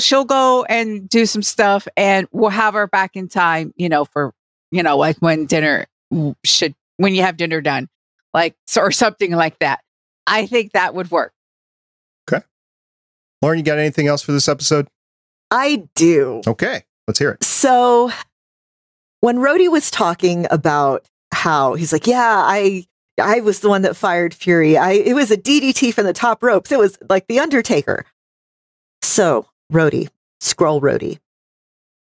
She'll 0.01 0.25
go 0.25 0.65
and 0.65 1.09
do 1.09 1.27
some 1.27 1.43
stuff 1.43 1.87
and 1.97 2.27
we'll 2.33 2.51
have 2.51 2.75
her 2.75 2.87
back 2.87 3.15
in 3.15 3.29
time, 3.29 3.73
you 3.77 3.89
know, 3.89 4.05
for, 4.05 4.33
you 4.71 4.83
know, 4.83 4.97
like 4.97 5.17
when 5.19 5.47
dinner 5.47 5.87
should, 6.45 6.75
when 6.97 7.15
you 7.15 7.23
have 7.23 7.37
dinner 7.37 7.61
done, 7.61 7.89
like, 8.35 8.55
so, 8.67 8.83
or 8.83 8.91
something 8.91 9.33
like 9.33 9.59
that. 9.61 9.81
I 10.27 10.47
think 10.47 10.73
that 10.73 10.95
would 10.95 11.11
work. 11.11 11.33
Okay. 12.31 12.45
Lauren, 13.43 13.59
you 13.59 13.65
got 13.65 13.79
anything 13.79 14.09
else 14.09 14.23
for 14.23 14.33
this 14.33 14.49
episode? 14.49 14.89
I 15.51 15.89
do. 15.95 16.43
Okay, 16.47 16.83
let's 17.07 17.19
hear 17.19 17.31
it. 17.31 17.45
So 17.45 18.11
when 19.21 19.39
Rhodey 19.39 19.71
was 19.71 19.91
talking 19.91 20.47
about 20.51 21.07
how 21.33 21.75
he's 21.75 21.93
like, 21.93 22.07
yeah, 22.07 22.43
I 22.45 22.87
I 23.21 23.41
was 23.41 23.61
the 23.61 23.69
one 23.69 23.83
that 23.83 23.97
fired 23.97 24.35
Fury. 24.35 24.77
I 24.77 24.93
it 24.93 25.15
was 25.15 25.31
a 25.31 25.37
DDT 25.37 25.95
from 25.95 26.05
the 26.05 26.13
top 26.13 26.43
ropes. 26.43 26.73
It 26.73 26.79
was 26.79 26.99
like 27.09 27.27
the 27.29 27.39
Undertaker. 27.39 28.05
So 29.03 29.47
Rhodey, 29.73 30.09
Skrull 30.41 30.81
Rhodey. 30.81 31.19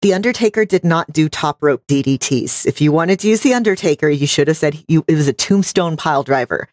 The 0.02 0.14
Undertaker 0.14 0.64
did 0.64 0.84
not 0.84 1.12
do 1.12 1.28
top 1.28 1.62
rope 1.62 1.86
DDTs. 1.86 2.66
If 2.66 2.80
you 2.80 2.90
wanted 2.90 3.20
to 3.20 3.28
use 3.28 3.42
the 3.42 3.54
Undertaker, 3.54 4.08
you 4.08 4.26
should 4.26 4.48
have 4.48 4.56
said 4.56 4.82
you, 4.88 5.04
it 5.06 5.14
was 5.14 5.28
a 5.28 5.32
tombstone 5.32 5.96
pile 5.96 6.24
driver. 6.24 6.68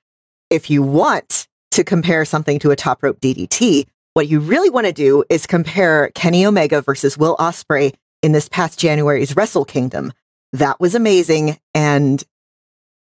If 0.50 0.72
you 0.72 0.82
want 0.82 1.48
to 1.70 1.84
compare 1.84 2.26
something 2.26 2.58
to 2.58 2.72
a 2.72 2.76
top 2.76 3.04
rope 3.04 3.20
DDT, 3.20 3.86
what 4.16 4.28
you 4.28 4.40
really 4.40 4.72
want 4.72 4.88
to 4.88 4.94
do 4.94 5.24
is 5.30 5.46
compare 5.46 6.10
Kenny 6.16 6.44
Omega 6.44 6.82
versus 6.82 7.20
Will 7.20 7.38
Ospreay 7.38 7.94
in 8.24 8.32
this 8.32 8.50
past 8.50 8.80
January's 8.80 9.36
Wrestle 9.36 9.64
Kingdom. 9.64 10.12
That 10.54 10.80
was 10.80 10.96
amazing 10.96 11.60
and 11.76 12.24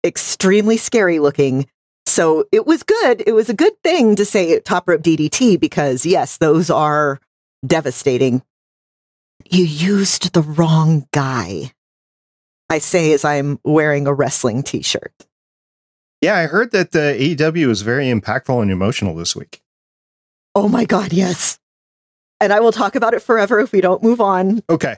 extremely 0.05 0.77
scary 0.77 1.21
looking. 1.21 1.67
So 2.05 2.45
it 2.53 2.67
was 2.67 2.83
good. 2.83 3.23
It 3.27 3.33
was 3.33 3.49
a 3.49 3.55
good 3.55 3.83
thing 3.83 4.15
to 4.17 4.27
say 4.27 4.61
top 4.61 4.91
rope 4.91 5.01
DDT 5.01 5.59
because 5.59 6.05
yes, 6.05 6.37
those 6.37 6.69
are 6.69 7.19
devastating. 7.67 8.43
You 9.51 9.65
used 9.65 10.33
the 10.35 10.43
wrong 10.43 11.07
guy. 11.13 11.73
I 12.71 12.79
say 12.79 13.13
as 13.13 13.25
I'm 13.25 13.59
wearing 13.65 14.07
a 14.07 14.13
wrestling 14.13 14.63
t-shirt. 14.63 15.13
Yeah, 16.21 16.37
I 16.37 16.47
heard 16.47 16.73
that 16.73 16.91
the 16.93 17.17
AEW 17.19 17.67
was 17.69 17.83
very 17.83 18.07
impactful 18.07 18.61
and 18.61 18.71
emotional 18.71 19.15
this 19.15 19.35
week. 19.35 19.63
Oh 20.55 20.69
my 20.69 20.85
God, 20.85 21.13
yes. 21.13 21.59
And 22.41 22.53
I 22.53 22.61
will 22.61 22.73
talk 22.73 22.95
about 22.95 23.15
it 23.15 23.23
forever 23.23 23.59
if 23.61 23.73
we 23.73 23.81
don't 23.81 24.03
move 24.03 24.21
on. 24.21 24.63
Okay. 24.69 24.97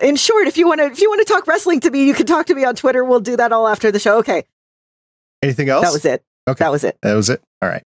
In 0.00 0.16
short, 0.16 0.46
if 0.46 0.56
you 0.56 0.66
want 0.66 0.78
to, 0.80 0.86
if 0.86 1.00
you 1.00 1.10
want 1.10 1.26
to 1.26 1.30
talk 1.30 1.46
wrestling 1.46 1.80
to 1.80 1.90
me, 1.90 2.06
you 2.06 2.14
can 2.14 2.24
talk 2.26 2.46
to 2.46 2.54
me 2.54 2.64
on 2.64 2.74
Twitter. 2.76 3.04
We'll 3.04 3.20
do 3.20 3.36
that 3.36 3.52
all 3.52 3.68
after 3.68 3.90
the 3.92 3.98
show. 3.98 4.18
Okay, 4.18 4.44
Anything 5.42 5.68
else? 5.68 5.84
that 5.84 5.92
was 5.92 6.04
it. 6.04 6.22
Okay. 6.48 6.64
That 6.64 6.70
was 6.72 6.84
it. 6.84 6.96
That 7.02 7.14
was 7.14 7.28
it. 7.28 7.42
All 7.60 7.68
right. 7.68 7.82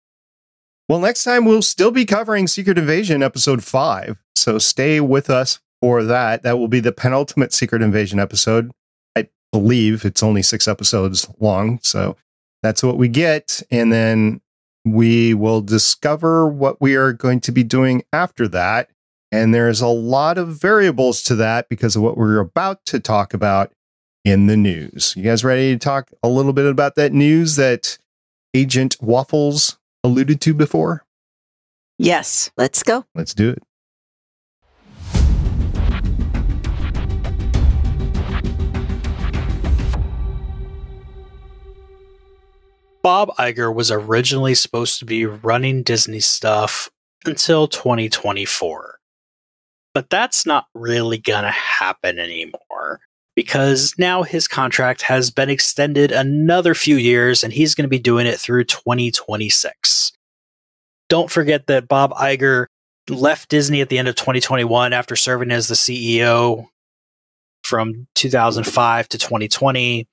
Well, 0.88 1.00
next 1.00 1.24
time 1.24 1.46
we'll 1.46 1.62
still 1.62 1.92
be 1.92 2.06
covering 2.06 2.48
Secret 2.48 2.78
Invasion 2.80 3.22
episode 3.22 3.64
five. 3.64 4.18
So 4.36 4.58
stay 4.58 5.00
with 5.00 5.30
us 5.30 5.60
for 5.82 6.04
that. 6.04 6.44
That 6.44 6.58
will 6.58 6.68
be 6.68 6.80
the 6.80 6.92
penultimate 6.92 7.54
Secret 7.54 7.82
Invasion 7.82 8.20
episode. 8.20 8.72
I 9.16 9.30
believe 9.52 10.06
it's 10.06 10.24
only 10.24 10.42
six 10.42 10.68
episodes 10.68 11.30
long. 11.40 11.80
So 11.82 12.16
that's 12.64 12.84
what 12.84 12.98
we 12.98 13.08
get. 13.08 13.62
And 13.72 13.92
then 13.92 14.42
we 14.86 15.34
will 15.34 15.62
discover 15.62 16.48
what 16.48 16.82
we 16.82 16.96
are 16.96 17.14
going 17.14 17.40
to 17.42 17.52
be 17.52 17.64
doing 17.64 18.04
after 18.14 18.48
that. 18.50 18.90
And 19.32 19.54
there's 19.54 19.82
a 19.82 19.88
lot 19.88 20.38
of 20.38 20.50
variables 20.50 21.22
to 21.24 21.36
that 21.36 21.70
because 21.70 21.96
of 21.96 22.02
what 22.02 22.18
we're 22.18 22.40
about 22.40 22.84
to 22.86 23.00
talk 23.00 23.34
about 23.34 23.72
in 24.26 24.48
the 24.48 24.58
news. 24.58 25.14
You 25.16 25.24
guys 25.24 25.44
ready 25.44 25.74
to 25.74 25.80
talk 25.80 26.12
a 26.24 26.30
little 26.30 26.54
bit 26.54 26.66
about 26.66 26.96
that 26.96 27.14
news 27.14 27.56
that 27.56 27.98
Agent 28.54 28.98
Waffles 29.00 29.78
alluded 30.04 30.42
to 30.42 30.54
before? 30.54 31.06
Yes. 32.00 32.50
Let's 32.58 32.82
go. 32.82 33.06
Let's 33.14 33.34
do 33.34 33.50
it. 33.50 33.62
Bob 43.02 43.30
Iger 43.38 43.74
was 43.74 43.92
originally 43.92 44.56
supposed 44.56 45.00
to 45.00 45.06
be 45.06 45.26
running 45.26 45.84
Disney 45.84 46.20
stuff 46.20 46.90
until 47.26 47.68
2024. 47.68 49.00
But 49.94 50.10
that's 50.10 50.46
not 50.46 50.66
really 50.74 51.18
going 51.18 51.44
to 51.44 51.52
happen 51.52 52.20
anymore 52.20 53.02
because 53.36 53.94
now 53.98 54.24
his 54.24 54.48
contract 54.48 55.02
has 55.04 55.32
been 55.32 55.50
extended 55.50 56.12
another 56.12 56.76
few 56.76 56.98
years 56.98 57.44
and 57.44 57.54
he's 57.54 57.74
going 57.74 57.86
to 57.86 57.90
be 57.90 58.00
doing 58.00 58.28
it 58.28 58.38
through 58.38 58.66
2026. 58.66 60.12
Don't 61.08 61.32
forget 61.32 61.68
that 61.68 61.88
Bob 61.88 62.12
Iger 62.14 62.68
left 63.10 63.50
Disney 63.50 63.82
at 63.82 63.90
the 63.90 63.98
end 63.98 64.08
of 64.08 64.16
2021 64.16 64.94
after 64.94 65.16
serving 65.16 65.52
as 65.52 65.68
the 65.68 65.76
CEO 65.76 66.68
from 67.64 68.08
2005 68.16 69.10
to 69.10 69.18
2020. 69.18 70.06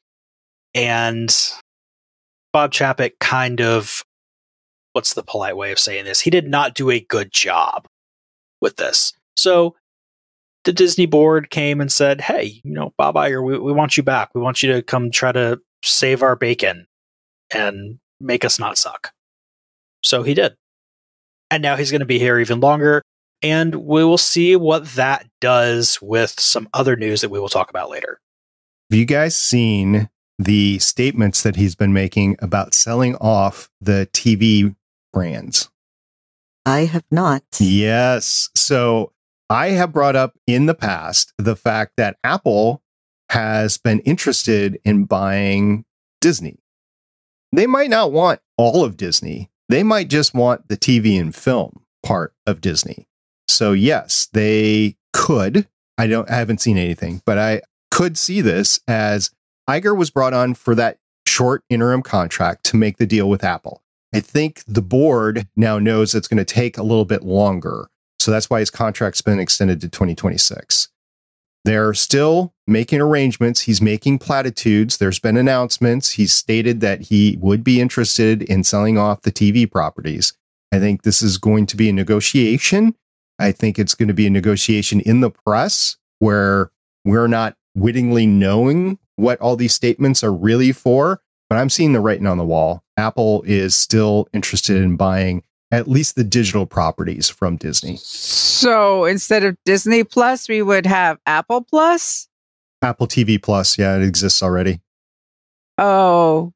And 0.74 1.37
Bob 2.53 2.73
Chapek 2.73 3.13
kind 3.21 3.61
of, 3.61 4.03
what's 4.93 5.15
the 5.15 5.23
polite 5.23 5.57
way 5.57 5.73
of 5.73 5.79
saying 5.79 6.05
this? 6.05 6.21
He 6.21 6.31
did 6.31 6.49
not 6.49 6.75
do 6.75 6.91
a 6.91 7.01
good 7.01 7.33
job 7.33 7.87
with 8.61 8.77
this. 8.77 9.13
So 9.37 9.77
the 10.65 10.73
Disney 10.73 11.07
board 11.07 11.51
came 11.51 11.81
and 11.81 11.91
said, 11.91 12.21
Hey, 12.21 12.61
you 12.65 12.73
know, 12.73 12.93
Bob 12.97 13.15
Iger, 13.15 13.45
we, 13.45 13.59
we 13.59 13.73
want 13.73 13.97
you 13.97 14.03
back. 14.03 14.31
We 14.35 14.41
want 14.41 14.63
you 14.63 14.73
to 14.73 14.83
come 14.83 15.11
try 15.11 15.33
to 15.33 15.61
save 15.85 16.23
our 16.23 16.37
bacon 16.37 16.87
and 17.53 17.99
make 18.21 18.45
us 18.45 18.59
not 18.59 18.79
suck. 18.79 19.13
So 20.03 20.23
he 20.23 20.35
did. 20.35 20.57
And 21.51 21.63
now 21.63 21.77
he's 21.77 21.91
going 21.91 22.01
to 22.01 22.07
be 22.07 22.19
here 22.19 22.39
even 22.39 22.61
longer. 22.61 23.03
And 23.43 23.75
we 23.77 24.03
will 24.05 24.19
see 24.19 24.57
what 24.57 24.87
that 24.95 25.27
does 25.41 26.01
with 26.01 26.41
some 26.41 26.69
other 26.73 26.97
news 26.97 27.21
that 27.21 27.29
we 27.29 27.39
will 27.39 27.49
talk 27.49 27.71
about 27.71 27.91
later. 27.91 28.19
Have 28.91 28.99
you 28.99 29.05
guys 29.05 29.37
seen 29.37 30.09
the 30.39 30.78
statements 30.78 31.43
that 31.43 31.57
he's 31.57 31.74
been 31.74 31.93
making 31.93 32.37
about 32.41 32.74
selling 32.74 33.16
off 33.16 33.70
the 33.80 34.09
TV 34.12 34.74
brands? 35.12 35.70
I 36.64 36.80
have 36.87 37.05
not. 37.11 37.45
Yes. 37.59 38.51
So 38.55 39.12
I 39.49 39.68
have 39.68 39.93
brought 39.93 40.16
up 40.16 40.37
in 40.47 40.66
the 40.66 40.74
past 40.74 41.32
the 41.39 41.57
fact 41.57 41.93
that 41.97 42.18
Apple 42.24 42.82
has 43.30 43.78
been 43.78 44.01
interested 44.01 44.78
in 44.84 45.05
buying 45.05 45.84
Disney. 46.20 46.59
They 47.53 47.66
might 47.66 47.91
not 47.91 48.12
want 48.12 48.41
all 48.59 48.84
of 48.84 48.97
Disney. 48.97 49.51
They 49.68 49.82
might 49.82 50.09
just 50.09 50.34
want 50.34 50.68
the 50.68 50.76
TV 50.76 51.20
and 51.20 51.34
film 51.34 51.82
part 52.03 52.34
of 52.47 52.61
Disney. 52.61 53.09
So 53.49 53.72
yes, 53.72 54.28
they 54.32 54.97
could. 55.12 55.68
I 55.99 56.07
don't 56.07 56.30
I 56.30 56.34
haven't 56.34 56.61
seen 56.61 56.76
anything, 56.76 57.22
but 57.24 57.39
I 57.39 57.62
could 57.91 58.18
see 58.18 58.41
this 58.41 58.80
as 58.87 59.30
Iger 59.69 59.97
was 59.97 60.11
brought 60.11 60.35
on 60.35 60.55
for 60.55 60.75
that 60.75 60.99
short 61.27 61.62
interim 61.69 62.03
contract 62.03 62.64
to 62.64 62.77
make 62.77 62.99
the 62.99 63.07
deal 63.07 63.29
with 63.29 63.45
Apple. 63.45 63.83
I 64.14 64.21
think 64.21 64.62
the 64.67 64.83
board 64.83 65.49
now 65.57 65.79
knows 65.79 66.14
it's 66.14 66.29
going 66.29 66.39
to 66.39 66.45
take 66.45 66.79
a 66.79 66.83
little 66.83 67.05
bit 67.05 67.23
longer. 67.23 67.89
So 68.19 68.31
that's 68.31 68.49
why 68.49 68.61
his 68.61 68.71
contract's 68.71 69.23
been 69.23 69.41
extended 69.41 69.81
to 69.81 69.89
2026. 69.89 70.89
They're 71.64 71.95
still 71.95 72.55
making 72.69 73.01
arrangements. 73.01 73.62
He's 73.62 73.83
making 73.83 74.21
platitudes. 74.21 74.99
There's 74.99 75.19
been 75.19 75.37
announcements. 75.37 76.12
He's 76.12 76.33
stated 76.33 76.81
that 76.81 77.03
he 77.03 77.37
would 77.41 77.64
be 77.64 77.81
interested 77.81 78.43
in 78.43 78.62
selling 78.62 78.97
off 78.97 79.23
the 79.23 79.33
TV 79.33 79.71
properties. 79.71 80.33
I 80.73 80.79
think 80.79 81.03
this 81.03 81.23
is 81.23 81.39
going 81.39 81.67
to 81.67 81.77
be 81.77 81.89
a 81.89 81.93
negotiation. 81.93 82.95
I 83.39 83.51
think 83.51 83.79
it's 83.79 83.95
going 83.95 84.09
to 84.09 84.14
be 84.14 84.29
a 84.29 84.31
negotiation 84.31 85.01
in 85.01 85.21
the 85.21 85.31
press 85.31 85.97
where 86.21 86.71
we're 87.05 87.27
not 87.27 87.57
wittingly 87.75 88.27
knowing 88.27 88.99
what 89.17 89.41
all 89.41 89.57
these 89.57 89.75
statements 89.75 90.23
are 90.23 90.33
really 90.33 90.73
for, 90.73 91.21
but 91.51 91.59
I'm 91.59 91.71
seeing 91.71 91.93
the 91.93 92.01
writing 92.01 92.27
on 92.27 92.39
the 92.39 92.45
wall. 92.45 92.83
Apple 92.97 93.43
is 93.47 93.75
still 93.75 94.29
interested 94.33 94.77
in 94.77 94.97
buying 94.97 95.43
at 95.71 95.89
least 95.89 96.14
the 96.14 96.25
digital 96.25 96.64
properties 96.67 97.29
from 97.29 97.57
Disney. 97.57 97.97
So 97.97 99.05
instead 99.05 99.45
of 99.45 99.57
Disney 99.64 100.05
Plus, 100.05 100.49
we 100.49 100.62
would 100.62 100.87
have 100.87 101.19
Apple 101.27 101.62
Plus? 101.62 102.29
Apple 102.83 103.07
TV 103.07 103.43
Plus, 103.43 103.79
yeah, 103.79 103.97
it 103.97 104.03
exists 104.03 104.43
already. 104.43 104.81
Oh, 105.79 106.53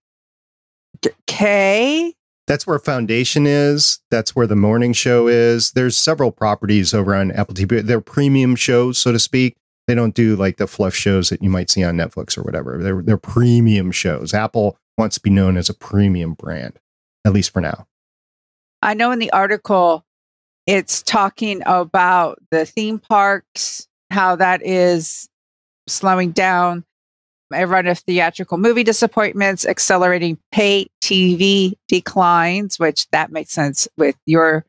okay. 1.05 2.15
That's 2.47 2.67
where 2.67 2.79
Foundation 2.79 3.47
is. 3.47 4.01
That's 4.11 4.35
where 4.35 4.47
the 4.47 4.57
morning 4.57 4.93
show 4.93 5.29
is. 5.29 5.73
There's 5.73 5.97
several 5.97 6.33
properties 6.33 6.93
over 6.93 7.15
on 7.15 7.31
Apple 7.33 7.55
TV. 7.55 7.81
They're 7.83 8.01
premium 8.01 8.57
shows, 8.57 8.99
so 8.99 9.13
to 9.13 9.19
speak. 9.19 9.57
They 9.91 9.97
don't 9.97 10.15
do 10.15 10.37
like 10.37 10.57
the 10.57 10.69
fluff 10.69 10.95
shows 10.95 11.31
that 11.31 11.43
you 11.43 11.51
might 11.51 11.69
see 11.69 11.83
on 11.83 11.97
Netflix 11.97 12.39
or 12.39 12.45
whatever. 12.45 12.79
They're 12.81 13.03
they're 13.03 13.17
premium 13.17 13.91
shows. 13.91 14.33
Apple 14.33 14.79
wants 14.97 15.17
to 15.17 15.21
be 15.21 15.31
known 15.31 15.57
as 15.57 15.69
a 15.69 15.75
premium 15.75 16.35
brand, 16.35 16.79
at 17.25 17.33
least 17.33 17.53
for 17.53 17.61
now. 17.61 17.89
I 18.83 18.95
know 18.95 19.11
in 19.11 19.19
the 19.19 19.33
article 19.33 20.05
it's 20.65 21.03
talking 21.03 21.61
about 21.67 22.39
the 22.53 22.67
theme 22.67 23.01
parks, 23.01 23.89
how 24.13 24.37
that 24.37 24.65
is 24.65 25.29
slowing 25.89 26.31
down 26.31 26.85
everyone 27.53 27.89
of 27.89 27.99
theatrical 27.99 28.59
movie 28.59 28.85
disappointments, 28.85 29.67
accelerating 29.67 30.39
pay 30.53 30.87
TV 31.03 31.73
declines, 31.89 32.79
which 32.79 33.09
that 33.11 33.33
makes 33.33 33.51
sense 33.51 33.89
with 33.99 34.15
your 34.25 34.65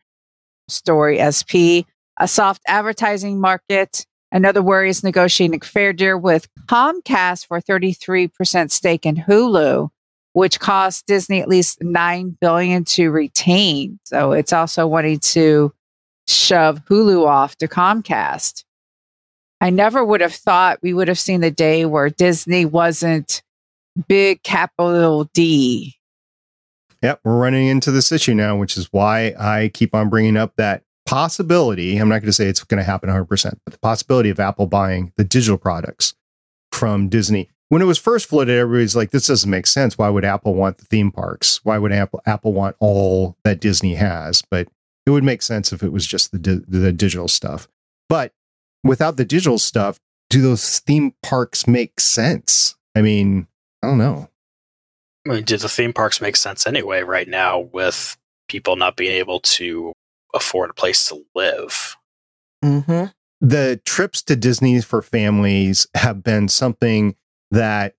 story, 0.67 1.19
SP, 1.21 1.85
a 2.19 2.27
soft 2.27 2.63
advertising 2.67 3.39
market. 3.39 4.07
Another 4.31 4.61
worry 4.61 4.89
is 4.89 5.03
negotiating 5.03 5.59
a 5.61 5.65
fair 5.65 5.93
deal 5.93 6.17
with 6.17 6.47
Comcast 6.67 7.47
for 7.47 7.59
33% 7.59 8.71
stake 8.71 9.05
in 9.05 9.15
Hulu 9.15 9.89
which 10.33 10.59
costs 10.59 11.01
Disney 11.01 11.41
at 11.41 11.49
least 11.49 11.81
nine 11.81 12.37
billion 12.39 12.83
to 12.85 13.11
retain. 13.11 13.99
So 14.03 14.31
it's 14.31 14.53
also 14.53 14.87
wanting 14.87 15.19
to 15.19 15.73
shove 16.27 16.83
Hulu 16.85 17.25
off 17.25 17.55
to 17.57 17.67
Comcast. 17.67 18.63
I 19.59 19.69
never 19.69 20.03
would 20.03 20.21
have 20.21 20.33
thought 20.33 20.79
we 20.81 20.93
would 20.93 21.07
have 21.07 21.19
seen 21.19 21.41
the 21.41 21.51
day 21.51 21.85
where 21.85 22.09
Disney 22.09 22.65
wasn't 22.65 23.43
big 24.07 24.41
capital 24.43 25.25
D. 25.33 25.95
Yep, 27.03 27.19
we're 27.23 27.37
running 27.37 27.67
into 27.67 27.91
this 27.91 28.11
issue 28.11 28.33
now, 28.33 28.55
which 28.55 28.77
is 28.77 28.87
why 28.91 29.33
I 29.37 29.69
keep 29.73 29.93
on 29.93 30.09
bringing 30.09 30.37
up 30.37 30.55
that 30.57 30.83
possibility. 31.05 31.97
I'm 31.97 32.09
not 32.09 32.19
going 32.19 32.27
to 32.27 32.33
say 32.33 32.47
it's 32.47 32.63
going 32.63 32.77
to 32.79 32.83
happen 32.83 33.09
100%, 33.09 33.59
but 33.65 33.73
the 33.73 33.79
possibility 33.79 34.29
of 34.29 34.39
Apple 34.39 34.67
buying 34.67 35.11
the 35.17 35.23
digital 35.23 35.57
products 35.57 36.13
from 36.71 37.09
Disney 37.09 37.49
when 37.71 37.81
it 37.81 37.85
was 37.85 37.97
first 37.97 38.25
floated, 38.25 38.57
everybody's 38.57 38.97
like, 38.97 39.11
this 39.11 39.27
doesn't 39.27 39.49
make 39.49 39.65
sense. 39.65 39.97
Why 39.97 40.09
would 40.09 40.25
Apple 40.25 40.55
want 40.55 40.77
the 40.77 40.83
theme 40.83 41.09
parks? 41.09 41.61
Why 41.63 41.77
would 41.77 41.93
Apple, 41.93 42.21
Apple 42.25 42.51
want 42.51 42.75
all 42.81 43.37
that 43.45 43.61
Disney 43.61 43.95
has? 43.95 44.43
But 44.51 44.67
it 45.05 45.09
would 45.09 45.23
make 45.23 45.41
sense 45.41 45.71
if 45.71 45.81
it 45.81 45.93
was 45.93 46.05
just 46.05 46.33
the, 46.33 46.37
di- 46.37 46.65
the 46.67 46.91
digital 46.91 47.29
stuff. 47.29 47.69
But 48.09 48.33
without 48.83 49.15
the 49.15 49.23
digital 49.23 49.57
stuff, 49.57 50.01
do 50.29 50.41
those 50.41 50.79
theme 50.79 51.13
parks 51.23 51.65
make 51.65 52.01
sense? 52.01 52.75
I 52.93 53.01
mean, 53.01 53.47
I 53.81 53.87
don't 53.87 53.99
know. 53.99 54.27
I 55.25 55.35
mean, 55.35 55.43
do 55.45 55.55
the 55.55 55.69
theme 55.69 55.93
parks 55.93 56.19
make 56.19 56.35
sense 56.35 56.67
anyway 56.67 57.03
right 57.03 57.29
now 57.29 57.57
with 57.57 58.17
people 58.49 58.75
not 58.75 58.97
being 58.97 59.13
able 59.13 59.39
to 59.39 59.93
afford 60.33 60.69
a 60.69 60.73
place 60.73 61.07
to 61.09 61.23
live? 61.35 61.95
Mm-hmm. 62.63 63.05
The 63.41 63.81
trips 63.85 64.21
to 64.23 64.35
Disney 64.35 64.81
for 64.81 65.01
families 65.01 65.87
have 65.95 66.23
been 66.23 66.47
something 66.47 67.15
that 67.49 67.95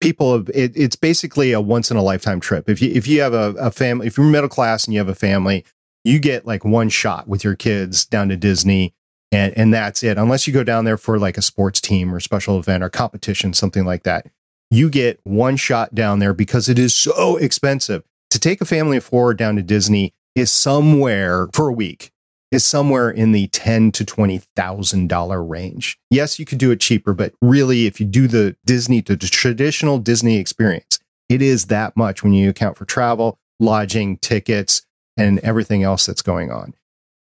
people 0.00 0.32
have, 0.32 0.48
it, 0.50 0.72
it's 0.76 0.96
basically 0.96 1.52
a 1.52 1.60
once 1.60 1.90
in 1.90 1.96
a 1.96 2.02
lifetime 2.02 2.40
trip. 2.40 2.68
If 2.68 2.80
you 2.80 2.92
if 2.92 3.06
you 3.06 3.20
have 3.20 3.34
a, 3.34 3.54
a 3.58 3.70
family, 3.70 4.06
if 4.06 4.16
you're 4.16 4.26
middle 4.26 4.48
class 4.48 4.84
and 4.84 4.94
you 4.94 5.00
have 5.00 5.08
a 5.08 5.14
family, 5.14 5.64
you 6.04 6.18
get 6.18 6.46
like 6.46 6.64
one 6.64 6.88
shot 6.88 7.26
with 7.26 7.42
your 7.42 7.56
kids 7.56 8.04
down 8.04 8.28
to 8.28 8.36
Disney 8.36 8.94
and 9.32 9.56
and 9.56 9.74
that's 9.74 10.02
it. 10.02 10.18
Unless 10.18 10.46
you 10.46 10.52
go 10.52 10.64
down 10.64 10.84
there 10.84 10.96
for 10.96 11.18
like 11.18 11.36
a 11.36 11.42
sports 11.42 11.80
team 11.80 12.14
or 12.14 12.20
special 12.20 12.58
event 12.58 12.82
or 12.82 12.88
competition, 12.88 13.52
something 13.52 13.84
like 13.84 14.04
that. 14.04 14.26
You 14.70 14.90
get 14.90 15.20
one 15.22 15.56
shot 15.56 15.94
down 15.94 16.18
there 16.18 16.34
because 16.34 16.68
it 16.68 16.78
is 16.78 16.94
so 16.94 17.36
expensive. 17.36 18.02
To 18.30 18.40
take 18.40 18.60
a 18.60 18.64
family 18.64 18.96
of 18.96 19.04
four 19.04 19.32
down 19.34 19.56
to 19.56 19.62
Disney 19.62 20.12
is 20.36 20.52
somewhere 20.52 21.48
for 21.52 21.68
a 21.68 21.72
week 21.72 22.12
is 22.52 22.64
somewhere 22.64 23.10
in 23.10 23.32
the 23.32 23.48
ten 23.48 23.90
to 23.92 24.04
twenty 24.04 24.38
thousand 24.54 25.08
dollar 25.08 25.42
range. 25.42 25.98
Yes, 26.10 26.38
you 26.38 26.44
could 26.44 26.58
do 26.58 26.70
it 26.70 26.80
cheaper, 26.80 27.12
but 27.12 27.34
really, 27.42 27.86
if 27.86 27.98
you 27.98 28.06
do 28.06 28.28
the 28.28 28.56
Disney, 28.64 29.00
the 29.00 29.16
traditional 29.16 29.98
Disney 29.98 30.38
experience, 30.38 31.00
it 31.28 31.42
is 31.42 31.66
that 31.66 31.96
much 31.96 32.22
when 32.22 32.32
you 32.32 32.48
account 32.48 32.76
for 32.76 32.84
travel, 32.84 33.38
lodging, 33.58 34.18
tickets, 34.18 34.86
and 35.16 35.40
everything 35.40 35.82
else 35.82 36.06
that's 36.06 36.22
going 36.22 36.52
on. 36.52 36.74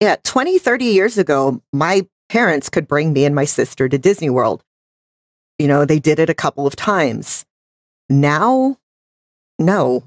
Yeah, 0.00 0.16
20, 0.22 0.58
30 0.58 0.84
years 0.84 1.18
ago, 1.18 1.60
my 1.72 2.06
parents 2.28 2.68
could 2.68 2.86
bring 2.88 3.12
me 3.12 3.24
and 3.24 3.34
my 3.34 3.44
sister 3.44 3.88
to 3.88 3.98
Disney 3.98 4.30
World. 4.30 4.64
You 5.58 5.68
know, 5.68 5.84
they 5.84 5.98
did 5.98 6.18
it 6.18 6.30
a 6.30 6.34
couple 6.34 6.66
of 6.66 6.76
times. 6.76 7.44
Now, 8.08 8.78
no. 9.58 10.04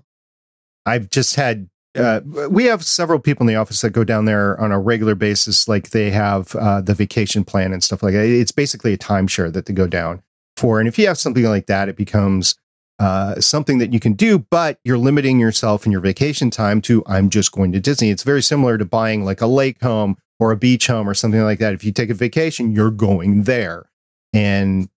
I've 0.85 1.09
just 1.09 1.35
had 1.35 1.69
uh, 1.95 2.21
we 2.49 2.65
have 2.65 2.83
several 2.83 3.19
people 3.19 3.43
in 3.43 3.47
the 3.47 3.55
office 3.55 3.81
that 3.81 3.91
go 3.91 4.03
down 4.03 4.25
there 4.25 4.59
on 4.59 4.71
a 4.71 4.79
regular 4.79 5.15
basis. 5.15 5.67
Like 5.67 5.91
they 5.91 6.09
have 6.09 6.55
uh, 6.55 6.81
the 6.81 6.93
vacation 6.93 7.43
plan 7.43 7.71
and 7.73 7.83
stuff 7.83 8.01
like 8.01 8.13
that. 8.13 8.25
It's 8.25 8.51
basically 8.51 8.93
a 8.93 8.97
timeshare 8.97 9.51
that 9.53 9.65
they 9.65 9.73
go 9.73 9.87
down 9.87 10.23
for. 10.57 10.79
And 10.79 10.87
if 10.87 10.97
you 10.97 11.07
have 11.07 11.17
something 11.17 11.43
like 11.43 11.67
that, 11.67 11.89
it 11.89 11.95
becomes 11.95 12.55
uh, 12.99 13.39
something 13.39 13.77
that 13.79 13.93
you 13.93 13.99
can 13.99 14.13
do, 14.13 14.39
but 14.39 14.79
you're 14.83 14.97
limiting 14.97 15.39
yourself 15.39 15.85
in 15.85 15.91
your 15.91 16.01
vacation 16.01 16.49
time 16.49 16.81
to 16.81 17.03
I'm 17.05 17.29
just 17.29 17.51
going 17.51 17.71
to 17.73 17.79
Disney. 17.79 18.09
It's 18.09 18.23
very 18.23 18.41
similar 18.41 18.77
to 18.77 18.85
buying 18.85 19.25
like 19.25 19.41
a 19.41 19.47
lake 19.47 19.81
home 19.81 20.17
or 20.39 20.51
a 20.51 20.57
beach 20.57 20.87
home 20.87 21.07
or 21.07 21.13
something 21.13 21.41
like 21.41 21.59
that. 21.59 21.73
If 21.73 21.83
you 21.83 21.91
take 21.91 22.09
a 22.09 22.15
vacation, 22.15 22.71
you're 22.71 22.91
going 22.91 23.43
there. 23.43 23.89
And 24.31 24.89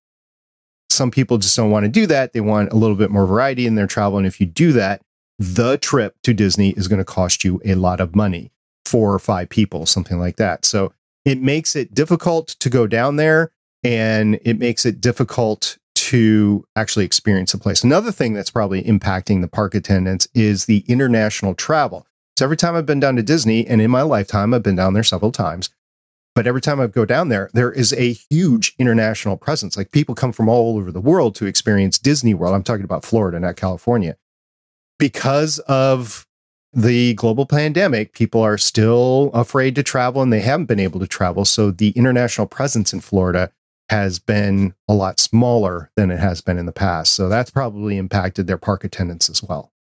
some 0.89 1.11
people 1.11 1.39
just 1.39 1.57
don't 1.57 1.71
want 1.71 1.85
to 1.85 1.91
do 1.91 2.07
that. 2.07 2.33
They 2.33 2.41
want 2.41 2.73
a 2.73 2.77
little 2.77 2.97
bit 2.97 3.11
more 3.11 3.27
variety 3.27 3.67
in 3.67 3.75
their 3.75 3.87
travel. 3.87 4.19
And 4.19 4.27
if 4.27 4.41
you 4.41 4.47
do 4.47 4.73
that, 4.73 5.03
the 5.39 5.77
trip 5.79 6.17
to 6.23 6.33
Disney 6.33 6.71
is 6.71 6.89
going 6.89 6.99
to 6.99 7.05
cost 7.05 7.45
you 7.45 7.61
a 7.65 7.75
lot 7.75 8.01
of 8.01 8.17
money, 8.17 8.53
four 8.85 9.13
or 9.13 9.19
five 9.19 9.49
people, 9.49 9.87
something 9.87 10.19
like 10.19 10.37
that. 10.37 10.65
So 10.65 10.93
it 11.25 11.41
makes 11.41 11.77
it 11.77 11.95
difficult 11.95 12.49
to 12.61 12.71
go 12.71 12.87
down 12.87 13.17
there 13.17 13.53
and 13.85 14.39
it 14.43 14.59
makes 14.59 14.87
it 14.87 15.01
difficult 15.01 15.79
to 15.95 16.65
actually 16.77 17.05
experience 17.05 17.53
a 17.53 17.59
place. 17.59 17.83
Another 17.83 18.13
thing 18.13 18.33
that's 18.33 18.51
probably 18.51 18.83
impacting 18.83 19.41
the 19.41 19.49
park 19.49 19.75
attendance 19.75 20.29
is 20.35 20.67
the 20.67 20.85
international 20.87 21.55
travel. 21.55 22.07
So 22.39 22.45
every 22.45 22.57
time 22.57 22.77
I've 22.77 22.87
been 22.87 23.01
down 23.01 23.17
to 23.17 23.23
Disney, 23.23 23.67
and 23.67 23.81
in 23.81 23.91
my 23.91 24.03
lifetime, 24.03 24.53
I've 24.53 24.63
been 24.63 24.77
down 24.77 24.93
there 24.93 25.03
several 25.03 25.33
times, 25.33 25.71
but 26.35 26.47
every 26.47 26.61
time 26.61 26.81
I 26.81 26.87
go 26.87 27.07
down 27.07 27.29
there, 27.29 27.51
there 27.55 27.73
is 27.73 27.95
a 27.95 28.13
huge 28.31 28.75
international 28.79 29.39
presence. 29.39 29.77
Like 29.77 29.91
people 29.91 30.15
come 30.15 30.33
from 30.33 30.49
all 30.49 30.77
over 30.77 30.93
the 30.93 31.01
world 31.01 31.35
to 31.37 31.47
experience 31.47 31.99
Disney 31.99 32.35
World. 32.35 32.55
I'm 32.55 32.63
talking 32.63 32.85
about 32.85 33.05
Florida, 33.05 33.41
not 33.41 33.57
California 33.57 34.17
because 34.99 35.59
of 35.61 36.27
the 36.73 37.15
global 37.15 37.47
pandemic, 37.47 38.13
people 38.13 38.43
are 38.43 38.59
still 38.59 39.31
afraid 39.33 39.75
to 39.75 39.83
travel 39.83 40.23
and 40.23 40.33
they 40.33 40.41
haven't 40.41 40.67
been 40.67 40.81
able 40.81 41.01
to 41.01 41.07
travel. 41.07 41.45
So 41.45 41.71
the 41.71 41.91
international 41.91 42.47
presence 42.47 42.93
in 42.93 43.01
Florida 43.01 43.51
has 43.89 44.19
been 44.19 44.75
a 44.89 44.95
lot 44.95 45.21
smaller 45.21 45.91
than 45.97 46.11
it 46.11 46.19
has 46.19 46.41
been 46.41 46.59
in 46.59 46.67
the 46.67 46.73
past. 46.73 47.15
So 47.15 47.29
that's 47.29 47.51
probably 47.51 47.97
impacted 47.97 48.47
their 48.47 48.59
park 48.59 48.85
attendance 48.85 49.31
as 49.31 49.43
well. 49.43 49.73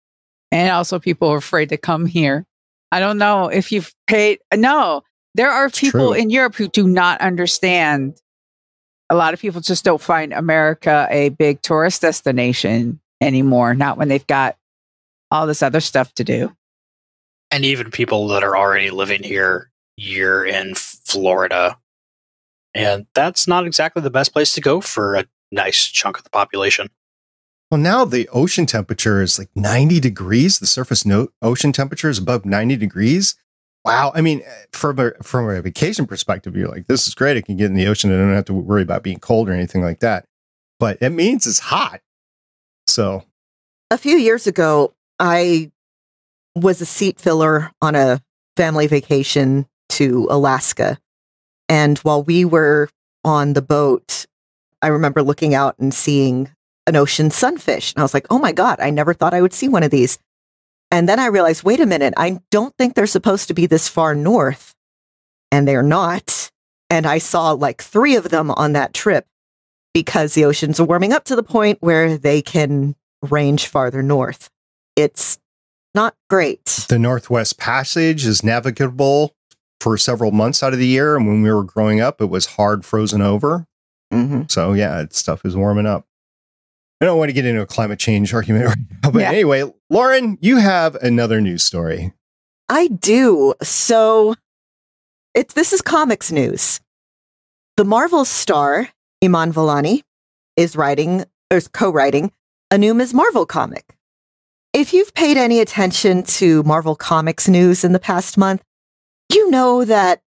And 0.52 0.72
also, 0.72 1.00
people 1.00 1.30
are 1.30 1.38
afraid 1.38 1.70
to 1.70 1.78
come 1.78 2.06
here. 2.06 2.46
I 2.92 3.00
don't 3.00 3.18
know 3.18 3.48
if 3.48 3.72
you've 3.72 3.94
paid. 4.08 4.40
No, 4.54 5.04
there 5.34 5.50
are 5.50 5.70
people 5.70 6.14
in 6.14 6.30
Europe 6.30 6.56
who 6.56 6.68
do 6.70 6.88
not 6.88 7.20
understand. 7.20 8.22
A 9.10 9.16
lot 9.16 9.34
of 9.34 9.42
people 9.42 9.60
just 9.60 9.84
don't 9.84 10.02
find 10.02 10.32
America 10.32 11.08
a 11.10 11.30
big 11.30 11.62
tourist 11.62 12.02
destination 12.02 13.02
anymore, 13.20 13.74
not 13.74 13.98
when 13.98 14.08
they've 14.08 14.26
got 14.28 14.56
all 15.36 15.48
this 15.48 15.64
other 15.64 15.80
stuff 15.82 16.14
to 16.16 16.24
do. 16.24 16.56
And 17.52 17.64
even 17.64 17.92
people 17.92 18.28
that 18.30 18.44
are 18.44 18.58
already 18.58 18.90
living 18.90 19.24
here, 19.24 19.72
you're 19.98 20.46
in 20.46 20.76
Florida. 20.76 21.78
And 22.74 23.06
that's 23.14 23.48
not 23.48 23.66
exactly 23.66 24.02
the 24.02 24.10
best 24.10 24.34
place 24.34 24.54
to 24.56 24.62
go 24.62 24.82
for 24.82 25.16
a 25.16 25.26
nice 25.52 25.86
chunk 25.86 26.18
of 26.18 26.24
the 26.24 26.30
population. 26.30 26.88
Well, 27.72 27.80
now 27.80 28.06
the 28.06 28.28
ocean 28.30 28.66
temperature 28.66 29.22
is 29.22 29.40
like 29.40 29.50
90 29.56 30.00
degrees. 30.00 30.60
The 30.60 30.66
surface 30.66 31.06
no- 31.06 31.30
ocean 31.42 31.72
temperature 31.72 32.10
is 32.10 32.18
above 32.18 32.46
90 32.46 32.78
degrees. 32.78 33.36
Wow. 33.86 34.12
I 34.16 34.22
mean, 34.22 34.42
from 34.72 35.00
a, 35.00 35.12
from 35.22 35.48
a 35.50 35.62
vacation 35.62 36.08
perspective, 36.08 36.56
you're 36.56 36.68
like, 36.68 36.88
this 36.88 37.08
is 37.08 37.14
great. 37.14 37.38
I 37.38 37.42
can 37.42 37.56
get 37.56 37.68
in 37.68 37.76
the 37.76 37.88
ocean 37.88 38.12
and 38.12 38.20
I 38.20 38.26
don't 38.26 38.36
have 38.36 38.46
to 38.46 38.54
worry 38.54 38.82
about 38.82 39.04
being 39.04 39.20
cold 39.20 39.48
or 39.48 39.54
anything 39.54 39.84
like 39.84 40.00
that. 40.00 40.26
But 40.80 40.98
it 41.02 41.12
means 41.12 41.46
it's 41.46 41.60
hot. 41.60 42.02
So 42.88 43.24
A 43.92 43.98
few 43.98 44.18
years 44.18 44.48
ago, 44.48 44.95
I 45.20 45.72
was 46.56 46.82
a 46.82 46.86
seat 46.86 47.20
filler 47.20 47.72
on 47.82 47.96
a 47.96 48.22
family 48.56 48.88
vacation 48.88 49.68
to 49.90 50.28
Alaska. 50.30 50.98
And 51.68 51.98
while 52.00 52.24
we 52.24 52.46
were 52.46 52.90
on 53.24 53.54
the 53.54 53.62
boat, 53.62 54.26
I 54.82 54.88
remember 54.88 55.24
looking 55.24 55.54
out 55.54 55.78
and 55.80 55.94
seeing 55.94 56.50
an 56.88 56.96
ocean 56.96 57.32
sunfish. 57.32 57.94
And 57.94 58.00
I 58.00 58.04
was 58.04 58.14
like, 58.14 58.28
oh 58.30 58.40
my 58.40 58.52
God, 58.52 58.80
I 58.80 58.90
never 58.90 59.14
thought 59.14 59.34
I 59.34 59.42
would 59.42 59.54
see 59.54 59.68
one 59.68 59.84
of 59.84 59.92
these. 59.92 60.20
And 60.92 61.10
then 61.10 61.20
I 61.20 61.28
realized, 61.28 61.64
wait 61.64 61.80
a 61.80 61.86
minute, 61.86 62.14
I 62.16 62.40
don't 62.52 62.76
think 62.78 62.94
they're 62.94 63.08
supposed 63.08 63.48
to 63.48 63.54
be 63.54 63.66
this 63.66 63.88
far 63.88 64.14
north. 64.14 64.76
And 65.52 65.68
they're 65.68 65.84
not. 65.84 66.52
And 66.90 67.06
I 67.06 67.18
saw 67.18 67.52
like 67.52 67.82
three 67.82 68.16
of 68.16 68.30
them 68.30 68.52
on 68.52 68.74
that 68.74 68.94
trip 68.94 69.26
because 69.94 70.34
the 70.34 70.46
oceans 70.46 70.80
are 70.80 70.86
warming 70.86 71.14
up 71.14 71.24
to 71.26 71.36
the 71.36 71.44
point 71.44 71.80
where 71.82 72.18
they 72.18 72.42
can 72.42 72.96
range 73.22 73.68
farther 73.68 74.04
north. 74.04 74.50
It's 74.96 75.38
not 75.94 76.16
great. 76.30 76.66
the 76.90 77.00
Northwest 77.00 77.58
Passage 77.58 78.26
is 78.26 78.44
navigable 78.44 79.34
for 79.82 79.98
several 79.98 80.32
months 80.32 80.62
out 80.64 80.74
of 80.74 80.80
the 80.80 80.88
year. 80.88 81.16
And 81.16 81.28
when 81.28 81.42
we 81.44 81.52
were 81.52 81.64
growing 81.64 82.02
up, 82.02 82.22
it 82.22 82.26
was 82.26 82.46
hard 82.46 82.84
frozen 82.86 83.22
over. 83.22 83.66
hmm 84.12 84.44
So 84.50 84.74
yeah, 84.74 85.06
stuff 85.12 85.46
is 85.46 85.56
warming 85.56 85.86
up. 85.86 86.06
I 87.02 87.06
don't 87.06 87.18
want 87.18 87.30
to 87.30 87.34
get 87.34 87.46
into 87.46 87.62
a 87.62 87.66
climate 87.66 88.00
change 88.00 88.34
argument 88.34 88.66
right 88.70 88.78
now, 89.04 89.12
but 89.12 89.20
Yeah. 89.20 89.30
anyway, 89.32 89.64
Lauren, 89.90 90.38
you 90.42 90.58
have 90.58 90.96
another 90.96 91.40
news 91.42 91.64
story. 91.64 92.14
I 92.70 92.88
do. 92.88 93.54
So 93.62 94.36
it's 95.34 95.54
this 95.54 95.72
is 95.74 95.82
comics 95.82 96.32
news. 96.32 96.80
The 97.78 97.84
Marvel 97.86 98.24
star 98.26 98.90
Iman 99.24 99.52
Vellani 99.54 100.02
is 100.56 100.76
writing 100.76 101.26
or 101.52 101.58
is 101.58 101.68
co-writing 101.68 102.32
a 102.72 102.78
new 102.78 102.94
Ms. 102.94 103.14
Marvel 103.14 103.46
comic. 103.46 103.95
If 104.76 104.94
you've 104.94 105.14
paid 105.14 105.38
any 105.38 105.62
attention 105.62 106.24
to 106.24 106.62
Marvel 106.64 106.98
Comics 106.98 107.48
news 107.48 107.86
in 107.86 107.94
the 107.94 108.00
past 108.00 108.38
month, 108.38 108.62
you 109.32 109.50
know 109.50 109.86
that 109.86 110.22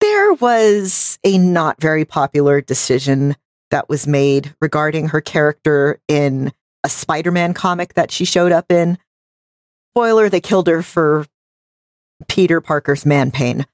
there 0.00 0.32
was 0.32 1.18
a 1.24 1.36
not 1.36 1.78
very 1.78 2.06
popular 2.06 2.62
decision 2.62 3.36
that 3.70 3.86
was 3.86 4.06
made 4.06 4.54
regarding 4.62 5.08
her 5.08 5.20
character 5.20 6.00
in 6.08 6.54
a 6.84 6.88
Spider-Man 6.88 7.52
comic 7.52 7.92
that 7.96 8.10
she 8.10 8.24
showed 8.24 8.50
up 8.50 8.72
in. 8.72 8.96
Spoiler, 9.92 10.30
they 10.30 10.40
killed 10.40 10.66
her 10.66 10.82
for 10.82 11.26
Peter 12.28 12.62
Parker's 12.62 13.04
man 13.04 13.30
pain. 13.30 13.66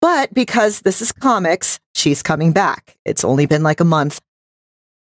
But 0.00 0.34
because 0.34 0.80
this 0.80 1.00
is 1.00 1.12
comics, 1.12 1.78
she's 1.94 2.20
coming 2.20 2.50
back. 2.50 2.96
It's 3.04 3.22
only 3.22 3.46
been 3.46 3.62
like 3.62 3.78
a 3.78 3.84
month. 3.84 4.20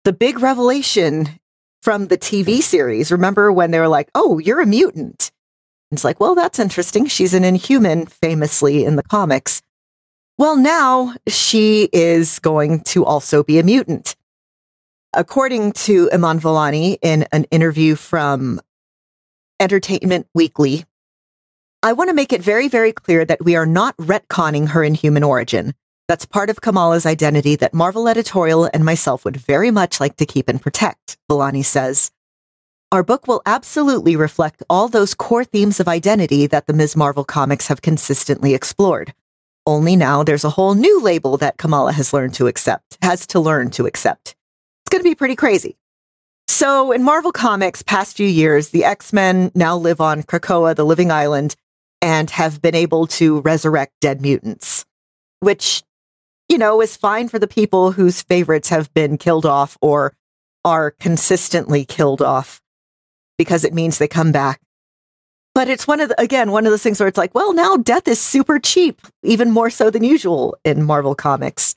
The 0.02 0.12
big 0.12 0.40
revelation 0.40 1.38
from 1.86 2.08
the 2.08 2.18
TV 2.18 2.60
series, 2.60 3.12
remember 3.12 3.52
when 3.52 3.70
they 3.70 3.78
were 3.78 3.86
like, 3.86 4.10
oh, 4.16 4.40
you're 4.40 4.60
a 4.60 4.66
mutant? 4.66 5.30
It's 5.92 6.02
like, 6.02 6.18
well, 6.18 6.34
that's 6.34 6.58
interesting. 6.58 7.06
She's 7.06 7.32
an 7.32 7.44
inhuman, 7.44 8.06
famously 8.06 8.84
in 8.84 8.96
the 8.96 9.04
comics. 9.04 9.62
Well, 10.36 10.56
now 10.56 11.14
she 11.28 11.88
is 11.92 12.40
going 12.40 12.80
to 12.86 13.04
also 13.04 13.44
be 13.44 13.60
a 13.60 13.62
mutant. 13.62 14.16
According 15.12 15.74
to 15.84 16.10
Iman 16.10 16.40
Vellani 16.40 16.98
in 17.02 17.24
an 17.30 17.44
interview 17.52 17.94
from 17.94 18.60
Entertainment 19.60 20.26
Weekly, 20.34 20.86
I 21.84 21.92
want 21.92 22.10
to 22.10 22.14
make 22.14 22.32
it 22.32 22.42
very, 22.42 22.66
very 22.66 22.90
clear 22.90 23.24
that 23.24 23.44
we 23.44 23.54
are 23.54 23.64
not 23.64 23.96
retconning 23.98 24.70
her 24.70 24.82
inhuman 24.82 25.22
origin. 25.22 25.72
That's 26.08 26.24
part 26.24 26.50
of 26.50 26.60
Kamala's 26.60 27.04
identity 27.04 27.56
that 27.56 27.74
Marvel 27.74 28.06
Editorial 28.06 28.70
and 28.72 28.84
myself 28.84 29.24
would 29.24 29.36
very 29.36 29.72
much 29.72 29.98
like 29.98 30.16
to 30.16 30.26
keep 30.26 30.48
and 30.48 30.62
protect, 30.62 31.18
Vellani 31.28 31.64
says. 31.64 32.12
Our 32.92 33.02
book 33.02 33.26
will 33.26 33.42
absolutely 33.44 34.14
reflect 34.14 34.62
all 34.70 34.86
those 34.86 35.14
core 35.14 35.44
themes 35.44 35.80
of 35.80 35.88
identity 35.88 36.46
that 36.46 36.68
the 36.68 36.72
Ms. 36.72 36.94
Marvel 36.94 37.24
comics 37.24 37.66
have 37.66 37.82
consistently 37.82 38.54
explored. 38.54 39.12
Only 39.66 39.96
now 39.96 40.22
there's 40.22 40.44
a 40.44 40.50
whole 40.50 40.76
new 40.76 41.00
label 41.00 41.36
that 41.38 41.58
Kamala 41.58 41.90
has 41.90 42.12
learned 42.12 42.34
to 42.34 42.46
accept, 42.46 42.96
has 43.02 43.26
to 43.28 43.40
learn 43.40 43.70
to 43.70 43.86
accept. 43.86 44.36
It's 44.84 44.90
going 44.90 45.02
to 45.02 45.10
be 45.10 45.16
pretty 45.16 45.34
crazy. 45.34 45.76
So 46.46 46.92
in 46.92 47.02
Marvel 47.02 47.32
Comics, 47.32 47.82
past 47.82 48.16
few 48.16 48.28
years, 48.28 48.68
the 48.68 48.84
X-Men 48.84 49.50
now 49.56 49.76
live 49.76 50.00
on 50.00 50.22
Krakoa, 50.22 50.76
the 50.76 50.86
living 50.86 51.10
island, 51.10 51.56
and 52.00 52.30
have 52.30 52.62
been 52.62 52.76
able 52.76 53.08
to 53.08 53.40
resurrect 53.40 53.94
dead 54.00 54.22
mutants, 54.22 54.84
which, 55.40 55.82
you 56.48 56.58
know, 56.58 56.80
is 56.80 56.96
fine 56.96 57.28
for 57.28 57.38
the 57.38 57.46
people 57.46 57.92
whose 57.92 58.22
favorites 58.22 58.68
have 58.68 58.92
been 58.94 59.18
killed 59.18 59.46
off 59.46 59.76
or 59.80 60.14
are 60.64 60.92
consistently 60.92 61.84
killed 61.84 62.22
off 62.22 62.60
because 63.38 63.64
it 63.64 63.74
means 63.74 63.98
they 63.98 64.08
come 64.08 64.32
back. 64.32 64.60
But 65.54 65.68
it's 65.68 65.86
one 65.86 66.00
of 66.00 66.10
the, 66.10 66.20
again, 66.20 66.50
one 66.50 66.66
of 66.66 66.70
those 66.70 66.82
things 66.82 67.00
where 67.00 67.08
it's 67.08 67.16
like, 67.16 67.34
well, 67.34 67.54
now 67.54 67.76
death 67.76 68.06
is 68.08 68.20
super 68.20 68.58
cheap, 68.58 69.00
even 69.22 69.50
more 69.50 69.70
so 69.70 69.90
than 69.90 70.04
usual 70.04 70.56
in 70.64 70.82
Marvel 70.82 71.14
Comics. 71.14 71.74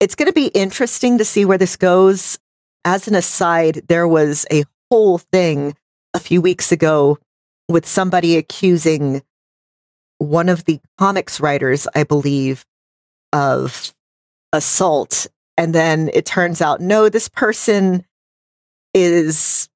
It's 0.00 0.14
going 0.14 0.26
to 0.26 0.34
be 0.34 0.48
interesting 0.48 1.16
to 1.18 1.24
see 1.24 1.44
where 1.44 1.56
this 1.56 1.76
goes. 1.76 2.38
As 2.84 3.08
an 3.08 3.14
aside, 3.14 3.82
there 3.88 4.06
was 4.06 4.44
a 4.52 4.64
whole 4.90 5.18
thing 5.18 5.74
a 6.12 6.20
few 6.20 6.42
weeks 6.42 6.72
ago 6.72 7.18
with 7.68 7.86
somebody 7.86 8.36
accusing 8.36 9.22
one 10.18 10.50
of 10.50 10.64
the 10.66 10.78
comics 10.98 11.40
writers, 11.40 11.88
I 11.94 12.04
believe, 12.04 12.66
of 13.34 13.92
assault. 14.52 15.26
And 15.58 15.74
then 15.74 16.10
it 16.14 16.24
turns 16.24 16.62
out, 16.62 16.80
no, 16.80 17.10
this 17.10 17.28
person 17.28 18.06
is 18.94 19.68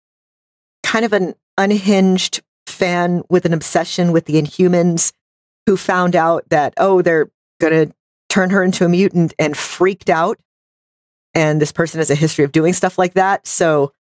kind 0.83 1.05
of 1.05 1.13
an 1.13 1.35
unhinged 1.59 2.41
fan 2.67 3.23
with 3.29 3.45
an 3.45 3.53
obsession 3.53 4.13
with 4.13 4.25
the 4.27 4.41
Inhumans 4.41 5.13
who 5.67 5.77
found 5.77 6.17
out 6.17 6.49
that, 6.49 6.73
oh, 6.79 7.03
they're 7.03 7.31
going 7.61 7.89
to 7.89 7.95
turn 8.29 8.51
her 8.51 8.63
into 8.63 8.85
a 8.85 8.89
mutant 8.89 9.35
and 9.39 9.57
freaked 9.57 10.09
out. 10.09 10.39
And 11.35 11.61
this 11.61 11.73
person 11.73 11.99
has 11.99 12.11
a 12.11 12.15
history 12.15 12.45
of 12.45 12.53
doing 12.53 12.73
stuff 12.73 12.97
like 12.97 13.15
that. 13.15 13.47
So 13.47 13.93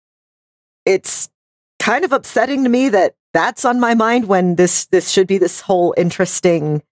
it's 0.84 1.28
kind 1.80 2.04
of 2.04 2.12
upsetting 2.12 2.62
to 2.64 2.68
me 2.68 2.90
that 2.90 3.14
that's 3.32 3.64
on 3.64 3.80
my 3.80 3.94
mind 3.94 4.28
when 4.28 4.54
this 4.56 4.86
this 4.86 5.10
should 5.10 5.26
be 5.26 5.38
this 5.38 5.60
whole 5.60 5.94
interesting 5.96 6.82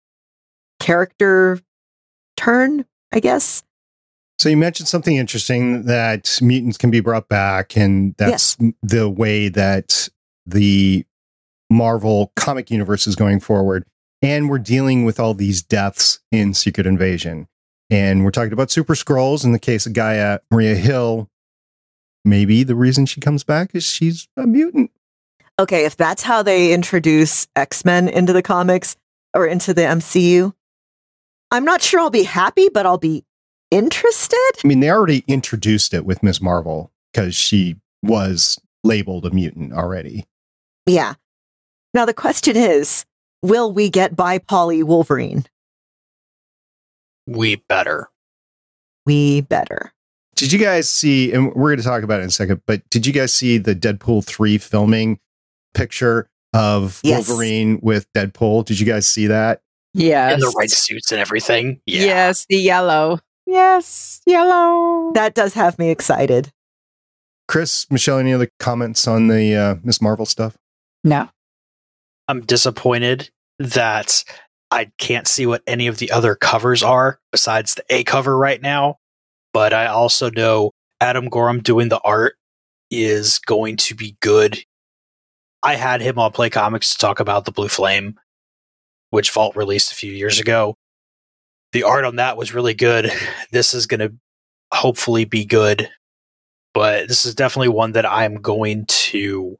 character 0.80 1.60
turn, 2.36 2.84
I 3.12 3.20
guess. 3.20 3.62
So 4.38 4.48
you 4.48 4.56
mentioned 4.56 4.88
something 4.88 5.16
interesting 5.16 5.84
that 5.84 6.38
mutants 6.42 6.76
can 6.76 6.90
be 6.90 7.00
brought 7.00 7.28
back, 7.28 7.76
and 7.76 8.14
that's 8.18 8.56
the 8.82 9.08
way 9.08 9.48
that 9.48 10.08
the 10.46 11.06
Marvel 11.70 12.32
comic 12.36 12.70
universe 12.70 13.06
is 13.06 13.16
going 13.16 13.40
forward. 13.40 13.84
And 14.22 14.48
we're 14.48 14.58
dealing 14.58 15.04
with 15.04 15.20
all 15.20 15.34
these 15.34 15.62
deaths 15.62 16.20
in 16.32 16.54
Secret 16.54 16.86
Invasion. 16.86 17.46
And 17.90 18.24
we're 18.24 18.30
talking 18.30 18.52
about 18.52 18.70
Super 18.70 18.94
Skrulls 18.94 19.44
in 19.44 19.52
the 19.52 19.58
case 19.58 19.86
of 19.86 19.92
Gaia 19.92 20.38
Maria 20.50 20.74
Hill. 20.74 21.28
Maybe 22.24 22.62
the 22.62 22.74
reason 22.74 23.06
she 23.06 23.20
comes 23.20 23.44
back 23.44 23.74
is 23.74 23.84
she's 23.84 24.26
a 24.36 24.46
mutant. 24.46 24.90
Okay, 25.58 25.84
if 25.84 25.96
that's 25.96 26.22
how 26.22 26.42
they 26.42 26.72
introduce 26.72 27.46
X-Men 27.54 28.08
into 28.08 28.32
the 28.32 28.42
comics 28.42 28.96
or 29.34 29.46
into 29.46 29.74
the 29.74 29.82
MCU, 29.82 30.52
I'm 31.54 31.64
not 31.64 31.82
sure 31.82 32.00
I'll 32.00 32.10
be 32.10 32.24
happy, 32.24 32.68
but 32.68 32.84
I'll 32.84 32.98
be 32.98 33.24
interested. 33.70 34.36
I 34.64 34.66
mean, 34.66 34.80
they 34.80 34.90
already 34.90 35.22
introduced 35.28 35.94
it 35.94 36.04
with 36.04 36.20
Miss 36.20 36.40
Marvel 36.40 36.90
because 37.12 37.36
she 37.36 37.76
was 38.02 38.60
labeled 38.82 39.24
a 39.24 39.30
mutant 39.30 39.72
already. 39.72 40.26
Yeah. 40.84 41.14
Now 41.94 42.06
the 42.06 42.12
question 42.12 42.56
is, 42.56 43.04
will 43.40 43.72
we 43.72 43.88
get 43.88 44.16
by 44.16 44.38
Polly 44.38 44.82
Wolverine? 44.82 45.44
We 47.28 47.62
better. 47.68 48.08
We 49.06 49.42
better. 49.42 49.92
Did 50.34 50.50
you 50.50 50.58
guys 50.58 50.90
see, 50.90 51.32
and 51.32 51.54
we're 51.54 51.68
going 51.70 51.78
to 51.78 51.84
talk 51.84 52.02
about 52.02 52.18
it 52.18 52.24
in 52.24 52.30
a 52.30 52.32
second, 52.32 52.62
but 52.66 52.82
did 52.90 53.06
you 53.06 53.12
guys 53.12 53.32
see 53.32 53.58
the 53.58 53.76
Deadpool 53.76 54.24
3 54.24 54.58
filming 54.58 55.20
picture 55.72 56.28
of 56.52 57.00
Yes. 57.04 57.28
Wolverine 57.28 57.78
with 57.80 58.12
Deadpool? 58.12 58.64
Did 58.64 58.80
you 58.80 58.86
guys 58.86 59.06
see 59.06 59.28
that? 59.28 59.60
Yes. 59.94 60.34
And 60.34 60.42
the 60.42 60.54
right 60.58 60.70
suits 60.70 61.12
and 61.12 61.20
everything. 61.20 61.80
Yeah. 61.86 62.04
Yes, 62.04 62.46
the 62.48 62.56
yellow. 62.56 63.20
Yes, 63.46 64.20
yellow. 64.26 65.12
That 65.14 65.34
does 65.34 65.54
have 65.54 65.78
me 65.78 65.90
excited. 65.90 66.50
Chris, 67.46 67.90
Michelle, 67.90 68.18
any 68.18 68.32
other 68.32 68.48
comments 68.58 69.06
on 69.06 69.28
the 69.28 69.54
uh, 69.54 69.74
Miss 69.84 70.00
Marvel 70.02 70.26
stuff? 70.26 70.56
no. 71.02 71.28
I'm 72.26 72.40
disappointed 72.40 73.28
that 73.58 74.24
I 74.70 74.90
can't 74.96 75.28
see 75.28 75.44
what 75.44 75.62
any 75.66 75.88
of 75.88 75.98
the 75.98 76.10
other 76.10 76.34
covers 76.34 76.82
are 76.82 77.20
besides 77.30 77.74
the 77.74 77.84
A 77.90 78.02
cover 78.02 78.34
right 78.36 78.62
now. 78.62 78.96
But 79.52 79.74
I 79.74 79.86
also 79.88 80.30
know 80.30 80.70
Adam 81.02 81.28
Gorham 81.28 81.60
doing 81.60 81.90
the 81.90 82.00
art. 82.00 82.36
is 82.90 83.38
going 83.40 83.76
to 83.76 83.94
be 83.94 84.16
good. 84.20 84.58
I 85.62 85.74
had 85.74 86.00
him 86.00 86.18
on 86.18 86.32
Play 86.32 86.48
Comics 86.48 86.92
to 86.94 86.98
talk 86.98 87.20
about 87.20 87.44
the 87.44 87.52
Blue 87.52 87.68
Flame, 87.68 88.18
which 89.14 89.30
Vault 89.30 89.54
released 89.54 89.92
a 89.92 89.94
few 89.94 90.12
years 90.12 90.40
ago. 90.40 90.74
The 91.72 91.84
art 91.84 92.04
on 92.04 92.16
that 92.16 92.36
was 92.36 92.52
really 92.52 92.74
good. 92.74 93.12
This 93.52 93.72
is 93.72 93.86
going 93.86 94.00
to 94.00 94.12
hopefully 94.72 95.24
be 95.24 95.44
good, 95.44 95.88
but 96.72 97.06
this 97.06 97.24
is 97.24 97.36
definitely 97.36 97.68
one 97.68 97.92
that 97.92 98.04
I'm 98.04 98.42
going 98.42 98.86
to 98.86 99.56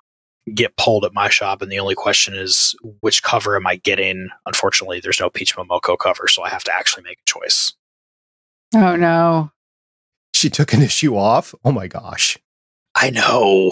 get 0.53 0.77
pulled 0.77 1.05
at 1.05 1.15
my 1.15 1.29
shop. 1.29 1.63
And 1.63 1.71
the 1.71 1.79
only 1.79 1.95
question 1.95 2.35
is, 2.35 2.75
which 3.01 3.23
cover 3.23 3.55
am 3.55 3.69
I 3.69 3.77
getting? 3.77 4.31
Unfortunately, 4.45 4.99
there's 4.99 5.21
no 5.21 5.31
Peach 5.31 5.55
Momoko 5.55 5.97
cover, 5.97 6.27
so 6.27 6.43
I 6.43 6.49
have 6.49 6.65
to 6.65 6.75
actually 6.77 7.05
make 7.05 7.19
a 7.21 7.31
choice. 7.31 7.75
Oh 8.75 8.97
no. 8.97 9.53
She 10.35 10.51
took 10.51 10.73
an 10.75 10.83
issue 10.83 11.17
off. 11.17 11.55
Oh 11.65 11.71
my 11.71 11.87
gosh. 11.87 12.37
I 12.97 13.11
know. 13.11 13.71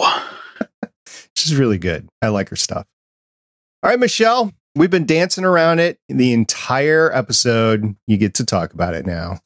She's 1.35 1.53
really 1.53 1.77
good. 1.77 2.07
I 2.21 2.29
like 2.29 2.47
her 2.47 2.55
stuff. 2.55 2.85
All 3.83 3.89
right, 3.89 3.99
Michelle, 3.99 4.53
we've 4.75 4.89
been 4.89 5.05
dancing 5.05 5.45
around 5.45 5.79
it 5.79 5.99
the 6.09 6.33
entire 6.33 7.11
episode. 7.13 7.95
You 8.07 8.17
get 8.17 8.33
to 8.35 8.45
talk 8.45 8.73
about 8.73 8.93
it 8.93 9.05
now. 9.05 9.39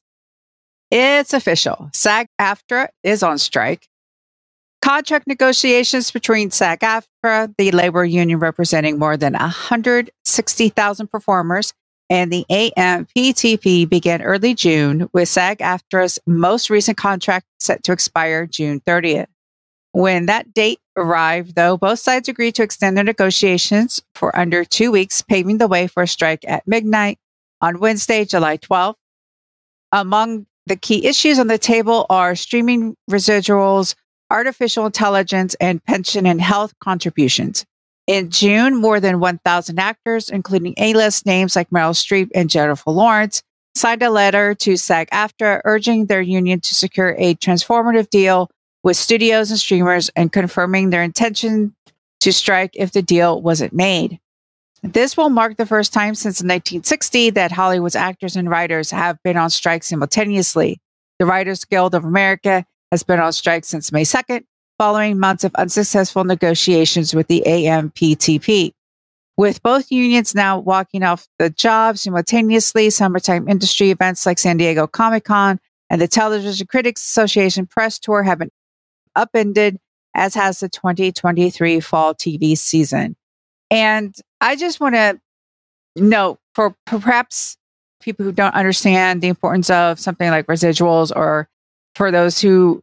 It's 0.89 1.33
official. 1.33 1.89
SAG 1.93 2.27
AFTRA 2.39 2.89
is 3.03 3.23
on 3.23 3.37
strike. 3.37 3.87
Contract 4.81 5.27
negotiations 5.27 6.11
between 6.11 6.51
SAG-AFTRA, 6.51 7.53
the 7.57 7.71
labor 7.71 8.05
union 8.05 8.39
representing 8.39 8.97
more 8.97 9.17
than 9.17 9.33
160,000 9.33 11.07
performers, 11.07 11.73
and 12.09 12.31
the 12.31 12.45
AMPTP 12.49 13.89
began 13.89 14.21
early 14.21 14.53
June, 14.53 15.09
with 15.13 15.27
SAG-AFTRA's 15.27 16.19
most 16.25 16.69
recent 16.69 16.95
contract 16.95 17.47
set 17.59 17.83
to 17.83 17.91
expire 17.91 18.45
June 18.45 18.79
30th. 18.79 19.27
When 19.91 20.27
that 20.27 20.53
date 20.53 20.79
arrived, 20.97 21.55
though, 21.55 21.77
both 21.77 21.99
sides 21.99 22.27
agreed 22.27 22.55
to 22.55 22.63
extend 22.63 22.97
their 22.97 23.03
negotiations 23.03 24.01
for 24.15 24.37
under 24.37 24.65
two 24.65 24.91
weeks, 24.91 25.21
paving 25.21 25.59
the 25.59 25.67
way 25.67 25.87
for 25.87 26.03
a 26.03 26.07
strike 26.07 26.43
at 26.47 26.67
midnight 26.67 27.19
on 27.61 27.79
Wednesday, 27.79 28.25
July 28.25 28.57
12th. 28.57 28.95
Among 29.91 30.47
the 30.65 30.75
key 30.75 31.05
issues 31.07 31.39
on 31.39 31.47
the 31.47 31.57
table 31.57 32.05
are 32.09 32.35
streaming 32.35 32.95
residuals, 33.09 33.95
artificial 34.29 34.85
intelligence, 34.85 35.55
and 35.61 35.83
pension 35.85 36.25
and 36.25 36.41
health 36.41 36.73
contributions. 36.79 37.65
In 38.07 38.29
June, 38.29 38.75
more 38.75 38.99
than 38.99 39.19
1,000 39.19 39.79
actors, 39.79 40.29
including 40.29 40.73
A-list 40.77 41.25
names 41.25 41.55
like 41.55 41.69
Meryl 41.69 41.91
Streep 41.91 42.29
and 42.33 42.49
Jennifer 42.49 42.91
Lawrence, 42.91 43.43
signed 43.75 44.01
a 44.01 44.09
letter 44.09 44.55
to 44.55 44.75
SAG-AFTRA 44.75 45.61
urging 45.63 46.07
their 46.07 46.21
union 46.21 46.59
to 46.61 46.73
secure 46.73 47.15
a 47.17 47.35
transformative 47.35 48.09
deal 48.09 48.49
with 48.87 48.95
studios 48.95 49.51
and 49.51 49.59
streamers 49.59 50.09
and 50.15 50.31
confirming 50.31 50.91
their 50.91 51.03
intention 51.03 51.75
to 52.21 52.31
strike 52.31 52.71
if 52.73 52.93
the 52.93 53.01
deal 53.01 53.41
wasn't 53.41 53.73
made. 53.73 54.17
This 54.81 55.17
will 55.17 55.29
mark 55.29 55.57
the 55.57 55.65
first 55.65 55.91
time 55.91 56.15
since 56.15 56.37
1960 56.37 57.31
that 57.31 57.51
Hollywood's 57.51 57.97
actors 57.97 58.37
and 58.37 58.49
writers 58.49 58.89
have 58.91 59.21
been 59.23 59.35
on 59.35 59.49
strike 59.49 59.83
simultaneously. 59.83 60.79
The 61.19 61.25
Writers 61.25 61.65
Guild 61.65 61.95
of 61.95 62.05
America 62.05 62.65
has 62.89 63.03
been 63.03 63.19
on 63.19 63.33
strike 63.33 63.65
since 63.65 63.91
May 63.91 64.03
2nd, 64.03 64.45
following 64.77 65.19
months 65.19 65.43
of 65.43 65.53
unsuccessful 65.55 66.23
negotiations 66.23 67.13
with 67.13 67.27
the 67.27 67.43
AMPTP. 67.45 68.71
With 69.35 69.61
both 69.63 69.91
unions 69.91 70.33
now 70.33 70.59
walking 70.59 71.03
off 71.03 71.27
the 71.39 71.49
job 71.49 71.97
simultaneously, 71.97 72.89
summertime 72.89 73.49
industry 73.49 73.91
events 73.91 74.25
like 74.25 74.39
San 74.39 74.55
Diego 74.55 74.87
Comic 74.87 75.25
Con 75.25 75.59
and 75.89 75.99
the 75.99 76.07
Television 76.07 76.67
Critics 76.67 77.05
Association 77.05 77.65
press 77.65 77.99
tour 77.99 78.23
have 78.23 78.39
been 78.39 78.49
upended, 79.17 79.79
as 80.15 80.33
has 80.35 80.59
the 80.59 80.69
2023 80.69 81.79
fall 81.81 82.15
TV 82.15 82.57
season. 82.57 83.15
And 83.69 84.15
I 84.39 84.55
just 84.55 84.79
want 84.79 84.95
to 84.95 85.19
note 85.95 86.39
for 86.53 86.75
perhaps 86.85 87.57
people 88.01 88.25
who 88.25 88.31
don't 88.31 88.53
understand 88.53 89.21
the 89.21 89.27
importance 89.27 89.69
of 89.69 89.99
something 89.99 90.29
like 90.29 90.47
residuals, 90.47 91.11
or 91.13 91.49
for 91.95 92.11
those 92.11 92.39
who 92.39 92.81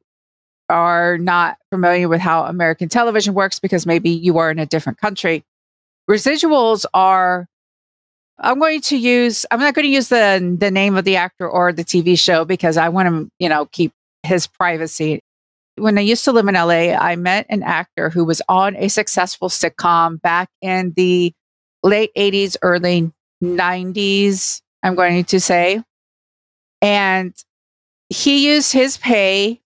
are 0.68 1.18
not 1.18 1.59
familiar 1.70 2.09
with 2.09 2.20
how 2.20 2.45
American 2.45 2.89
television 2.89 3.35
works 3.35 3.59
because 3.61 3.87
maybe 3.87 4.11
you 4.11 4.39
are 4.39 4.51
in 4.51 4.59
a 4.59 4.66
different 4.66 4.99
country. 4.99 5.45
Residuals 6.11 6.85
are 6.95 7.49
I'm 8.39 8.59
going 8.59 8.80
to 8.82 8.97
use 8.97 9.47
I'm 9.51 9.61
not 9.61 9.74
going 9.74 9.85
to 9.85 9.93
use 9.93 10.09
the 10.09 10.57
the 10.59 10.70
name 10.70 10.97
of 10.97 11.05
the 11.05 11.16
actor 11.16 11.49
or 11.49 11.72
the 11.72 11.85
TV 11.85 12.18
show 12.18 12.45
because 12.45 12.76
I 12.76 12.89
want 12.89 13.09
to, 13.09 13.30
you 13.39 13.49
know, 13.49 13.66
keep 13.66 13.93
his 14.22 14.47
privacy. 14.47 15.22
When 15.77 15.99
I 15.99 16.03
used 16.03 16.25
to 16.25 16.33
live 16.33 16.47
in 16.47 16.55
LA, 16.55 16.95
I 16.95 17.16
met 17.16 17.47
an 17.49 17.62
actor 17.62 18.11
who 18.11 18.25
was 18.25 18.41
on 18.49 18.77
a 18.77 18.89
successful 18.89 19.49
sitcom 19.49 20.20
back 20.20 20.49
in 20.61 20.93
the 20.97 21.33
late 21.83 22.11
80s, 22.16 22.57
early 22.62 23.12
90s, 23.43 24.62
I'm 24.83 24.95
going 24.95 25.25
to 25.25 25.41
say. 25.41 25.83
And 26.81 27.35
he 28.09 28.47
used 28.53 28.72
his 28.72 28.97
pay 28.97 29.61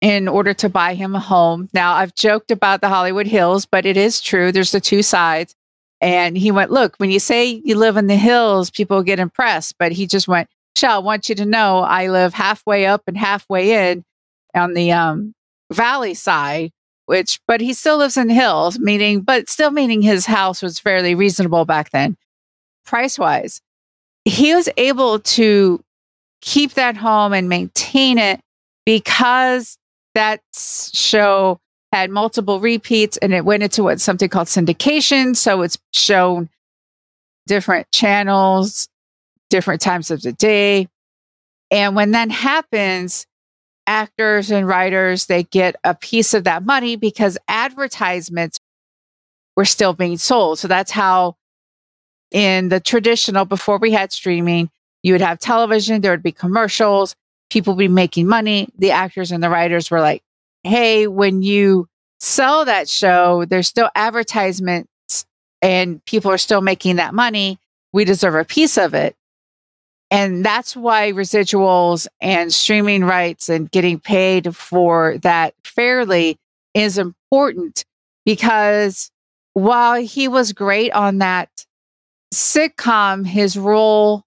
in 0.00 0.28
order 0.28 0.54
to 0.54 0.68
buy 0.68 0.94
him 0.94 1.14
a 1.14 1.20
home. 1.20 1.68
Now, 1.72 1.94
I've 1.94 2.14
joked 2.14 2.50
about 2.50 2.80
the 2.80 2.88
Hollywood 2.88 3.26
Hills, 3.26 3.66
but 3.66 3.84
it 3.84 3.96
is 3.96 4.20
true. 4.20 4.52
There's 4.52 4.72
the 4.72 4.80
two 4.80 5.02
sides. 5.02 5.54
And 6.00 6.36
he 6.36 6.50
went, 6.50 6.70
Look, 6.70 6.96
when 6.96 7.10
you 7.10 7.20
say 7.20 7.60
you 7.64 7.76
live 7.76 7.96
in 7.96 8.06
the 8.06 8.16
hills, 8.16 8.70
people 8.70 9.02
get 9.02 9.18
impressed. 9.18 9.76
But 9.78 9.92
he 9.92 10.06
just 10.06 10.28
went, 10.28 10.48
Shell, 10.76 10.96
I 10.96 10.98
want 10.98 11.28
you 11.28 11.34
to 11.34 11.44
know 11.44 11.80
I 11.80 12.08
live 12.08 12.32
halfway 12.32 12.86
up 12.86 13.02
and 13.06 13.16
halfway 13.16 13.90
in 13.90 14.04
on 14.54 14.72
the 14.72 14.92
um, 14.92 15.34
valley 15.72 16.14
side, 16.14 16.72
which, 17.06 17.40
but 17.46 17.60
he 17.60 17.72
still 17.72 17.98
lives 17.98 18.16
in 18.16 18.28
hills, 18.28 18.78
meaning, 18.78 19.20
but 19.20 19.48
still 19.48 19.70
meaning 19.70 20.02
his 20.02 20.26
house 20.26 20.62
was 20.62 20.78
fairly 20.78 21.14
reasonable 21.14 21.64
back 21.64 21.90
then, 21.90 22.16
price 22.84 23.18
wise. 23.18 23.60
He 24.24 24.54
was 24.54 24.68
able 24.76 25.20
to 25.20 25.82
keep 26.40 26.74
that 26.74 26.96
home 26.96 27.32
and 27.32 27.48
maintain 27.48 28.18
it 28.18 28.40
because 28.84 29.76
that 30.14 30.40
show 30.54 31.58
had 31.92 32.10
multiple 32.10 32.60
repeats 32.60 33.16
and 33.18 33.34
it 33.34 33.44
went 33.44 33.62
into 33.62 33.82
what 33.82 34.00
something 34.00 34.28
called 34.28 34.48
syndication. 34.48 35.36
So 35.36 35.62
it's 35.62 35.78
shown 35.92 36.48
different 37.46 37.90
channels, 37.92 38.88
different 39.48 39.80
times 39.80 40.10
of 40.10 40.22
the 40.22 40.32
day. 40.32 40.88
And 41.70 41.96
when 41.96 42.12
that 42.12 42.30
happens, 42.30 43.26
actors 43.90 44.52
and 44.52 44.68
writers, 44.68 45.26
they 45.26 45.42
get 45.42 45.74
a 45.82 45.96
piece 45.96 46.32
of 46.32 46.44
that 46.44 46.64
money 46.64 46.94
because 46.94 47.36
advertisements 47.48 48.60
were 49.56 49.64
still 49.64 49.92
being 49.92 50.16
sold. 50.16 50.60
So 50.60 50.68
that's 50.68 50.92
how 50.92 51.34
in 52.30 52.68
the 52.68 52.78
traditional, 52.78 53.44
before 53.44 53.78
we 53.78 53.90
had 53.90 54.12
streaming, 54.12 54.70
you 55.02 55.12
would 55.12 55.20
have 55.20 55.40
television, 55.40 56.00
there 56.00 56.12
would 56.12 56.22
be 56.22 56.30
commercials, 56.30 57.16
people 57.50 57.74
would 57.74 57.80
be 57.80 57.88
making 57.88 58.28
money. 58.28 58.68
The 58.78 58.92
actors 58.92 59.32
and 59.32 59.42
the 59.42 59.50
writers 59.50 59.90
were 59.90 60.00
like, 60.00 60.22
hey, 60.62 61.08
when 61.08 61.42
you 61.42 61.88
sell 62.20 62.64
that 62.66 62.88
show, 62.88 63.44
there's 63.44 63.66
still 63.66 63.90
advertisements 63.96 65.26
and 65.60 66.04
people 66.04 66.30
are 66.30 66.38
still 66.38 66.60
making 66.60 66.96
that 66.96 67.12
money. 67.12 67.58
We 67.92 68.04
deserve 68.04 68.36
a 68.36 68.44
piece 68.44 68.78
of 68.78 68.94
it. 68.94 69.16
And 70.10 70.44
that's 70.44 70.76
why 70.76 71.12
residuals 71.12 72.08
and 72.20 72.52
streaming 72.52 73.04
rights 73.04 73.48
and 73.48 73.70
getting 73.70 74.00
paid 74.00 74.56
for 74.56 75.18
that 75.18 75.54
fairly 75.64 76.36
is 76.74 76.98
important 76.98 77.84
because 78.24 79.10
while 79.52 80.00
he 80.00 80.26
was 80.26 80.52
great 80.52 80.92
on 80.92 81.18
that 81.18 81.48
sitcom, 82.34 83.26
his 83.26 83.56
role 83.56 84.24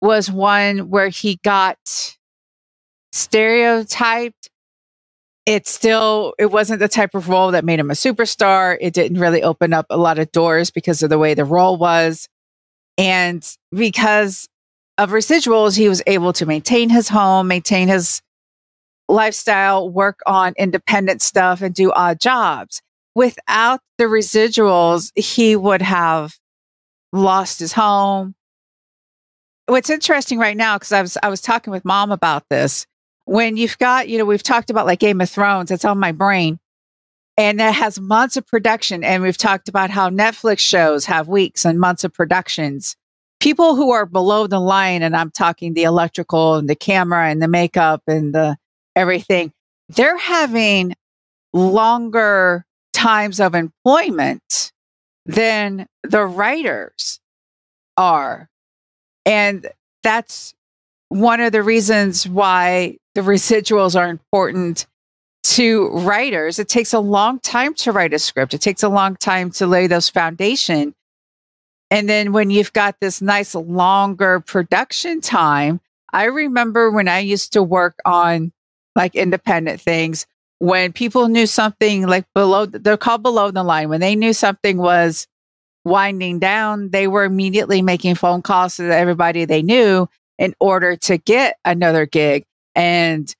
was 0.00 0.30
one 0.30 0.90
where 0.90 1.08
he 1.08 1.38
got 1.42 1.78
stereotyped. 3.12 4.50
It 5.46 5.66
still, 5.66 6.34
it 6.38 6.50
wasn't 6.50 6.80
the 6.80 6.88
type 6.88 7.14
of 7.14 7.28
role 7.28 7.50
that 7.50 7.64
made 7.64 7.78
him 7.78 7.90
a 7.90 7.94
superstar. 7.94 8.78
It 8.80 8.94
didn't 8.94 9.20
really 9.20 9.42
open 9.42 9.74
up 9.74 9.86
a 9.90 9.98
lot 9.98 10.18
of 10.18 10.32
doors 10.32 10.70
because 10.70 11.02
of 11.02 11.10
the 11.10 11.18
way 11.18 11.34
the 11.34 11.44
role 11.44 11.76
was. 11.76 12.28
And 12.96 13.46
because 13.70 14.48
of 14.98 15.10
residuals, 15.10 15.76
he 15.76 15.88
was 15.88 16.02
able 16.06 16.32
to 16.34 16.46
maintain 16.46 16.88
his 16.88 17.08
home, 17.08 17.48
maintain 17.48 17.88
his 17.88 18.22
lifestyle, 19.08 19.88
work 19.88 20.20
on 20.26 20.54
independent 20.56 21.22
stuff, 21.22 21.62
and 21.62 21.74
do 21.74 21.92
odd 21.92 22.20
jobs. 22.20 22.80
Without 23.14 23.80
the 23.98 24.04
residuals, 24.04 25.10
he 25.14 25.56
would 25.56 25.82
have 25.82 26.34
lost 27.12 27.60
his 27.60 27.72
home. 27.72 28.34
What's 29.66 29.90
interesting 29.90 30.38
right 30.38 30.56
now, 30.56 30.76
because 30.76 30.92
I 30.92 31.00
was 31.00 31.16
I 31.22 31.28
was 31.28 31.40
talking 31.40 31.70
with 31.70 31.84
mom 31.84 32.12
about 32.12 32.44
this. 32.50 32.86
When 33.24 33.56
you've 33.56 33.78
got, 33.78 34.08
you 34.08 34.18
know, 34.18 34.26
we've 34.26 34.42
talked 34.42 34.68
about 34.68 34.84
like 34.86 34.98
Game 34.98 35.20
of 35.20 35.30
Thrones, 35.30 35.70
it's 35.70 35.84
on 35.84 35.98
my 35.98 36.12
brain. 36.12 36.58
And 37.36 37.58
that 37.58 37.74
has 37.74 37.98
months 37.98 38.36
of 38.36 38.46
production. 38.46 39.02
And 39.02 39.22
we've 39.22 39.38
talked 39.38 39.68
about 39.68 39.90
how 39.90 40.10
Netflix 40.10 40.58
shows 40.58 41.06
have 41.06 41.26
weeks 41.26 41.64
and 41.64 41.80
months 41.80 42.04
of 42.04 42.12
productions 42.12 42.96
people 43.44 43.76
who 43.76 43.90
are 43.90 44.06
below 44.06 44.46
the 44.46 44.58
line, 44.58 45.02
and 45.02 45.14
I'm 45.14 45.30
talking 45.30 45.74
the 45.74 45.82
electrical 45.82 46.54
and 46.54 46.66
the 46.66 46.74
camera 46.74 47.28
and 47.28 47.42
the 47.42 47.46
makeup 47.46 48.02
and 48.06 48.34
the 48.34 48.56
everything, 48.96 49.52
they're 49.90 50.16
having 50.16 50.94
longer 51.52 52.64
times 52.94 53.40
of 53.40 53.54
employment 53.54 54.72
than 55.26 55.86
the 56.02 56.24
writers 56.24 57.20
are. 57.98 58.48
And 59.26 59.70
that's 60.02 60.54
one 61.10 61.42
of 61.42 61.52
the 61.52 61.62
reasons 61.62 62.26
why 62.26 62.96
the 63.14 63.20
residuals 63.20 63.94
are 63.94 64.08
important 64.08 64.86
to 65.42 65.88
writers. 65.88 66.58
It 66.58 66.70
takes 66.70 66.94
a 66.94 66.98
long 66.98 67.40
time 67.40 67.74
to 67.74 67.92
write 67.92 68.14
a 68.14 68.18
script. 68.18 68.54
It 68.54 68.62
takes 68.62 68.82
a 68.82 68.88
long 68.88 69.16
time 69.16 69.50
to 69.50 69.66
lay 69.66 69.86
those 69.86 70.08
foundation. 70.08 70.94
And 71.94 72.08
then 72.08 72.32
when 72.32 72.50
you've 72.50 72.72
got 72.72 72.96
this 73.00 73.22
nice 73.22 73.54
longer 73.54 74.40
production 74.40 75.20
time, 75.20 75.80
I 76.12 76.24
remember 76.24 76.90
when 76.90 77.06
I 77.06 77.20
used 77.20 77.52
to 77.52 77.62
work 77.62 78.00
on 78.04 78.52
like 78.96 79.14
independent 79.14 79.80
things, 79.80 80.26
when 80.58 80.92
people 80.92 81.28
knew 81.28 81.46
something 81.46 82.08
like 82.08 82.24
below, 82.34 82.66
they're 82.66 82.96
called 82.96 83.22
below 83.22 83.52
the 83.52 83.62
line. 83.62 83.90
When 83.90 84.00
they 84.00 84.16
knew 84.16 84.32
something 84.32 84.76
was 84.76 85.28
winding 85.84 86.40
down, 86.40 86.90
they 86.90 87.06
were 87.06 87.22
immediately 87.22 87.80
making 87.80 88.16
phone 88.16 88.42
calls 88.42 88.74
to 88.78 88.92
everybody 88.92 89.44
they 89.44 89.62
knew 89.62 90.08
in 90.36 90.52
order 90.58 90.96
to 90.96 91.16
get 91.16 91.58
another 91.64 92.06
gig. 92.06 92.44
And 92.74 93.32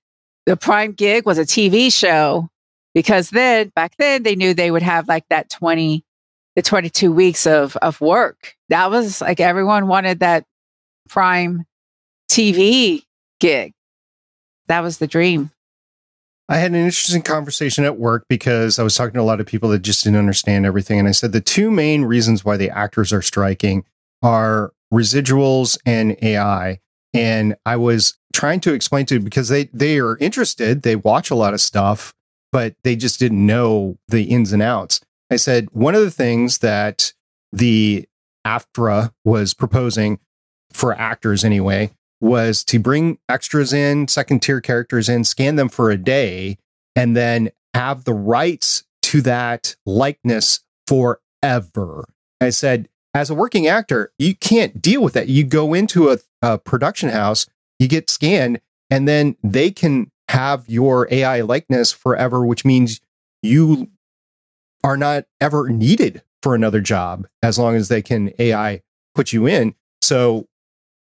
the 0.46 0.56
prime 0.56 0.92
gig 0.92 1.26
was 1.26 1.38
a 1.38 1.44
TV 1.44 1.92
show 1.92 2.48
because 2.94 3.30
then 3.30 3.72
back 3.74 3.96
then 3.98 4.22
they 4.22 4.36
knew 4.36 4.54
they 4.54 4.70
would 4.70 4.82
have 4.82 5.08
like 5.08 5.24
that 5.28 5.50
20 5.50 6.04
the 6.56 6.62
22 6.62 7.12
weeks 7.12 7.46
of 7.46 7.76
of 7.78 8.00
work. 8.00 8.54
That 8.68 8.90
was 8.90 9.20
like 9.20 9.40
everyone 9.40 9.86
wanted 9.86 10.20
that 10.20 10.44
prime 11.08 11.64
TV 12.30 13.02
gig. 13.40 13.72
That 14.68 14.80
was 14.80 14.98
the 14.98 15.06
dream. 15.06 15.50
I 16.48 16.56
had 16.56 16.72
an 16.72 16.76
interesting 16.76 17.22
conversation 17.22 17.84
at 17.84 17.98
work 17.98 18.26
because 18.28 18.78
I 18.78 18.82
was 18.82 18.94
talking 18.94 19.14
to 19.14 19.20
a 19.20 19.22
lot 19.22 19.40
of 19.40 19.46
people 19.46 19.70
that 19.70 19.80
just 19.80 20.04
didn't 20.04 20.18
understand 20.18 20.66
everything. 20.66 20.98
And 20.98 21.08
I 21.08 21.12
said 21.12 21.32
the 21.32 21.40
two 21.40 21.70
main 21.70 22.04
reasons 22.04 22.44
why 22.44 22.58
the 22.58 22.68
actors 22.70 23.12
are 23.14 23.22
striking 23.22 23.84
are 24.22 24.72
residuals 24.92 25.78
and 25.86 26.16
AI. 26.22 26.80
And 27.14 27.56
I 27.64 27.76
was 27.76 28.18
trying 28.34 28.60
to 28.60 28.74
explain 28.74 29.06
to 29.06 29.20
because 29.20 29.48
they 29.48 29.64
they 29.72 29.98
are 29.98 30.18
interested, 30.18 30.82
they 30.82 30.96
watch 30.96 31.30
a 31.30 31.34
lot 31.34 31.54
of 31.54 31.60
stuff, 31.60 32.12
but 32.52 32.74
they 32.84 32.96
just 32.96 33.18
didn't 33.18 33.44
know 33.44 33.96
the 34.08 34.24
ins 34.24 34.52
and 34.52 34.62
outs. 34.62 35.00
I 35.34 35.36
said 35.36 35.68
one 35.72 35.96
of 35.96 36.00
the 36.00 36.12
things 36.12 36.58
that 36.58 37.12
the 37.52 38.08
AFTRA 38.46 39.12
was 39.24 39.52
proposing 39.52 40.20
for 40.72 40.94
actors 40.94 41.44
anyway 41.44 41.90
was 42.20 42.62
to 42.66 42.78
bring 42.78 43.18
extras 43.28 43.72
in, 43.72 44.06
second 44.06 44.42
tier 44.42 44.60
characters 44.60 45.08
in, 45.08 45.24
scan 45.24 45.56
them 45.56 45.68
for 45.68 45.90
a 45.90 45.96
day, 45.96 46.56
and 46.94 47.16
then 47.16 47.50
have 47.74 48.04
the 48.04 48.14
rights 48.14 48.84
to 49.02 49.20
that 49.22 49.74
likeness 49.84 50.60
forever. 50.86 52.04
I 52.40 52.50
said, 52.50 52.88
as 53.12 53.28
a 53.28 53.34
working 53.34 53.66
actor, 53.66 54.12
you 54.20 54.36
can't 54.36 54.80
deal 54.80 55.02
with 55.02 55.14
that. 55.14 55.26
You 55.26 55.42
go 55.42 55.74
into 55.74 56.10
a, 56.10 56.18
a 56.42 56.58
production 56.58 57.08
house, 57.08 57.46
you 57.80 57.88
get 57.88 58.08
scanned, 58.08 58.60
and 58.88 59.08
then 59.08 59.36
they 59.42 59.72
can 59.72 60.12
have 60.28 60.68
your 60.68 61.08
AI 61.10 61.40
likeness 61.40 61.90
forever, 61.90 62.46
which 62.46 62.64
means 62.64 63.00
you 63.42 63.90
are 64.84 64.96
not 64.96 65.24
ever 65.40 65.68
needed 65.68 66.22
for 66.42 66.54
another 66.54 66.80
job 66.80 67.26
as 67.42 67.58
long 67.58 67.74
as 67.74 67.88
they 67.88 68.02
can 68.02 68.30
AI 68.38 68.82
put 69.14 69.32
you 69.32 69.46
in. 69.46 69.74
So 70.02 70.46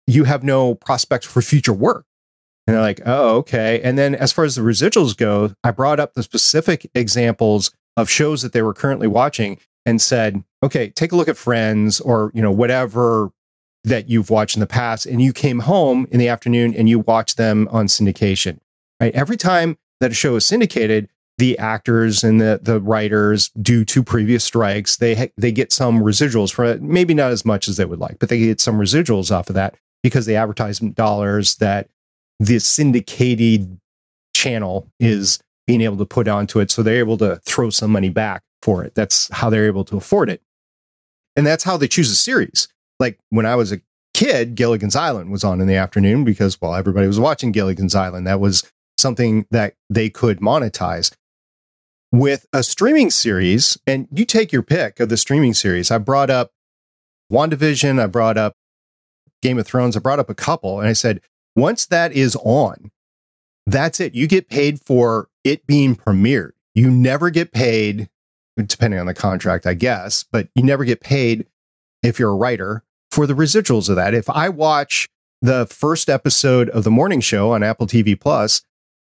you 0.08 0.26
have 0.26 0.44
no 0.44 0.76
prospects 0.76 1.26
for 1.26 1.42
future 1.42 1.74
work. 1.74 2.06
And 2.68 2.76
they're 2.76 2.82
like, 2.82 3.02
oh, 3.06 3.38
okay. 3.38 3.82
And 3.84 3.98
then 3.98 4.14
as 4.14 4.32
far 4.32 4.46
as 4.46 4.56
the 4.56 4.62
residuals 4.62 5.18
go, 5.18 5.54
I 5.64 5.72
brought 5.72 6.00
up 6.00 6.14
the 6.14 6.22
specific 6.22 6.90
examples 6.94 7.72
of 7.98 8.10
shows 8.10 8.44
that 8.44 8.54
they 8.54 8.62
were 8.62 8.74
currently 8.74 9.08
watching 9.08 9.58
and 9.86 10.00
said, 10.00 10.44
okay, 10.64 10.90
take 10.90 11.12
a 11.12 11.16
look 11.16 11.28
at 11.28 11.38
Friends 11.38 12.00
or, 12.00 12.32
you 12.36 12.42
know, 12.42 12.52
whatever 12.52 13.32
that 13.84 14.10
you've 14.10 14.30
watched 14.30 14.56
in 14.56 14.60
the 14.60 14.68
past. 14.68 15.08
And 15.08 15.22
you 15.24 15.34
came 15.34 15.62
home 15.62 16.08
in 16.12 16.20
the 16.20 16.28
afternoon 16.28 16.76
and 16.76 16.88
you 16.88 17.00
watched 17.00 17.38
them 17.38 17.68
on 17.72 17.88
syndication, 17.88 18.60
right? 19.00 19.14
Every 19.16 19.38
time 19.38 19.80
that 20.00 20.12
a 20.12 20.14
show 20.14 20.36
is 20.36 20.46
syndicated, 20.46 21.10
the 21.42 21.58
actors 21.58 22.24
and 22.24 22.40
the, 22.40 22.60
the 22.62 22.80
writers, 22.80 23.50
due 23.60 23.84
to 23.84 24.04
previous 24.04 24.44
strikes, 24.44 24.98
they, 24.98 25.16
ha- 25.16 25.32
they 25.38 25.52
get 25.52 25.72
some 25.72 26.04
residuals 26.04 26.54
for 26.54 26.64
it. 26.66 26.84
Maybe 26.84 27.16
not 27.16 27.32
as 27.32 27.44
much 27.46 27.68
as 27.68 27.78
they 27.78 27.86
would 27.86 28.00
like, 28.00 28.20
but 28.20 28.30
they 28.30 28.38
get 28.38 28.62
some 28.62 28.78
residuals 28.78 29.36
off 29.36 29.50
of 29.50 29.56
that 29.56 29.76
because 30.04 30.28
the 30.28 30.36
advertisement 30.36 30.94
dollars 30.94 31.56
that 31.56 31.90
the 32.40 32.60
syndicated 32.60 33.80
channel 34.36 34.88
is 35.00 35.40
being 35.66 35.82
able 35.82 35.98
to 35.98 36.06
put 36.06 36.28
onto 36.28 36.60
it. 36.60 36.70
So 36.70 36.84
they're 36.84 37.00
able 37.00 37.18
to 37.18 37.38
throw 37.38 37.72
some 37.72 37.90
money 37.90 38.10
back 38.10 38.44
for 38.62 38.84
it. 38.84 38.94
That's 38.94 39.28
how 39.34 39.50
they're 39.50 39.66
able 39.66 39.86
to 39.86 39.98
afford 39.98 40.30
it. 40.30 40.44
And 41.36 41.48
that's 41.48 41.64
how 41.64 41.76
they 41.76 41.88
choose 41.88 42.12
a 42.12 42.16
series. 42.16 42.68
Like 43.00 43.18
when 43.32 43.48
I 43.48 43.56
was 43.56 43.72
a 43.72 43.82
kid, 44.14 44.54
Gilligan's 44.54 44.96
Island 44.96 45.32
was 45.32 45.44
on 45.44 45.60
in 45.60 45.66
the 45.66 45.74
afternoon 45.74 46.24
because, 46.24 46.62
well, 46.62 46.76
everybody 46.76 47.08
was 47.08 47.20
watching 47.20 47.52
Gilligan's 47.52 47.96
Island. 47.96 48.28
That 48.28 48.40
was 48.40 48.64
something 49.00 49.48
that 49.50 49.74
they 49.90 50.08
could 50.08 50.40
monetize. 50.40 51.12
With 52.12 52.46
a 52.52 52.62
streaming 52.62 53.10
series, 53.10 53.78
and 53.88 54.08
you 54.12 54.26
take 54.26 54.52
your 54.52 54.64
pick 54.64 55.00
of 55.00 55.08
the 55.08 55.16
streaming 55.16 55.54
series, 55.54 55.92
I 55.92 55.98
brought 55.98 56.30
up 56.30 56.52
WandaVision, 57.32 58.02
I 58.02 58.08
brought 58.08 58.38
up 58.38 58.56
Game 59.42 59.58
of 59.58 59.66
Thrones, 59.66 59.96
I 59.96 60.02
brought 60.02 60.20
up 60.20 60.30
a 60.30 60.36
couple, 60.36 60.80
and 60.80 60.90
I 60.90 60.94
said, 60.94 61.22
once 61.56 61.86
that 61.86 62.12
is 62.12 62.36
on, 62.44 62.92
that's 63.66 64.02
it. 64.02 64.14
You 64.14 64.28
get 64.28 64.50
paid 64.50 64.82
for 64.82 65.30
it 65.46 65.66
being 65.66 65.96
premiered. 65.96 66.52
You 66.76 66.92
never 66.92 67.30
get 67.30 67.54
paid, 67.54 68.10
depending 68.58 69.00
on 69.00 69.06
the 69.06 69.14
contract, 69.14 69.66
I 69.66 69.74
guess, 69.74 70.26
but 70.30 70.50
you 70.54 70.64
never 70.64 70.84
get 70.84 71.00
paid 71.00 71.46
if 72.04 72.20
you're 72.20 72.32
a 72.32 72.36
writer 72.36 72.84
for 73.10 73.26
the 73.26 73.34
residuals 73.34 73.90
of 73.90 73.96
that. 73.96 74.14
If 74.14 74.30
I 74.30 74.50
watch 74.50 75.08
the 75.42 75.66
first 75.66 76.10
episode 76.10 76.70
of 76.70 76.84
the 76.84 76.92
morning 76.92 77.22
show 77.22 77.52
on 77.52 77.64
Apple 77.64 77.88
TV 77.88 78.20
Plus, 78.20 78.64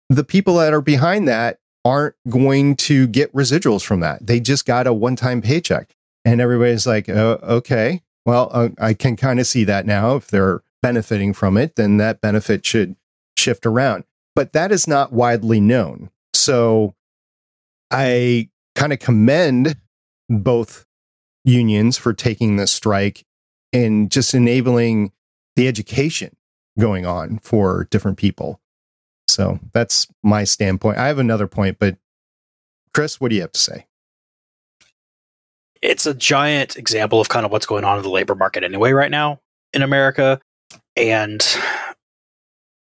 the 0.10 0.24
people 0.24 0.56
that 0.56 0.74
are 0.74 0.82
behind 0.82 1.28
that 1.28 1.60
aren't 1.86 2.16
going 2.28 2.76
to 2.76 3.08
get 3.08 3.32
residuals 3.34 3.86
from 3.86 4.00
that. 4.02 4.26
They 4.26 4.40
just 4.40 4.66
got 4.66 4.88
a 4.88 4.94
one 4.94 5.16
time 5.16 5.42
paycheck. 5.42 5.96
And 6.26 6.42
everybody's 6.42 6.88
like, 6.88 7.08
oh, 7.08 7.40
okay, 7.44 8.02
well, 8.26 8.50
uh, 8.52 8.70
I 8.80 8.96
can 8.96 9.16
kind 9.16 9.40
of 9.40 9.46
see 9.46 9.64
that 9.66 9.86
now. 9.86 10.16
If 10.16 10.28
they're 10.28 10.64
benefiting 10.82 11.34
from 11.34 11.56
it, 11.56 11.76
then 11.76 11.98
that 11.98 12.20
benefit 12.20 12.66
should 12.66 12.96
shift 13.38 13.66
around. 13.66 14.06
But 14.34 14.54
that 14.54 14.72
is 14.72 14.88
not 14.88 15.14
widely 15.14 15.62
known. 15.62 16.10
So 16.34 16.96
I 17.92 18.50
kind 18.74 18.92
of 18.92 19.00
commend 19.00 19.78
both 20.28 20.86
unions 21.44 21.98
for 21.98 22.12
taking 22.12 22.56
this 22.56 22.72
strike 22.72 23.24
and 23.72 24.10
just 24.10 24.34
enabling 24.34 25.12
the 25.56 25.68
education 25.68 26.36
going 26.80 27.06
on 27.06 27.38
for 27.40 27.88
different 27.92 28.18
people. 28.18 28.60
So 29.28 29.60
that's 29.74 30.08
my 30.24 30.44
standpoint. 30.44 30.98
I 30.98 31.08
have 31.08 31.20
another 31.20 31.48
point, 31.48 31.78
but 31.80 31.98
Chris, 32.94 33.20
what 33.20 33.30
do 33.30 33.36
you 33.36 33.42
have 33.42 33.52
to 33.52 33.60
say? 33.60 33.86
it's 35.86 36.06
a 36.06 36.14
giant 36.14 36.78
example 36.78 37.22
of 37.22 37.30
kind 37.30 37.46
of 37.46 37.52
what's 37.52 37.66
going 37.66 37.84
on 37.84 37.98
in 37.98 38.04
the 38.04 38.10
labor 38.10 38.36
market 38.36 38.64
anyway 38.64 38.92
right 38.92 39.12
now 39.12 39.40
in 39.72 39.84
America. 39.84 40.40
And 40.96 41.46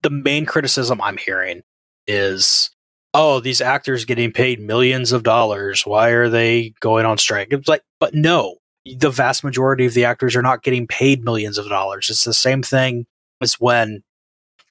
the 0.03 0.11
main 0.11 0.47
criticism 0.47 1.01
I'm 1.03 1.19
hearing 1.19 1.63
is, 2.07 2.71
oh, 3.13 3.41
these 3.41 3.61
actors 3.61 4.07
getting 4.07 4.33
paid 4.33 4.61
millions 4.61 5.13
of 5.13 5.23
dollars. 5.23 5.85
Why 5.85 6.11
are 6.11 6.29
they 6.29 6.73
going 6.81 7.05
on 7.05 7.19
strike? 7.19 7.49
It's 7.51 7.69
like, 7.69 7.83
but 8.01 8.15
no, 8.15 8.57
the 8.87 9.11
vast 9.11 9.45
majority 9.45 9.85
of 9.85 9.95
the 9.95 10.07
actors 10.07 10.35
are 10.35 10.43
not 10.43 10.63
getting 10.63 10.87
paid 10.87 11.23
millions 11.23 11.59
of 11.59 11.69
dollars. 11.69 12.09
It's 12.09 12.25
the 12.25 12.33
same 12.33 12.63
thing 12.63 13.07
as 13.43 13.55
when 13.55 14.03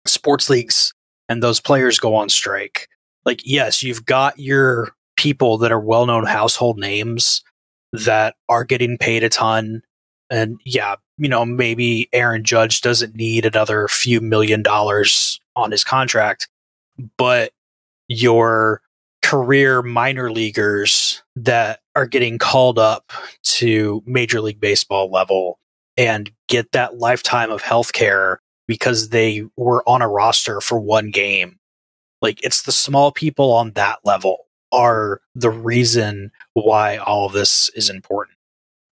sports 0.06 0.50
leagues 0.50 0.94
and 1.30 1.42
those 1.42 1.60
players 1.60 2.00
go 2.00 2.16
on 2.16 2.30
strike. 2.30 2.88
Like, 3.26 3.42
yes, 3.46 3.82
you've 3.82 4.06
got 4.06 4.40
your 4.40 4.90
people 5.18 5.58
that 5.60 5.72
are 5.72 5.80
well 5.80 6.06
known 6.06 6.26
household 6.26 6.78
names 6.78 7.44
that 7.94 8.36
are 8.50 8.64
getting 8.64 8.98
paid 8.98 9.24
a 9.24 9.30
ton. 9.30 9.82
And 10.30 10.60
yeah, 10.66 10.96
you 11.18 11.30
know, 11.30 11.46
maybe 11.46 12.10
Aaron 12.14 12.44
Judge 12.44 12.82
doesn't 12.82 13.16
need 13.16 13.46
another 13.46 13.88
few 13.88 14.22
million 14.22 14.62
dollars 14.62 15.40
on 15.56 15.72
his 15.72 15.84
contract, 15.84 16.50
but 17.18 17.52
your 18.08 18.82
career 19.24 19.82
minor 19.82 20.32
leaguers 20.32 21.24
that 21.36 21.80
are 21.96 22.06
getting 22.06 22.38
called 22.38 22.78
up 22.78 23.12
to 23.44 24.04
Major 24.06 24.42
League 24.42 24.60
Baseball 24.60 25.10
level 25.10 25.58
and 25.98 26.30
get 26.48 26.72
that 26.74 26.98
lifetime 26.98 27.50
of 27.50 27.62
health 27.62 27.94
care 27.94 28.42
because 28.68 29.10
they 29.10 29.46
were 29.56 29.84
on 29.88 30.02
a 30.02 30.08
roster 30.08 30.62
for 30.62 30.80
one 30.80 31.12
game. 31.12 31.60
Like 32.22 32.44
it's 32.44 32.64
the 32.64 32.72
small 32.72 33.12
people 33.12 33.52
on 33.52 33.72
that 33.72 34.00
level 34.04 34.48
are 34.72 35.22
the 35.36 35.50
reason 35.50 36.32
why 36.54 36.98
all 36.98 37.28
of 37.28 37.34
this 37.34 37.70
is 37.70 37.90
important. 37.90 38.38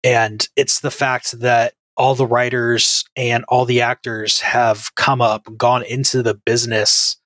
And 0.03 0.47
it's 0.55 0.80
the 0.80 0.91
fact 0.91 1.39
that 1.39 1.74
all 1.95 2.15
the 2.15 2.26
writers 2.26 3.03
and 3.15 3.43
all 3.49 3.65
the 3.65 3.82
actors 3.82 4.39
have 4.39 4.95
come 4.95 5.22
up, 5.22 5.45
gone 5.57 5.84
into 5.84 6.24
the 6.24 6.34
business 6.34 7.17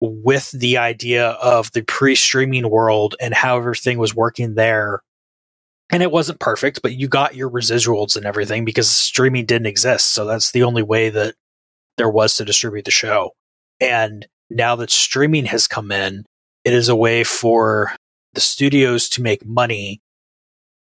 with 0.00 0.50
the 0.50 0.76
idea 0.76 1.28
of 1.30 1.72
the 1.72 1.82
pre-streaming 1.82 2.68
world 2.68 3.14
and 3.20 3.32
how 3.32 3.56
everything 3.56 3.98
was 3.98 4.14
working 4.14 4.54
there. 4.54 5.02
And 5.90 6.02
it 6.02 6.10
wasn't 6.10 6.40
perfect, 6.40 6.82
but 6.82 6.94
you 6.96 7.06
got 7.06 7.36
your 7.36 7.48
residuals 7.48 8.16
and 8.16 8.26
everything 8.26 8.64
because 8.64 8.90
streaming 8.90 9.46
didn't 9.46 9.66
exist. 9.66 10.12
So 10.12 10.24
that's 10.24 10.50
the 10.50 10.64
only 10.64 10.82
way 10.82 11.10
that 11.10 11.36
there 11.96 12.10
was 12.10 12.36
to 12.36 12.44
distribute 12.44 12.84
the 12.84 12.90
show. 12.90 13.32
And 13.80 14.26
now 14.50 14.76
that 14.76 14.90
streaming 14.90 15.46
has 15.46 15.66
come 15.66 15.92
in, 15.92 16.24
it 16.64 16.72
is 16.72 16.88
a 16.88 16.96
way 16.96 17.24
for 17.24 17.92
the 18.34 18.40
studios 18.40 19.08
to 19.10 19.22
make 19.22 19.44
money 19.44 20.00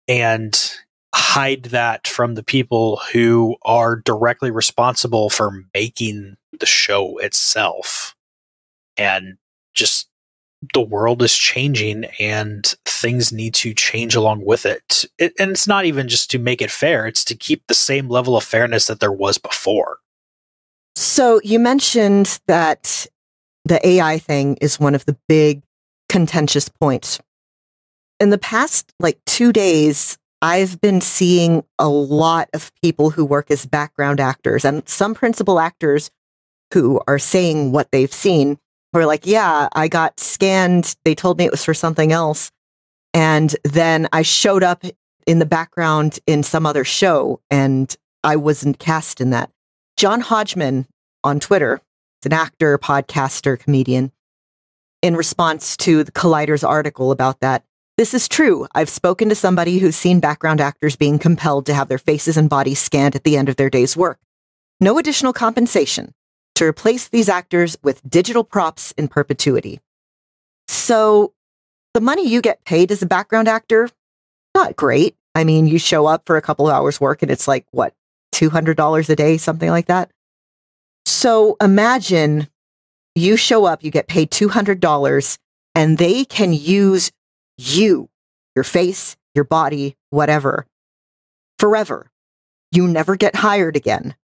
and 0.08 0.74
hide 1.14 1.64
that 1.66 2.08
from 2.08 2.36
the 2.36 2.44
people 2.44 3.00
who 3.12 3.56
are 3.64 3.96
directly 3.96 4.52
responsible 4.52 5.30
for 5.30 5.64
making 5.74 6.36
the 6.60 6.66
show 6.66 7.18
itself. 7.20 8.16
And 8.98 9.38
just 9.74 10.08
the 10.74 10.82
world 10.82 11.22
is 11.22 11.36
changing 11.36 12.06
and 12.20 12.74
things 12.86 13.32
need 13.34 13.54
to 13.56 13.74
change 13.74 14.16
along 14.16 14.46
with 14.46 14.66
it. 14.66 15.06
it. 15.18 15.34
And 15.38 15.52
it's 15.52 15.68
not 15.68 15.86
even 15.86 16.08
just 16.08 16.32
to 16.32 16.40
make 16.40 16.62
it 16.62 16.72
fair, 16.72 17.06
it's 17.06 17.26
to 17.26 17.36
keep 17.36 17.64
the 17.68 17.74
same 17.74 18.08
level 18.08 18.38
of 18.38 18.44
fairness 18.44 18.88
that 18.88 19.00
there 19.00 19.12
was 19.12 19.38
before. 19.38 19.98
So 21.14 21.40
you 21.44 21.60
mentioned 21.60 22.40
that 22.48 23.06
the 23.66 23.88
AI 23.88 24.18
thing 24.18 24.58
is 24.62 24.80
one 24.80 24.96
of 24.96 25.06
the 25.06 25.16
big 25.28 25.62
contentious 26.10 26.70
points. 26.70 27.20
In 28.20 28.32
the 28.32 28.40
past 28.40 28.92
like 29.00 29.20
two 29.28 29.54
days, 29.54 30.18
I've 30.42 30.82
been 30.82 31.02
seeing 31.02 31.64
a 31.78 31.88
lot 31.88 32.50
of 32.56 32.72
people 32.82 33.12
who 33.12 33.26
work 33.26 33.52
as 33.52 33.68
background 33.68 34.20
actors 34.20 34.66
and 34.66 34.90
some 34.90 35.14
principal 35.14 35.60
actors 35.60 36.10
who 36.74 37.00
are 37.06 37.20
saying 37.20 37.74
what 37.74 37.92
they've 37.92 38.12
seen 38.12 38.58
who 38.92 38.98
are 38.98 39.06
like, 39.06 39.28
yeah, 39.28 39.70
I 39.74 39.90
got 39.90 40.20
scanned. 40.20 40.96
They 41.06 41.14
told 41.14 41.38
me 41.38 41.46
it 41.46 41.52
was 41.52 41.64
for 41.64 41.76
something 41.76 42.12
else. 42.12 42.52
And 43.14 43.56
then 43.64 44.08
I 44.14 44.24
showed 44.24 44.64
up 44.64 44.84
in 45.28 45.38
the 45.38 45.46
background 45.46 46.18
in 46.26 46.42
some 46.42 46.66
other 46.66 46.84
show 46.84 47.40
and 47.52 47.96
I 48.24 48.36
wasn't 48.36 48.80
cast 48.80 49.22
in 49.22 49.30
that. 49.30 49.52
John 49.96 50.20
Hodgman 50.20 50.88
on 51.24 51.40
Twitter, 51.40 51.82
It's 52.20 52.26
an 52.28 52.34
actor, 52.34 52.78
podcaster, 52.78 53.60
comedian, 53.60 54.12
in 55.04 55.18
response 55.18 55.76
to 55.78 56.04
the 56.04 56.12
Collider's 56.14 56.64
article 56.64 57.12
about 57.12 57.42
that, 57.42 57.64
this 57.98 58.14
is 58.14 58.30
true. 58.30 58.66
I've 58.74 58.90
spoken 58.90 59.30
to 59.30 59.36
somebody 59.36 59.78
who's 59.78 59.98
seen 59.98 60.22
background 60.22 60.62
actors 60.62 60.96
being 60.96 61.20
compelled 61.20 61.66
to 61.68 61.74
have 61.74 61.90
their 61.90 61.98
faces 61.98 62.38
and 62.38 62.50
bodies 62.50 62.80
scanned 62.80 63.16
at 63.16 63.24
the 63.24 63.38
end 63.38 63.50
of 63.50 63.58
their 63.58 63.70
day's 63.70 63.96
work. 63.98 64.18
No 64.80 64.98
additional 64.98 65.34
compensation 65.34 66.14
to 66.56 66.66
replace 66.66 67.10
these 67.10 67.30
actors 67.30 67.78
with 67.84 68.02
digital 68.10 68.44
props 68.44 68.94
in 68.94 69.10
perpetuity. 69.10 69.82
So 70.70 71.34
the 71.94 72.02
money 72.02 72.28
you 72.28 72.42
get 72.42 72.64
paid 72.64 72.90
as 72.90 73.02
a 73.02 73.06
background 73.06 73.48
actor, 73.48 73.90
not 74.56 74.76
great. 74.76 75.16
I 75.36 75.44
mean, 75.44 75.68
you 75.68 75.80
show 75.80 76.06
up 76.06 76.24
for 76.26 76.38
a 76.38 76.42
couple 76.42 76.68
of 76.68 76.74
hours 76.74 77.02
work 77.02 77.22
and 77.22 77.32
it's 77.32 77.48
like, 77.48 77.66
what, 77.72 77.94
$200 78.34 79.10
a 79.10 79.16
day, 79.16 79.38
something 79.38 79.70
like 79.70 79.88
that? 79.88 80.10
So 81.24 81.56
imagine 81.62 82.50
you 83.16 83.38
show 83.38 83.64
up, 83.64 83.82
you 83.82 83.92
get 83.92 84.10
paid 84.10 84.30
$200, 84.30 85.38
and 85.74 85.98
they 85.98 86.26
can 86.26 86.52
use 86.52 87.14
you, 87.58 88.10
your 88.58 88.66
face, 88.66 89.16
your 89.34 89.46
body, 89.46 89.96
whatever, 90.10 90.68
forever. 91.60 92.12
You 92.74 92.90
never 92.90 93.16
get 93.16 93.38
hired 93.38 93.78
again. 93.78 94.18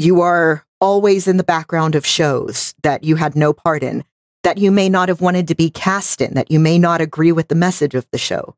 You 0.00 0.20
are 0.22 0.66
always 0.80 1.28
in 1.28 1.36
the 1.36 1.44
background 1.44 1.94
of 1.94 2.04
shows 2.04 2.74
that 2.82 3.04
you 3.04 3.14
had 3.14 3.36
no 3.36 3.52
part 3.52 3.84
in, 3.84 4.02
that 4.42 4.58
you 4.58 4.72
may 4.72 4.88
not 4.88 5.10
have 5.10 5.20
wanted 5.20 5.46
to 5.46 5.54
be 5.54 5.70
cast 5.70 6.20
in, 6.20 6.34
that 6.34 6.50
you 6.50 6.58
may 6.58 6.76
not 6.76 7.00
agree 7.00 7.30
with 7.30 7.46
the 7.46 7.54
message 7.54 7.94
of 7.94 8.08
the 8.10 8.18
show. 8.18 8.56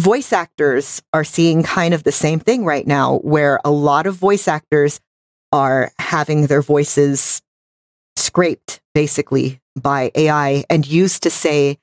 Voice 0.00 0.32
actors 0.32 1.02
are 1.12 1.22
seeing 1.22 1.62
kind 1.62 1.92
of 1.92 2.04
the 2.04 2.12
same 2.12 2.40
thing 2.40 2.64
right 2.64 2.86
now, 2.86 3.18
where 3.18 3.60
a 3.62 3.70
lot 3.70 4.06
of 4.06 4.14
voice 4.14 4.48
actors 4.48 5.00
are 5.52 5.92
having 5.98 6.46
their 6.46 6.62
voices 6.62 7.42
scraped 8.16 8.80
basically 8.94 9.60
by 9.80 10.10
AI 10.14 10.64
and 10.70 10.86
used 10.86 11.22
to 11.22 11.30
say 11.30 11.78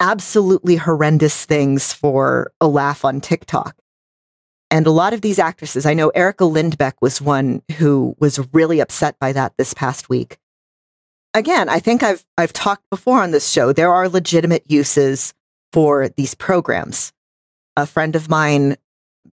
absolutely 0.00 0.76
horrendous 0.76 1.44
things 1.44 1.92
for 1.92 2.52
a 2.60 2.66
laugh 2.66 3.04
on 3.04 3.20
TikTok. 3.20 3.76
And 4.70 4.86
a 4.86 4.90
lot 4.90 5.12
of 5.12 5.20
these 5.20 5.38
actresses, 5.38 5.84
I 5.84 5.94
know 5.94 6.08
Erica 6.10 6.44
Lindbeck 6.44 6.94
was 7.00 7.20
one 7.20 7.62
who 7.78 8.16
was 8.18 8.40
really 8.52 8.80
upset 8.80 9.18
by 9.18 9.32
that 9.32 9.52
this 9.58 9.74
past 9.74 10.08
week. 10.08 10.38
Again, 11.34 11.68
I 11.68 11.78
think 11.78 12.02
I've 12.02 12.24
I've 12.36 12.52
talked 12.52 12.88
before 12.90 13.22
on 13.22 13.30
this 13.30 13.50
show. 13.50 13.72
There 13.72 13.92
are 13.92 14.08
legitimate 14.08 14.64
uses 14.66 15.34
for 15.72 16.08
these 16.08 16.34
programs. 16.34 17.12
A 17.76 17.86
friend 17.86 18.16
of 18.16 18.28
mine 18.28 18.76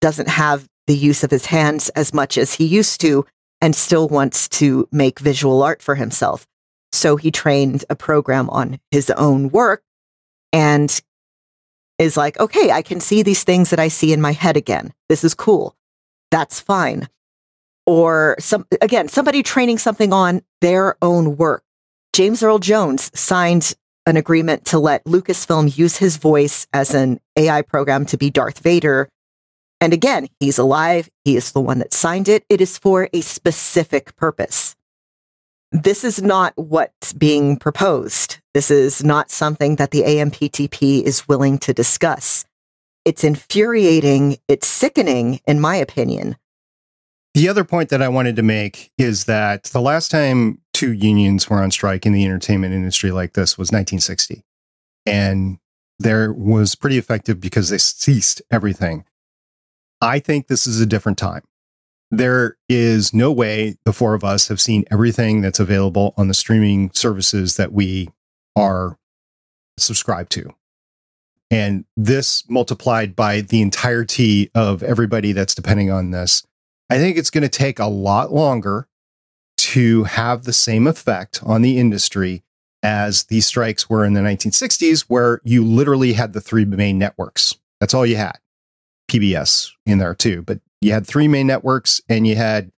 doesn't 0.02 0.30
have 0.30 0.68
the 0.86 0.96
use 0.96 1.24
of 1.24 1.32
his 1.32 1.46
hands 1.46 1.90
as 1.90 2.14
much 2.14 2.38
as 2.38 2.56
he 2.56 2.66
used 2.66 3.02
to 3.02 3.26
and 3.62 3.76
still 3.76 4.08
wants 4.08 4.48
to 4.48 4.88
make 4.92 5.20
visual 5.20 5.64
art 5.64 5.82
for 5.82 5.96
himself. 5.96 6.48
So 6.92 7.16
he 7.16 7.32
trained 7.32 7.86
a 7.90 7.96
program 7.96 8.50
on 8.50 8.80
his 8.92 9.10
own 9.12 9.50
work 9.50 9.84
and 10.54 11.02
is 12.00 12.18
like, 12.18 12.40
okay, 12.40 12.72
I 12.72 12.82
can 12.82 13.00
see 13.00 13.24
these 13.24 13.44
things 13.44 13.72
that 13.72 13.80
I 13.80 13.88
see 13.88 14.14
in 14.14 14.22
my 14.22 14.32
head 14.32 14.58
again. 14.58 14.94
This 15.10 15.24
is 15.24 15.34
cool. 15.34 15.76
That's 16.32 16.60
fine. 16.60 17.08
Or 17.86 18.36
some, 18.40 18.66
again, 18.82 19.08
somebody 19.08 19.44
training 19.44 19.78
something 19.80 20.14
on 20.14 20.42
their 20.62 20.98
own 21.02 21.38
work. 21.38 21.64
James 22.14 22.44
Earl 22.44 22.60
Jones 22.60 23.12
signed 23.18 23.76
an 24.06 24.18
agreement 24.18 24.66
to 24.66 24.80
let 24.80 25.04
Lucasfilm 25.06 25.78
use 25.78 25.98
his 25.98 26.18
voice 26.18 26.68
as 26.74 26.94
an 26.94 27.20
AI 27.36 27.62
program 27.62 28.06
to 28.08 28.18
be 28.18 28.30
Darth 28.30 28.60
Vader 28.60 29.10
and 29.80 29.94
again, 29.94 30.28
he's 30.40 30.58
alive. 30.58 31.10
He 31.24 31.36
is 31.36 31.52
the 31.52 31.62
one 31.62 31.80
that 31.80 31.94
signed 31.94 32.28
it. 32.28 32.46
It 32.50 32.62
is 32.62 32.78
for 32.78 33.10
a 33.14 33.22
specific 33.22 34.16
purpose. 34.16 34.76
This 35.72 36.04
is 36.04 36.22
not 36.22 36.54
what's 36.56 37.14
being 37.14 37.58
proposed. 37.58 38.38
This 38.54 38.72
is 38.72 39.04
not 39.04 39.30
something 39.30 39.76
that 39.76 39.92
the 39.92 40.04
AMPTP 40.04 41.04
is 41.04 41.28
willing 41.28 41.58
to 41.60 41.74
discuss. 41.74 42.46
It's 43.06 43.24
infuriating. 43.24 44.38
It's 44.48 44.68
sickening, 44.68 45.42
in 45.46 45.60
my 45.60 45.76
opinion. 45.76 46.38
The 47.34 47.50
other 47.50 47.64
point 47.64 47.90
that 47.90 48.02
I 48.02 48.08
wanted 48.08 48.36
to 48.38 48.44
make 48.44 48.92
is 48.98 49.26
that 49.26 49.66
the 49.66 49.82
last 49.82 50.10
time 50.10 50.60
two 50.74 50.92
unions 50.92 51.50
were 51.50 51.62
on 51.62 51.70
strike 51.70 52.06
in 52.06 52.14
the 52.14 52.26
entertainment 52.26 52.74
industry 52.74 53.12
like 53.12 53.34
this 53.34 53.58
was 53.58 53.68
1960. 53.68 54.44
And 55.06 55.60
there 56.00 56.34
was 56.34 56.76
pretty 56.76 56.98
effective 56.98 57.40
because 57.40 57.70
they 57.70 57.78
ceased 57.78 58.42
everything. 58.50 59.06
I 60.02 60.20
think 60.20 60.48
this 60.48 60.68
is 60.68 60.80
a 60.80 60.86
different 60.86 61.18
time. 61.18 61.44
There 62.10 62.58
is 62.70 63.14
no 63.14 63.32
way 63.32 63.76
the 63.84 63.94
four 63.94 64.14
of 64.14 64.24
us 64.24 64.48
have 64.48 64.62
seen 64.62 64.86
everything 64.92 65.42
that's 65.42 65.60
available 65.60 66.14
on 66.18 66.28
the 66.28 66.34
streaming 66.34 66.92
services 66.94 67.58
that 67.58 67.74
we 67.74 68.10
are 68.56 68.98
subscribed 69.78 70.32
to. 70.34 70.50
And 71.50 71.86
this 71.96 72.44
multiplied 72.50 73.16
by 73.16 73.42
the 73.42 73.62
entirety 73.62 74.52
of 74.54 74.84
everybody 74.84 75.32
that's 75.32 75.56
depending 75.56 75.92
on 75.92 76.12
this, 76.12 76.46
I 76.90 76.98
think 76.98 77.18
it's 77.18 77.30
going 77.30 77.44
to 77.44 77.50
take 77.50 77.80
a 77.80 77.88
lot 77.88 78.34
longer 78.34 78.88
to 79.58 80.04
have 80.06 80.44
the 80.44 80.54
same 80.54 80.88
effect 80.88 81.42
on 81.44 81.62
the 81.62 81.78
industry 81.78 82.44
as 82.84 83.26
these 83.26 83.46
strikes 83.46 83.90
were 83.90 84.06
in 84.06 84.14
the 84.14 84.22
1960s, 84.22 85.02
where 85.08 85.42
you 85.44 85.66
literally 85.66 86.14
had 86.14 86.34
the 86.34 86.42
three 86.42 86.64
main 86.64 86.98
networks. 86.98 87.56
That's 87.80 87.94
all 87.94 88.06
you 88.06 88.18
had. 88.18 88.38
PBS 89.08 89.72
in 89.86 89.98
there 89.98 90.16
too. 90.16 90.42
But 90.44 90.60
you 90.82 90.92
had 90.92 91.08
three 91.08 91.28
main 91.28 91.48
networks 91.48 92.02
and 92.10 92.28
you 92.28 92.36
had, 92.36 92.72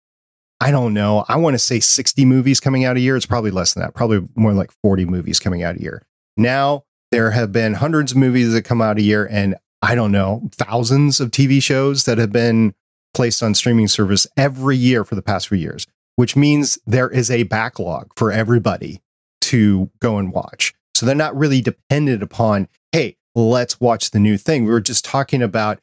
I 0.60 0.70
don't 0.70 0.94
know, 0.94 1.24
I 1.28 1.36
want 1.36 1.54
to 1.54 1.58
say 1.58 1.80
60 1.80 2.24
movies 2.24 2.60
coming 2.60 2.84
out 2.84 2.96
a 2.96 3.00
year. 3.00 3.16
It's 3.16 3.26
probably 3.26 3.50
less 3.50 3.74
than 3.74 3.82
that, 3.82 3.94
probably 3.94 4.26
more 4.34 4.52
like 4.52 4.70
40 4.82 5.04
movies 5.06 5.40
coming 5.40 5.62
out 5.62 5.76
a 5.76 5.82
year. 5.82 6.02
Now 6.36 6.84
there 7.10 7.30
have 7.30 7.52
been 7.52 7.74
hundreds 7.74 8.12
of 8.12 8.18
movies 8.18 8.52
that 8.52 8.62
come 8.62 8.82
out 8.82 8.98
a 8.98 9.02
year 9.02 9.26
and 9.30 9.56
I 9.80 9.94
don't 9.94 10.12
know, 10.12 10.48
thousands 10.52 11.20
of 11.20 11.30
TV 11.30 11.62
shows 11.62 12.04
that 12.04 12.18
have 12.18 12.32
been 12.32 12.74
placed 13.14 13.42
on 13.42 13.54
streaming 13.54 13.88
service 13.88 14.26
every 14.36 14.76
year 14.76 15.04
for 15.04 15.14
the 15.14 15.22
past 15.22 15.48
few 15.48 15.58
years, 15.58 15.86
which 16.16 16.36
means 16.36 16.78
there 16.86 17.08
is 17.08 17.30
a 17.30 17.44
backlog 17.44 18.10
for 18.16 18.32
everybody 18.32 19.00
to 19.42 19.90
go 20.00 20.18
and 20.18 20.32
watch. 20.32 20.74
So 20.94 21.06
they're 21.06 21.14
not 21.14 21.36
really 21.36 21.60
dependent 21.60 22.22
upon, 22.22 22.68
hey, 22.92 23.16
let's 23.34 23.80
watch 23.80 24.10
the 24.10 24.18
new 24.18 24.36
thing. 24.36 24.64
We 24.64 24.72
were 24.72 24.80
just 24.80 25.04
talking 25.04 25.42
about 25.42 25.78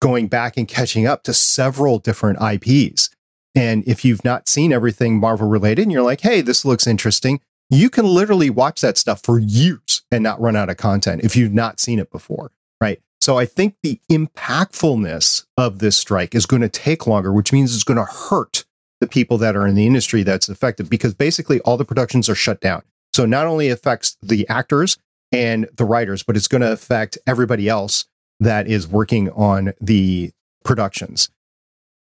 going 0.00 0.28
back 0.28 0.56
and 0.56 0.68
catching 0.68 1.06
up 1.06 1.22
to 1.24 1.32
several 1.32 1.98
different 1.98 2.38
IPs. 2.40 3.10
And 3.54 3.82
if 3.86 4.04
you've 4.04 4.24
not 4.24 4.48
seen 4.48 4.72
everything 4.72 5.18
Marvel 5.18 5.48
related 5.48 5.82
and 5.82 5.92
you're 5.92 6.02
like, 6.02 6.20
hey, 6.20 6.40
this 6.40 6.64
looks 6.64 6.86
interesting, 6.86 7.40
you 7.70 7.90
can 7.90 8.06
literally 8.06 8.50
watch 8.50 8.80
that 8.80 8.96
stuff 8.96 9.22
for 9.22 9.38
years 9.38 10.02
and 10.10 10.22
not 10.22 10.40
run 10.40 10.56
out 10.56 10.70
of 10.70 10.76
content 10.76 11.22
if 11.24 11.36
you've 11.36 11.52
not 11.52 11.80
seen 11.80 11.98
it 11.98 12.10
before. 12.10 12.52
Right. 12.80 13.00
So 13.20 13.38
I 13.38 13.46
think 13.46 13.74
the 13.82 14.00
impactfulness 14.10 15.44
of 15.56 15.80
this 15.80 15.96
strike 15.96 16.34
is 16.34 16.46
going 16.46 16.62
to 16.62 16.68
take 16.68 17.06
longer, 17.06 17.32
which 17.32 17.52
means 17.52 17.74
it's 17.74 17.84
going 17.84 17.98
to 17.98 18.04
hurt 18.04 18.64
the 19.00 19.08
people 19.08 19.38
that 19.38 19.56
are 19.56 19.66
in 19.66 19.74
the 19.74 19.86
industry 19.86 20.22
that's 20.22 20.48
affected 20.48 20.88
because 20.88 21.14
basically 21.14 21.60
all 21.60 21.76
the 21.76 21.84
productions 21.84 22.28
are 22.28 22.34
shut 22.34 22.60
down. 22.60 22.82
So 23.12 23.26
not 23.26 23.46
only 23.46 23.68
affects 23.68 24.16
the 24.22 24.48
actors 24.48 24.98
and 25.32 25.68
the 25.76 25.84
writers, 25.84 26.22
but 26.22 26.36
it's 26.36 26.48
going 26.48 26.62
to 26.62 26.72
affect 26.72 27.18
everybody 27.26 27.68
else 27.68 28.06
that 28.40 28.68
is 28.68 28.86
working 28.86 29.30
on 29.30 29.72
the 29.80 30.30
productions. 30.64 31.30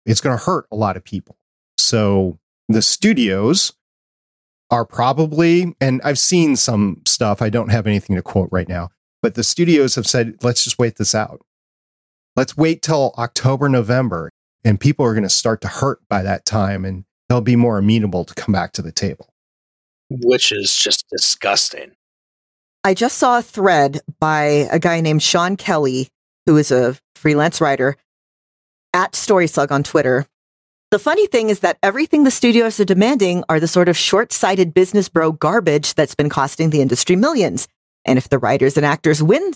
It's 0.06 0.22
going 0.22 0.38
to 0.38 0.44
hurt 0.44 0.66
a 0.72 0.76
lot 0.76 0.98
of 0.98 1.04
people. 1.04 1.38
So 1.78 2.40
the 2.68 2.82
studios 2.82 3.74
are 4.72 4.86
probably, 4.86 5.76
and 5.82 6.02
I've 6.04 6.20
seen 6.20 6.56
some 6.56 7.02
stuff, 7.06 7.42
I 7.42 7.50
don't 7.50 7.70
have 7.70 7.88
anything 7.88 8.16
to 8.16 8.22
quote 8.22 8.50
right 8.52 8.70
now, 8.70 8.90
but 9.22 9.36
the 9.36 9.44
studios 9.44 9.96
have 9.96 10.06
said, 10.06 10.36
let's 10.44 10.64
just 10.64 10.78
wait 10.78 10.98
this 10.98 11.16
out. 11.16 11.42
Let's 12.36 12.56
wait 12.56 12.82
till 12.82 13.14
October, 13.18 13.68
November, 13.68 14.30
and 14.64 14.80
people 14.80 15.06
are 15.06 15.14
going 15.14 15.24
to 15.24 15.30
start 15.30 15.62
to 15.62 15.68
hurt 15.68 16.00
by 16.08 16.22
that 16.22 16.46
time 16.46 16.86
and 16.86 17.06
they'll 17.28 17.42
be 17.42 17.56
more 17.56 17.78
amenable 17.78 18.26
to 18.26 18.34
come 18.36 18.54
back 18.54 18.72
to 18.74 18.82
the 18.82 18.92
table. 18.92 19.34
Which 20.10 20.52
is 20.52 20.76
just 20.76 21.06
disgusting. 21.12 21.92
I 22.84 22.94
just 22.94 23.18
saw 23.18 23.40
a 23.40 23.44
thread 23.44 24.00
by 24.20 24.44
a 24.72 24.80
guy 24.80 25.02
named 25.02 25.22
Sean 25.22 25.58
Kelly, 25.58 26.08
who 26.50 26.58
is 26.58 26.72
a 26.72 26.98
freelance 27.14 27.62
writer 27.62 27.96
at 28.92 29.12
StorySlug 29.12 29.70
on 29.70 29.84
Twitter. 29.84 30.26
The 30.90 30.98
funny 30.98 31.28
thing 31.28 31.52
is 31.52 31.60
that 31.60 31.78
everything 31.84 32.24
the 32.24 32.32
studios 32.32 32.80
are 32.80 32.86
demanding 32.86 33.44
are 33.50 33.60
the 33.60 33.68
sort 33.68 33.88
of 33.88 33.96
short 33.96 34.34
sighted 34.34 34.74
business 34.74 35.10
bro 35.10 35.32
garbage 35.32 35.94
that's 35.94 36.16
been 36.16 36.28
costing 36.28 36.72
the 36.72 36.82
industry 36.82 37.16
millions. 37.16 37.68
And 38.04 38.18
if 38.18 38.30
the 38.30 38.40
writers 38.40 38.78
and 38.78 38.86
actors 38.86 39.22
win, 39.22 39.54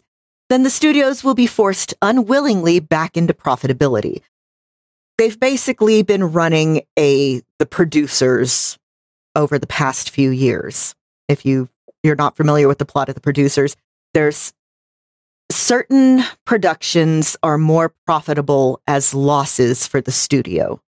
then 0.49 0.61
the 0.61 0.69
studios 0.69 1.23
will 1.23 1.33
be 1.33 1.47
forced 1.47 1.95
unwillingly 2.03 2.79
back 2.79 3.17
into 3.17 3.33
profitability. 3.33 4.21
They've 5.17 5.39
basically 5.39 6.03
been 6.03 6.31
running 6.31 6.83
a 6.99 7.41
the 7.57 7.65
producers 7.65 8.77
over 9.35 9.57
the 9.57 9.65
past 9.65 10.11
few 10.11 10.29
years. 10.29 10.93
If 11.27 11.43
you 11.43 11.69
you're 12.03 12.15
not 12.15 12.37
familiar 12.37 12.67
with 12.67 12.77
the 12.77 12.85
plot 12.85 13.09
of 13.09 13.15
the 13.15 13.21
producers, 13.21 13.75
there's 14.13 14.53
certain 15.53 16.23
productions 16.45 17.37
are 17.43 17.57
more 17.57 17.93
profitable 18.05 18.81
as 18.87 19.13
losses 19.13 19.87
for 19.87 20.01
the 20.01 20.11
studio. 20.11 20.79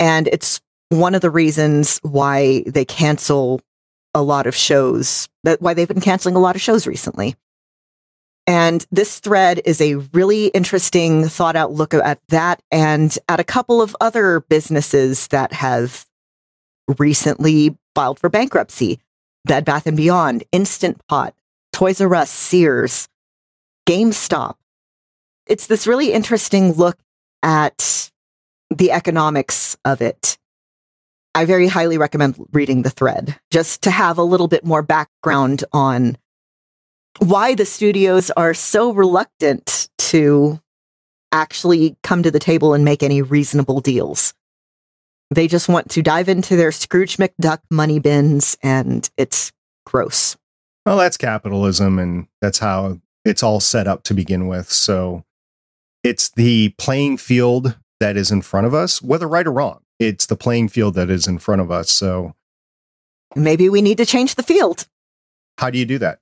And 0.00 0.28
it's 0.28 0.60
one 0.90 1.14
of 1.14 1.20
the 1.20 1.30
reasons 1.30 1.98
why 2.02 2.62
they 2.66 2.84
cancel 2.84 3.60
a 4.14 4.22
lot 4.22 4.46
of 4.46 4.54
shows, 4.54 5.28
that 5.44 5.60
why 5.60 5.74
they've 5.74 5.88
been 5.88 6.00
canceling 6.00 6.34
a 6.34 6.40
lot 6.40 6.56
of 6.56 6.62
shows 6.62 6.86
recently. 6.86 7.36
And 8.46 8.86
this 8.90 9.20
thread 9.20 9.60
is 9.66 9.80
a 9.80 9.96
really 10.14 10.46
interesting 10.48 11.28
thought 11.28 11.56
out 11.56 11.72
look 11.72 11.92
at 11.92 12.18
that 12.28 12.62
and 12.70 13.16
at 13.28 13.40
a 13.40 13.44
couple 13.44 13.82
of 13.82 13.94
other 14.00 14.40
businesses 14.40 15.26
that 15.28 15.52
have 15.52 16.06
recently 16.98 17.76
filed 17.94 18.18
for 18.18 18.30
bankruptcy. 18.30 18.98
Bed 19.44 19.64
Bath 19.64 19.86
and 19.86 19.96
Beyond, 19.96 20.44
Instant 20.52 21.00
Pot, 21.08 21.34
Toys 21.72 22.00
R 22.00 22.14
Us, 22.14 22.30
Sears, 22.30 23.08
GameStop. 23.88 24.56
It's 25.46 25.66
this 25.66 25.86
really 25.86 26.12
interesting 26.12 26.72
look 26.74 26.98
at 27.42 28.10
the 28.68 28.92
economics 28.92 29.78
of 29.82 30.02
it. 30.02 30.36
I 31.34 31.46
very 31.46 31.68
highly 31.68 31.96
recommend 31.96 32.36
reading 32.52 32.82
the 32.82 32.90
thread 32.90 33.40
just 33.50 33.82
to 33.84 33.90
have 33.90 34.18
a 34.18 34.22
little 34.22 34.46
bit 34.46 34.62
more 34.62 34.82
background 34.82 35.64
on 35.72 36.18
why 37.20 37.54
the 37.54 37.64
studios 37.64 38.30
are 38.32 38.52
so 38.52 38.92
reluctant 38.92 39.88
to 39.96 40.60
actually 41.32 41.96
come 42.02 42.22
to 42.22 42.30
the 42.30 42.38
table 42.38 42.74
and 42.74 42.84
make 42.84 43.02
any 43.02 43.22
reasonable 43.22 43.80
deals. 43.80 44.34
They 45.30 45.48
just 45.48 45.66
want 45.66 45.88
to 45.92 46.02
dive 46.02 46.28
into 46.28 46.56
their 46.56 46.72
Scrooge 46.72 47.16
McDuck 47.16 47.60
money 47.70 48.00
bins, 48.00 48.58
and 48.62 49.08
it's 49.16 49.50
gross. 49.86 50.36
Well, 50.84 50.98
that's 50.98 51.16
capitalism, 51.16 51.98
and 51.98 52.28
that's 52.42 52.58
how 52.58 53.00
it's 53.28 53.42
all 53.42 53.60
set 53.60 53.86
up 53.86 54.02
to 54.04 54.14
begin 54.14 54.46
with. 54.46 54.70
So 54.70 55.24
it's 56.02 56.30
the 56.30 56.70
playing 56.78 57.18
field 57.18 57.76
that 58.00 58.16
is 58.16 58.30
in 58.30 58.42
front 58.42 58.66
of 58.66 58.74
us, 58.74 59.02
whether 59.02 59.28
right 59.28 59.46
or 59.46 59.52
wrong. 59.52 59.80
It's 59.98 60.26
the 60.26 60.36
playing 60.36 60.68
field 60.68 60.94
that 60.94 61.10
is 61.10 61.26
in 61.26 61.38
front 61.38 61.60
of 61.60 61.70
us. 61.70 61.90
So 61.90 62.34
maybe 63.34 63.68
we 63.68 63.82
need 63.82 63.98
to 63.98 64.06
change 64.06 64.36
the 64.36 64.42
field. 64.42 64.86
How 65.58 65.70
do 65.70 65.78
you 65.78 65.86
do 65.86 65.98
that? 65.98 66.20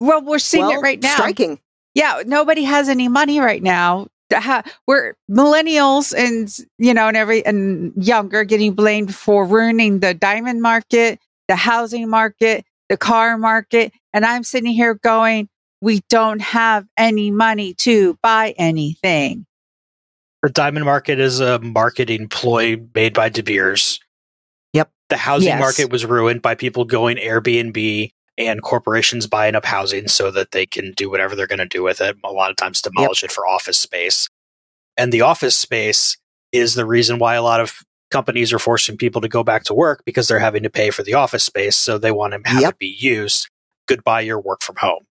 Well, 0.00 0.22
we're 0.22 0.38
seeing 0.38 0.66
well, 0.66 0.78
it 0.78 0.82
right 0.82 1.02
now. 1.02 1.14
Striking. 1.14 1.58
Yeah, 1.94 2.22
nobody 2.26 2.64
has 2.64 2.88
any 2.88 3.08
money 3.08 3.40
right 3.40 3.62
now 3.62 4.06
we're 4.86 5.14
millennials 5.30 6.16
and 6.16 6.56
you 6.78 6.94
know 6.94 7.08
and 7.08 7.16
every 7.16 7.44
and 7.44 7.92
younger 7.96 8.44
getting 8.44 8.72
blamed 8.72 9.14
for 9.14 9.44
ruining 9.44 10.00
the 10.00 10.14
diamond 10.14 10.62
market 10.62 11.18
the 11.48 11.56
housing 11.56 12.08
market 12.08 12.64
the 12.88 12.96
car 12.96 13.36
market 13.38 13.92
and 14.12 14.24
i'm 14.24 14.42
sitting 14.42 14.72
here 14.72 14.94
going 14.94 15.48
we 15.84 16.00
don't 16.08 16.40
have 16.40 16.86
any 16.96 17.30
money 17.30 17.74
to 17.74 18.18
buy 18.22 18.54
anything 18.58 19.46
the 20.42 20.50
diamond 20.50 20.84
market 20.84 21.20
is 21.20 21.40
a 21.40 21.58
marketing 21.60 22.28
ploy 22.28 22.76
made 22.94 23.14
by 23.14 23.28
de 23.28 23.42
beers 23.42 24.00
yep 24.72 24.90
the 25.08 25.16
housing 25.16 25.48
yes. 25.48 25.60
market 25.60 25.90
was 25.90 26.04
ruined 26.04 26.42
by 26.42 26.54
people 26.54 26.84
going 26.84 27.16
airbnb 27.16 28.10
and 28.36 28.62
corporations 28.62 29.26
buying 29.26 29.54
up 29.54 29.64
housing 29.64 30.08
so 30.08 30.30
that 30.30 30.50
they 30.50 30.66
can 30.66 30.92
do 30.92 31.10
whatever 31.10 31.36
they're 31.36 31.46
going 31.46 31.58
to 31.58 31.66
do 31.66 31.82
with 31.82 32.00
it. 32.00 32.16
A 32.24 32.32
lot 32.32 32.50
of 32.50 32.56
times, 32.56 32.82
demolish 32.82 33.22
yep. 33.22 33.30
it 33.30 33.34
for 33.34 33.46
office 33.46 33.78
space. 33.78 34.28
And 34.96 35.12
the 35.12 35.22
office 35.22 35.56
space 35.56 36.16
is 36.52 36.74
the 36.74 36.86
reason 36.86 37.18
why 37.18 37.34
a 37.34 37.42
lot 37.42 37.60
of 37.60 37.80
companies 38.10 38.52
are 38.52 38.58
forcing 38.58 38.96
people 38.96 39.20
to 39.20 39.28
go 39.28 39.42
back 39.42 39.64
to 39.64 39.74
work 39.74 40.02
because 40.04 40.28
they're 40.28 40.38
having 40.38 40.62
to 40.62 40.70
pay 40.70 40.90
for 40.90 41.02
the 41.02 41.14
office 41.14 41.44
space. 41.44 41.76
So 41.76 41.98
they 41.98 42.12
want 42.12 42.32
to 42.32 42.48
have 42.48 42.60
yep. 42.60 42.72
it 42.74 42.78
be 42.78 42.96
used. 42.98 43.48
Goodbye, 43.86 44.22
your 44.22 44.40
work 44.40 44.62
from 44.62 44.76
home. 44.76 45.04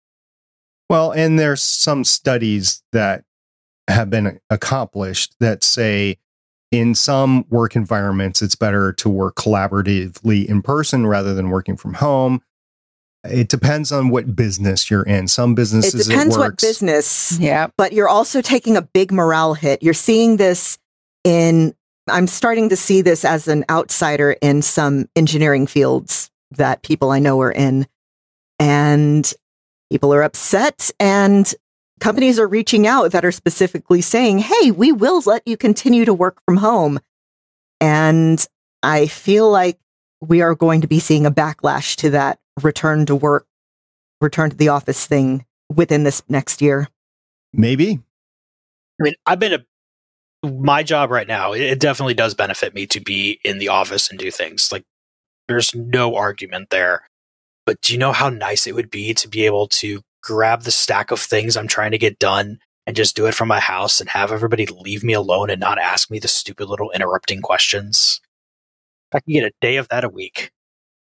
Well, 0.90 1.12
and 1.12 1.38
there's 1.38 1.62
some 1.62 2.02
studies 2.02 2.82
that 2.90 3.22
have 3.86 4.10
been 4.10 4.40
accomplished 4.50 5.36
that 5.38 5.62
say 5.62 6.18
in 6.72 6.96
some 6.96 7.44
work 7.48 7.76
environments, 7.76 8.42
it's 8.42 8.56
better 8.56 8.92
to 8.94 9.08
work 9.08 9.36
collaboratively 9.36 10.46
in 10.46 10.62
person 10.62 11.06
rather 11.06 11.32
than 11.32 11.50
working 11.50 11.76
from 11.76 11.94
home. 11.94 12.42
It 13.22 13.48
depends 13.48 13.92
on 13.92 14.08
what 14.08 14.34
business 14.34 14.90
you're 14.90 15.04
in. 15.04 15.28
Some 15.28 15.54
businesses 15.54 16.08
it 16.08 16.10
depends 16.10 16.36
it 16.36 16.40
what 16.40 16.56
business. 16.56 17.38
Yeah. 17.38 17.68
But 17.76 17.92
you're 17.92 18.08
also 18.08 18.40
taking 18.40 18.76
a 18.76 18.82
big 18.82 19.12
morale 19.12 19.54
hit. 19.54 19.84
You're 19.84 19.94
seeing 19.94 20.38
this 20.38 20.76
in 21.22 21.72
I'm 22.08 22.26
starting 22.26 22.68
to 22.70 22.76
see 22.76 23.00
this 23.00 23.24
as 23.24 23.46
an 23.46 23.64
outsider 23.70 24.32
in 24.42 24.62
some 24.62 25.08
engineering 25.14 25.68
fields 25.68 26.32
that 26.50 26.82
people 26.82 27.12
I 27.12 27.20
know 27.20 27.40
are 27.42 27.52
in. 27.52 27.86
And 28.58 29.32
people 29.90 30.14
are 30.14 30.22
upset 30.22 30.90
and 31.00 31.54
companies 32.00 32.38
are 32.38 32.48
reaching 32.48 32.86
out 32.86 33.12
that 33.12 33.24
are 33.24 33.32
specifically 33.32 34.00
saying, 34.00 34.38
"Hey, 34.38 34.70
we 34.70 34.92
will 34.92 35.22
let 35.26 35.46
you 35.46 35.56
continue 35.56 36.04
to 36.04 36.14
work 36.14 36.40
from 36.44 36.58
home." 36.58 37.00
And 37.80 38.44
I 38.82 39.06
feel 39.06 39.50
like 39.50 39.78
we 40.20 40.42
are 40.42 40.54
going 40.54 40.80
to 40.82 40.86
be 40.86 41.00
seeing 41.00 41.26
a 41.26 41.30
backlash 41.30 41.96
to 41.96 42.10
that 42.10 42.38
return 42.62 43.06
to 43.06 43.16
work, 43.16 43.46
return 44.20 44.50
to 44.50 44.56
the 44.56 44.68
office 44.68 45.06
thing 45.06 45.44
within 45.70 46.04
this 46.04 46.22
next 46.28 46.60
year? 46.60 46.88
Maybe. 47.52 48.00
I 49.00 49.02
mean, 49.02 49.14
I've 49.26 49.38
been 49.38 49.54
a 49.54 49.64
my 50.42 50.82
job 50.82 51.10
right 51.10 51.28
now, 51.28 51.52
it 51.52 51.78
definitely 51.80 52.14
does 52.14 52.34
benefit 52.34 52.74
me 52.74 52.86
to 52.86 53.00
be 53.00 53.38
in 53.44 53.58
the 53.58 53.68
office 53.68 54.08
and 54.08 54.18
do 54.18 54.30
things. 54.30 54.72
Like 54.72 54.84
there's 55.48 55.74
no 55.74 56.16
argument 56.16 56.70
there. 56.70 57.02
But 57.70 57.82
do 57.82 57.92
you 57.92 58.00
know 58.00 58.10
how 58.10 58.30
nice 58.30 58.66
it 58.66 58.74
would 58.74 58.90
be 58.90 59.14
to 59.14 59.28
be 59.28 59.46
able 59.46 59.68
to 59.68 60.02
grab 60.24 60.62
the 60.62 60.72
stack 60.72 61.12
of 61.12 61.20
things 61.20 61.56
I'm 61.56 61.68
trying 61.68 61.92
to 61.92 61.98
get 61.98 62.18
done 62.18 62.58
and 62.84 62.96
just 62.96 63.14
do 63.14 63.26
it 63.26 63.34
from 63.36 63.46
my 63.46 63.60
house 63.60 64.00
and 64.00 64.10
have 64.10 64.32
everybody 64.32 64.66
leave 64.66 65.04
me 65.04 65.12
alone 65.12 65.50
and 65.50 65.60
not 65.60 65.78
ask 65.78 66.10
me 66.10 66.18
the 66.18 66.26
stupid 66.26 66.68
little 66.68 66.90
interrupting 66.90 67.40
questions? 67.42 68.20
I 69.14 69.20
can 69.20 69.34
get 69.34 69.44
a 69.44 69.52
day 69.60 69.76
of 69.76 69.86
that 69.86 70.02
a 70.02 70.08
week. 70.08 70.50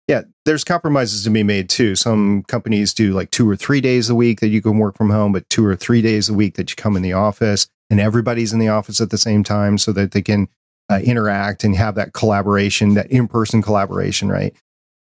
Yeah, 0.10 0.24
there's 0.44 0.66
compromises 0.66 1.24
to 1.24 1.30
be 1.30 1.44
made 1.44 1.70
too. 1.70 1.96
Some 1.96 2.44
companies 2.44 2.94
do 2.94 3.14
like 3.14 3.32
two 3.32 3.50
or 3.50 3.56
three 3.56 3.80
days 3.80 4.10
a 4.10 4.16
week 4.16 4.42
that 4.42 4.50
you 4.50 4.62
can 4.62 4.80
work 4.80 4.98
from 4.98 5.12
home, 5.12 5.32
but 5.32 5.50
two 5.50 5.66
or 5.66 5.78
three 5.78 6.02
days 6.02 6.28
a 6.28 6.34
week 6.34 6.56
that 6.56 6.70
you 6.70 6.76
come 6.76 6.98
in 6.98 7.04
the 7.04 7.14
office 7.14 7.70
and 7.90 8.02
everybody's 8.02 8.52
in 8.52 8.60
the 8.60 8.68
office 8.68 9.00
at 9.00 9.12
the 9.12 9.18
same 9.18 9.46
time 9.46 9.78
so 9.78 9.94
that 9.94 10.12
they 10.12 10.22
can 10.22 10.50
uh, 10.92 11.00
interact 11.06 11.64
and 11.64 11.78
have 11.78 11.96
that 11.96 12.12
collaboration, 12.12 12.96
that 12.96 13.10
in 13.10 13.30
person 13.30 13.62
collaboration, 13.62 14.28
right? 14.28 14.54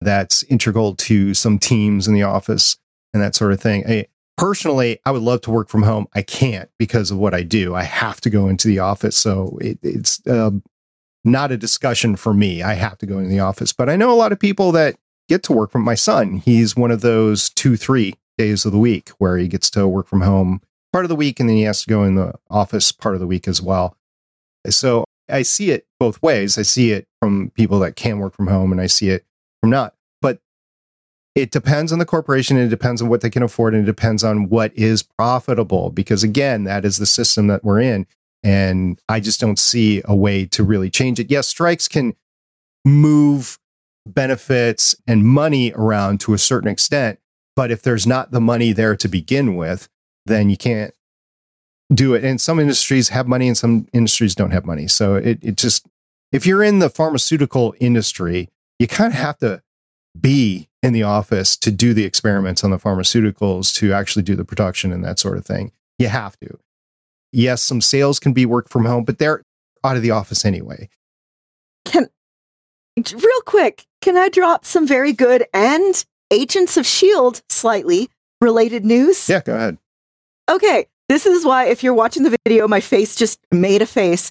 That's 0.05 0.43
integral 0.45 0.95
to 0.97 1.35
some 1.35 1.59
teams 1.59 2.07
in 2.07 2.15
the 2.15 2.23
office 2.23 2.77
and 3.13 3.23
that 3.23 3.35
sort 3.35 3.53
of 3.53 3.61
thing. 3.61 3.85
I, 3.89 4.07
personally, 4.37 5.01
I 5.05 5.11
would 5.11 5.23
love 5.23 5.41
to 5.43 5.51
work 5.51 5.69
from 5.69 5.83
home. 5.83 6.07
I 6.15 6.23
can't 6.23 6.71
because 6.79 7.11
of 7.11 7.19
what 7.19 7.35
I 7.35 7.43
do. 7.43 7.75
I 7.75 7.83
have 7.83 8.21
to 8.23 8.31
go 8.31 8.49
into 8.49 8.69
the 8.69 8.81
office. 8.81 9.17
So 9.17 9.59
it, 9.61 9.79
it's 9.83 10.25
uh, 10.27 10.51
not 11.25 11.53
a 11.53 11.57
discussion 11.57 12.17
for 12.17 12.35
me. 12.35 12.63
I 12.63 12.75
have 12.75 12.99
to 12.99 13.07
go 13.07 13.19
into 13.19 13.31
the 13.31 13.41
office. 13.41 13.73
But 13.73 13.89
I 13.89 13.97
know 13.97 14.13
a 14.13 14.15
lot 14.15 14.33
of 14.33 14.39
people 14.39 14.73
that 14.73 14.97
get 15.29 15.43
to 15.45 15.53
work 15.53 15.71
from 15.71 15.83
my 15.83 15.95
son. 15.95 16.35
He's 16.35 16.77
one 16.77 16.91
of 16.91 17.01
those 17.01 17.49
two, 17.51 17.77
three 17.77 18.15
days 18.37 18.65
of 18.65 18.73
the 18.73 18.79
week 18.79 19.11
where 19.19 19.39
he 19.39 19.49
gets 19.49 19.71
to 19.71 19.87
work 19.89 20.07
from 20.07 20.21
home 20.21 20.61
part 20.93 21.05
of 21.05 21.09
the 21.09 21.17
week 21.17 21.41
and 21.41 21.49
then 21.49 21.57
he 21.57 21.63
has 21.63 21.83
to 21.83 21.89
go 21.89 22.05
in 22.05 22.15
the 22.15 22.35
office 22.51 22.93
part 22.93 23.15
of 23.15 23.21
the 23.21 23.27
week 23.27 23.49
as 23.49 23.63
well. 23.63 23.97
So 24.69 25.05
I 25.29 25.43
see 25.43 25.71
it 25.71 25.87
both 25.99 26.23
ways. 26.23 26.59
I 26.59 26.63
see 26.63 26.93
it 26.93 27.07
from 27.21 27.51
people 27.55 27.79
that 27.81 27.97
can 27.97 28.19
work 28.19 28.35
from 28.35 28.47
home 28.47 28.73
and 28.73 28.81
I 28.81 28.87
see 28.87 29.11
it 29.11 29.25
from 29.61 29.71
not. 29.71 29.94
It 31.35 31.51
depends 31.51 31.93
on 31.93 31.99
the 31.99 32.07
corporation 32.07 32.57
and 32.57 32.67
it 32.67 32.71
depends 32.71 33.03
on 33.03 33.09
what 33.09 33.21
they 33.21 33.31
can 33.31 33.43
afford 33.43 33.75
and 33.75 33.83
it 33.83 33.87
depends 33.87 34.23
on 34.23 34.49
what 34.49 34.73
is 34.77 35.03
profitable 35.03 35.91
because 35.91 36.23
again 36.23 36.65
that 36.65 36.85
is 36.85 36.99
the 36.99 37.07
system 37.07 37.49
that 37.49 37.65
we're 37.65 37.81
in. 37.81 38.07
And 38.43 39.01
i 39.09 39.21
just 39.21 39.41
don't 39.41 39.59
see 39.59 40.03
a 40.05 40.15
way 40.15 40.47
to 40.47 40.63
really 40.63 40.91
change 40.91 41.19
it. 41.19 41.31
Yes 41.31 41.49
strikes 41.49 41.89
can 41.89 42.15
move 42.85 43.59
benefits 44.07 44.95
and 45.07 45.25
money 45.25 45.73
around 45.75 46.21
to 46.21 46.35
a 46.35 46.39
certain 46.39 46.69
extent 46.69 47.19
but 47.57 47.71
if 47.71 47.83
there's 47.83 48.07
not 48.07 48.31
the 48.31 48.41
money 48.41 48.73
there 48.73 48.95
to 48.97 49.09
begin 49.09 49.57
with 49.57 49.89
then 50.27 50.51
you 50.51 50.57
can't 50.57 50.95
do 51.93 52.15
it. 52.15 52.25
And 52.25 52.41
some 52.41 52.59
industries 52.59 53.11
have 53.11 53.27
money 53.27 53.47
and 53.47 53.57
some 53.57 53.87
industries 53.93 54.35
don't 54.35 54.53
have 54.53 54.65
money. 54.65 54.89
So 54.89 55.17
it, 55.17 55.39
it 55.43 55.57
just 55.57 55.87
if 56.33 56.47
you're 56.47 56.63
in 56.63 56.79
the 56.79 56.91
pharmaceutical 56.91 57.75
industry 57.81 58.51
you 58.79 58.89
kind 58.89 59.13
of 59.13 59.19
have 59.19 59.39
to 59.39 59.63
be 60.19 60.69
in 60.83 60.93
the 60.93 61.03
office 61.03 61.57
to 61.57 61.71
do 61.71 61.95
the 61.95 62.05
experiments 62.05 62.63
on 62.63 62.71
the 62.71 62.79
pharmaceuticals 62.79 63.75
to 63.77 63.93
actually 63.93 64.23
do 64.23 64.37
the 64.37 64.45
production 64.45 64.93
and 64.93 65.05
that 65.05 65.19
sort 65.19 65.37
of 65.37 65.45
thing. 65.45 65.73
You 65.99 66.09
have 66.09 66.39
to. 66.41 66.59
Yes, 67.33 67.63
some 67.63 67.81
sales 67.81 68.21
can 68.21 68.33
be 68.33 68.47
work 68.47 68.69
from 68.69 68.85
home, 68.85 69.05
but 69.05 69.19
they're 69.19 69.43
out 69.83 69.97
of 69.97 70.03
the 70.03 70.11
office 70.11 70.45
anyway. 70.45 70.89
Can 71.85 72.09
real 72.97 73.41
quick, 73.45 73.87
can 74.01 74.17
I 74.17 74.29
drop 74.29 74.65
some 74.65 74.87
very 74.87 75.13
good 75.13 75.45
and 75.53 76.05
Agents 76.31 76.77
of 76.77 76.87
Shield 76.87 77.43
slightly 77.49 78.09
related 78.41 78.85
news? 78.85 79.29
Yeah, 79.29 79.41
go 79.41 79.55
ahead. 79.55 79.79
Okay, 80.49 80.87
this 81.09 81.27
is 81.27 81.45
why 81.45 81.67
if 81.67 81.83
you're 81.83 81.95
watching 81.95 82.23
the 82.23 82.37
video, 82.47 82.69
my 82.69 82.81
face 82.81 83.17
just 83.17 83.41
made 83.51 83.83
a 83.83 83.87
face. 83.87 84.31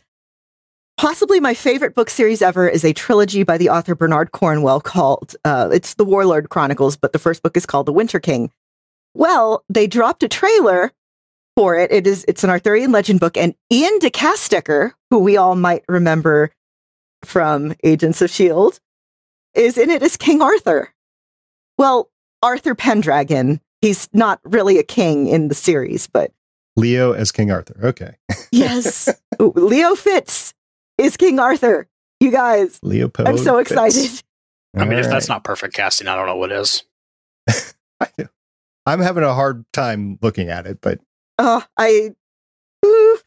Possibly 0.97 1.39
my 1.39 1.53
favorite 1.53 1.95
book 1.95 2.09
series 2.09 2.41
ever 2.41 2.67
is 2.67 2.85
a 2.85 2.93
trilogy 2.93 3.43
by 3.43 3.57
the 3.57 3.69
author 3.69 3.95
Bernard 3.95 4.31
Cornwell 4.31 4.79
called, 4.79 5.35
uh, 5.43 5.69
it's 5.73 5.95
the 5.95 6.05
Warlord 6.05 6.49
Chronicles, 6.49 6.95
but 6.95 7.13
the 7.13 7.19
first 7.19 7.41
book 7.41 7.57
is 7.57 7.65
called 7.65 7.87
The 7.87 7.93
Winter 7.93 8.19
King. 8.19 8.51
Well, 9.13 9.63
they 9.69 9.87
dropped 9.87 10.23
a 10.23 10.27
trailer 10.27 10.91
for 11.55 11.77
it. 11.77 11.91
It 11.91 12.05
is, 12.07 12.23
it's 12.27 12.43
an 12.43 12.49
Arthurian 12.49 12.91
legend 12.91 13.19
book, 13.19 13.37
and 13.37 13.55
Iain 13.71 13.99
De 13.99 14.09
Caestecker, 14.09 14.91
who 15.09 15.19
we 15.19 15.35
all 15.35 15.55
might 15.55 15.83
remember 15.87 16.51
from 17.23 17.73
Agents 17.83 18.21
of 18.21 18.29
S.H.I.E.L.D., 18.29 18.77
is 19.55 19.77
in 19.77 19.89
it 19.89 20.03
as 20.03 20.15
King 20.15 20.41
Arthur. 20.41 20.93
Well, 21.77 22.09
Arthur 22.41 22.75
Pendragon. 22.75 23.61
He's 23.81 24.09
not 24.13 24.39
really 24.43 24.77
a 24.77 24.83
king 24.83 25.27
in 25.27 25.47
the 25.47 25.55
series, 25.55 26.07
but 26.07 26.31
Leo 26.75 27.11
as 27.13 27.31
King 27.31 27.51
Arthur. 27.51 27.79
Okay. 27.83 28.15
yes, 28.51 29.09
Leo 29.39 29.95
Fitz 29.95 30.53
is 30.97 31.17
King 31.17 31.39
Arthur. 31.39 31.87
You 32.19 32.31
guys, 32.31 32.79
Leopold. 32.83 33.27
I'm 33.27 33.37
so 33.37 33.57
Fitz. 33.57 33.71
excited. 33.71 34.23
I 34.75 34.85
mean, 34.85 34.93
All 34.93 34.99
if 34.99 35.05
that's 35.09 35.29
right. 35.29 35.35
not 35.35 35.43
perfect 35.43 35.73
casting, 35.75 36.07
I 36.07 36.15
don't 36.15 36.25
know 36.25 36.35
what 36.37 36.51
is. 36.51 36.83
I'm 38.85 38.99
having 38.99 39.23
a 39.23 39.33
hard 39.33 39.65
time 39.71 40.17
looking 40.21 40.49
at 40.49 40.65
it, 40.67 40.79
but 40.81 40.99
Oh, 41.39 41.63
I 41.77 42.11
ooh, 42.85 43.19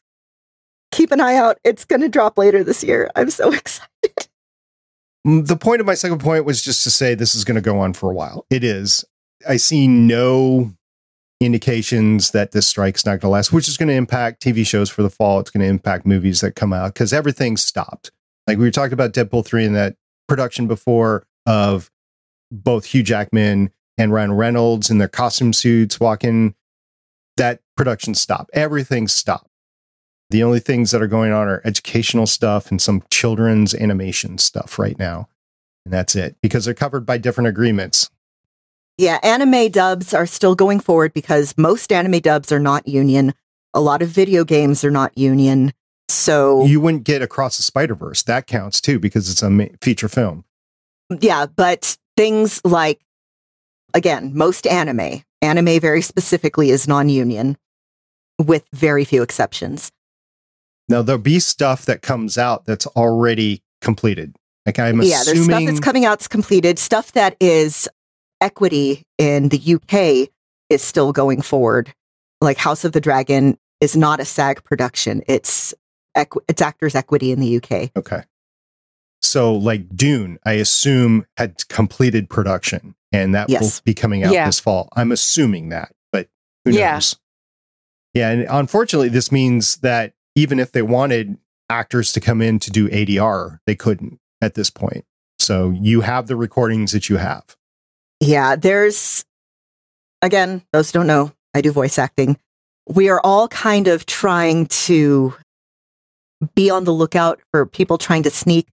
keep 0.93 1.11
an 1.13 1.21
eye 1.21 1.35
out. 1.37 1.59
It's 1.65 1.85
going 1.85 2.03
to 2.03 2.09
drop 2.09 2.37
later 2.39 2.63
this 2.63 2.83
year. 2.85 3.11
I'm 3.17 3.31
so 3.31 3.53
excited. 3.53 4.29
Mm, 5.27 5.47
the 5.47 5.57
point 5.57 5.81
of 5.81 5.87
my 5.87 5.95
second 5.95 6.19
point 6.19 6.45
was 6.45 6.63
just 6.63 6.85
to 6.85 6.91
say 6.91 7.15
this 7.15 7.35
is 7.35 7.45
going 7.45 7.55
to 7.57 7.61
go 7.61 7.79
on 7.81 7.93
for 7.95 8.11
a 8.11 8.15
while. 8.15 8.47
It 8.51 8.63
is. 8.65 9.05
I 9.49 9.57
see 9.57 9.87
no 9.89 10.73
indications 11.41 12.31
that 12.31 12.53
this 12.53 12.67
strike's 12.67 13.05
not 13.05 13.13
going 13.13 13.21
to 13.21 13.29
last, 13.29 13.53
which 13.53 13.69
is 13.69 13.77
going 13.77 13.89
to 13.89 13.95
impact 13.95 14.43
TV 14.43 14.67
shows 14.67 14.89
for 14.89 15.03
the 15.03 15.11
fall. 15.11 15.39
It's 15.41 15.51
going 15.51 15.63
to 15.63 15.69
impact 15.69 16.07
movies 16.07 16.41
that 16.41 16.57
come 16.57 16.73
out 16.73 16.95
because 16.95 17.13
everything 17.13 17.57
stopped. 17.57 18.11
Like 18.47 18.59
we 18.59 18.65
were 18.65 18.71
talking 18.71 18.95
about 18.95 19.13
Deadpool 19.13 19.45
3 19.45 19.67
and 19.67 19.77
that 19.77 19.97
production 20.29 20.67
before 20.67 21.27
of 21.47 21.91
both 22.51 22.87
Hugh 22.87 23.03
Jackman 23.03 23.71
and 23.99 24.13
Ryan 24.13 24.33
Reynolds 24.33 24.91
in 24.91 24.99
their 24.99 25.09
costume 25.09 25.53
suits 25.53 26.01
walking. 26.01 26.55
That 27.37 27.61
production 27.77 28.15
stopped. 28.15 28.51
Everything 28.55 29.09
stopped. 29.09 29.51
The 30.31 30.43
only 30.43 30.59
things 30.59 30.91
that 30.91 31.03
are 31.03 31.07
going 31.07 31.33
on 31.33 31.49
are 31.49 31.61
educational 31.65 32.27
stuff 32.27 32.71
and 32.71 32.81
some 32.81 33.03
children's 33.11 33.75
animation 33.75 34.39
stuff 34.39 34.79
right 34.79 34.99
now. 34.99 35.29
And 35.85 35.93
that's 35.93 36.17
it 36.17 36.37
because 36.41 36.65
they're 36.65 36.75
covered 36.75 37.07
by 37.07 37.19
different 37.19 37.49
agreements. 37.49 38.11
Yeah, 38.99 39.19
anime 39.23 39.71
dubs 39.71 40.15
are 40.15 40.27
still 40.27 40.55
going 40.55 40.81
forward 40.81 41.13
because 41.13 41.55
most 41.59 41.93
anime 41.93 42.21
dubs 42.21 42.51
are 42.51 42.59
not 42.59 42.89
union. 42.89 43.35
A 43.75 43.81
lot 43.81 44.01
of 44.01 44.09
video 44.09 44.43
games 44.43 44.85
are 44.85 44.91
not 44.91 45.17
union. 45.19 45.73
So, 46.09 46.65
You 46.65 46.81
wouldn't 46.81 47.05
get 47.05 47.21
Across 47.21 47.59
the 47.59 47.63
Spider 47.63 47.95
Verse. 47.95 48.23
That 48.23 48.47
counts 48.47 48.81
too 48.81 48.99
because 48.99 49.31
it's 49.31 49.43
a 49.43 49.69
feature 49.83 50.09
film. 50.09 50.45
yeah, 51.21 51.47
but 51.47 51.97
things 52.17 52.61
like, 52.65 53.01
again, 53.93 54.33
most 54.35 54.67
anime, 54.67 55.23
anime 55.43 55.79
very 55.81 56.01
specifically 56.01 56.71
is 56.71 56.89
non 56.89 57.09
union 57.11 57.59
with 58.39 58.65
very 58.73 59.05
few 59.05 59.23
exceptions. 59.23 59.93
Now, 60.89 61.03
there'll 61.03 61.21
be 61.21 61.41
stuff 61.41 61.85
that 61.87 62.01
comes 62.01 62.39
out 62.39 62.65
that's 62.65 62.87
already 62.89 63.63
completed. 63.81 64.37
Like 64.65 64.79
I'm 64.79 65.01
assuming... 65.01 65.11
yeah, 65.11 65.23
there's 65.25 65.45
stuff 65.45 65.65
that's 65.65 65.81
coming 65.81 66.05
out 66.05 66.19
that's 66.19 66.29
completed. 66.29 66.79
Stuff 66.79 67.13
that 67.13 67.37
is 67.41 67.89
equity 68.41 69.03
in 69.19 69.49
the 69.49 69.75
UK 69.75 70.29
is 70.71 70.83
still 70.83 71.13
going 71.13 71.43
forward. 71.43 71.93
Like 72.41 72.59
House 72.59 72.85
of 72.85 72.93
the 72.93 73.01
Dragon 73.01 73.59
is 73.81 73.97
not 73.97 74.21
a 74.21 74.25
SAG 74.25 74.63
production. 74.65 75.23
It's 75.27 75.75
equ- 76.17 76.43
it's 76.49 76.63
actors 76.63 76.95
equity 76.95 77.33
in 77.33 77.41
the 77.41 77.57
UK. 77.57 77.91
Okay. 77.97 78.23
So, 79.23 79.55
like 79.55 79.97
Dune, 79.97 80.39
I 80.45 80.53
assume 80.53 81.27
had 81.37 81.67
completed 81.69 82.29
production 82.29 82.95
and 83.13 83.35
that 83.35 83.49
Yes. 83.49 83.61
will 83.63 83.83
be 83.85 83.95
coming 83.95 84.23
out 84.25 84.33
Yeah. 84.33 84.47
this 84.47 84.61
fall. 84.61 84.89
I'm 84.95 85.11
assuming 85.11 85.71
that, 85.71 85.93
but 86.13 86.29
who 86.65 86.73
Yeah. 86.73 86.95
knows? 86.95 87.17
Yeah. 88.15 88.31
And 88.31 88.47
unfortunately, 88.49 89.09
this 89.09 89.33
means 89.33 89.77
that 89.79 90.13
even 90.35 90.61
if 90.61 90.73
they 90.73 90.83
wanted 90.83 91.39
actors 91.71 92.13
to 92.13 92.21
come 92.21 92.41
in 92.43 92.59
to 92.61 92.71
do 92.71 92.89
ADR, 92.93 93.61
they 93.67 93.75
couldn't 93.75 94.21
at 94.41 94.55
this 94.55 94.71
point. 94.71 95.05
So, 95.39 95.71
you 95.71 96.03
have 96.03 96.27
the 96.27 96.37
recordings 96.37 96.93
that 96.93 97.09
you 97.09 97.17
have. 97.17 97.56
Yeah, 98.21 98.57
there's 98.57 99.25
again, 100.23 100.63
those 100.73 100.91
who 100.91 100.99
don't 100.99 101.07
know, 101.07 101.33
I 101.55 101.61
do 101.61 101.73
voice 101.73 101.99
acting. 101.99 102.39
We 102.89 103.09
are 103.09 103.21
all 103.23 103.49
kind 103.49 103.89
of 103.89 104.07
trying 104.07 104.67
to 104.67 105.35
be 106.55 106.71
on 106.71 106.85
the 106.85 106.93
lookout 106.93 107.41
for 107.51 107.67
people 107.67 107.99
trying 107.99 108.23
to 108.25 108.31
sneak 108.31 108.69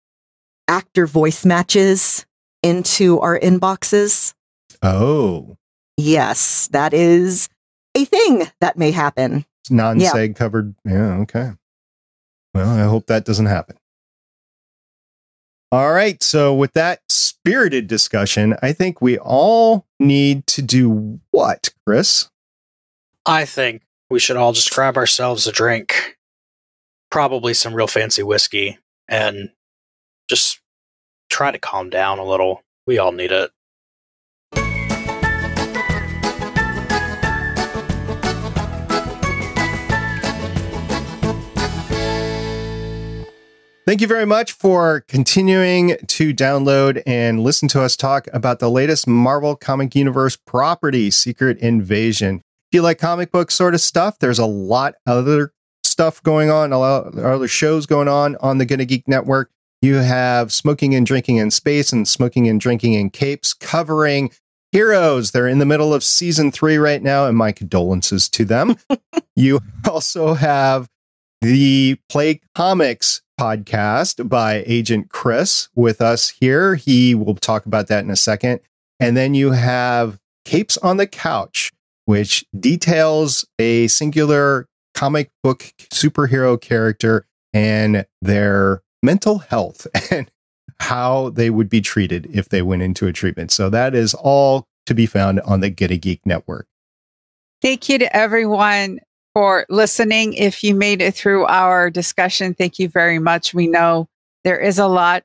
actor 0.67 1.07
voice 1.07 1.45
matches 1.45 2.25
into 2.61 3.19
our 3.19 3.39
inboxes. 3.39 4.33
Oh, 4.81 5.57
Yes, 5.97 6.67
that 6.71 6.93
is 6.93 7.49
a 7.95 8.05
thing 8.05 8.43
that 8.61 8.77
may 8.77 8.91
happen. 8.91 9.45
non 9.69 9.99
SAG 9.99 10.35
covered. 10.35 10.73
Yeah. 10.85 11.17
Okay. 11.19 11.51
Well, 12.53 12.69
I 12.69 12.83
hope 12.89 13.07
that 13.07 13.25
doesn't 13.25 13.45
happen. 13.45 13.77
All 15.73 15.91
right. 15.91 16.21
So, 16.21 16.53
with 16.53 16.73
that 16.73 16.99
spirited 17.09 17.87
discussion, 17.87 18.55
I 18.61 18.73
think 18.73 19.01
we 19.01 19.17
all 19.17 19.87
need 19.99 20.45
to 20.45 20.61
do 20.61 21.19
what, 21.31 21.73
Chris? 21.83 22.29
I 23.25 23.45
think 23.45 23.81
we 24.07 24.19
should 24.19 24.37
all 24.37 24.53
just 24.53 24.71
grab 24.71 24.97
ourselves 24.97 25.47
a 25.47 25.51
drink, 25.51 26.19
probably 27.09 27.55
some 27.55 27.73
real 27.73 27.87
fancy 27.87 28.21
whiskey, 28.21 28.77
and 29.07 29.49
just 30.29 30.61
try 31.31 31.49
to 31.49 31.57
calm 31.57 31.89
down 31.89 32.19
a 32.19 32.23
little. 32.23 32.61
We 32.85 32.99
all 32.99 33.11
need 33.11 33.31
it. 33.31 33.49
Thank 43.85 43.99
you 43.99 44.07
very 44.07 44.25
much 44.25 44.53
for 44.53 45.01
continuing 45.09 45.97
to 46.07 46.33
download 46.33 47.03
and 47.05 47.43
listen 47.43 47.67
to 47.69 47.81
us 47.81 47.97
talk 47.97 48.29
about 48.31 48.59
the 48.59 48.71
latest 48.71 49.07
Marvel 49.09 49.57
Comic 49.57 49.93
Universe 49.93 50.37
property, 50.37 51.11
Secret 51.11 51.57
Invasion. 51.57 52.37
If 52.37 52.77
you 52.77 52.81
like 52.81 52.97
comic 52.97 53.33
book 53.33 53.51
sort 53.51 53.73
of 53.73 53.81
stuff, 53.81 54.19
there's 54.19 54.39
a 54.39 54.45
lot 54.45 54.95
other 55.05 55.51
stuff 55.83 56.23
going 56.23 56.49
on, 56.49 56.71
a 56.71 56.79
lot 56.79 57.07
of 57.07 57.19
other 57.19 57.47
shows 57.49 57.85
going 57.85 58.07
on 58.07 58.37
on 58.37 58.57
the 58.57 58.65
Gonna 58.65 58.85
Geek 58.85 59.05
Network. 59.05 59.51
You 59.81 59.95
have 59.95 60.53
Smoking 60.53 60.95
and 60.95 61.05
Drinking 61.05 61.35
in 61.35 61.51
Space 61.51 61.91
and 61.91 62.07
Smoking 62.07 62.47
and 62.47 62.61
Drinking 62.61 62.93
in 62.93 63.09
Capes 63.09 63.53
covering 63.53 64.31
Heroes. 64.71 65.31
They're 65.31 65.49
in 65.49 65.59
the 65.59 65.65
middle 65.65 65.93
of 65.93 66.05
season 66.05 66.53
three 66.53 66.77
right 66.77 67.03
now, 67.03 67.25
and 67.25 67.37
my 67.37 67.51
condolences 67.51 68.29
to 68.29 68.45
them. 68.45 68.77
you 69.35 69.59
also 69.85 70.35
have 70.35 70.87
the 71.41 71.97
Play 72.07 72.39
Comics 72.55 73.22
podcast 73.39 74.27
by 74.29 74.63
Agent 74.65 75.09
Chris 75.09 75.69
with 75.75 76.01
us 76.01 76.29
here. 76.29 76.75
He 76.75 77.15
will 77.15 77.35
talk 77.35 77.65
about 77.65 77.87
that 77.87 78.03
in 78.03 78.09
a 78.09 78.15
second. 78.15 78.59
And 78.99 79.17
then 79.17 79.33
you 79.33 79.51
have 79.51 80.19
Capes 80.45 80.77
on 80.77 80.97
the 80.97 81.07
Couch, 81.07 81.71
which 82.05 82.45
details 82.57 83.45
a 83.59 83.87
singular 83.87 84.67
comic 84.93 85.29
book 85.41 85.73
superhero 85.91 86.59
character 86.59 87.25
and 87.53 88.05
their 88.21 88.81
mental 89.01 89.39
health 89.39 89.87
and 90.11 90.29
how 90.79 91.29
they 91.29 91.49
would 91.49 91.69
be 91.69 91.81
treated 91.81 92.27
if 92.31 92.49
they 92.49 92.61
went 92.61 92.81
into 92.81 93.07
a 93.07 93.13
treatment. 93.13 93.51
So 93.51 93.69
that 93.69 93.95
is 93.95 94.13
all 94.13 94.65
to 94.85 94.93
be 94.93 95.05
found 95.05 95.39
on 95.41 95.61
the 95.61 95.69
Gonna 95.69 95.97
Geek 95.97 96.25
Network. 96.25 96.67
Thank 97.61 97.87
you 97.87 97.97
to 97.99 98.15
everyone 98.15 98.99
for 99.33 99.65
listening. 99.69 100.33
If 100.33 100.63
you 100.63 100.75
made 100.75 101.01
it 101.01 101.15
through 101.15 101.45
our 101.45 101.89
discussion, 101.89 102.53
thank 102.53 102.79
you 102.79 102.87
very 102.87 103.19
much. 103.19 103.53
We 103.53 103.67
know 103.67 104.07
there 104.43 104.59
is 104.59 104.79
a 104.79 104.87
lot 104.87 105.23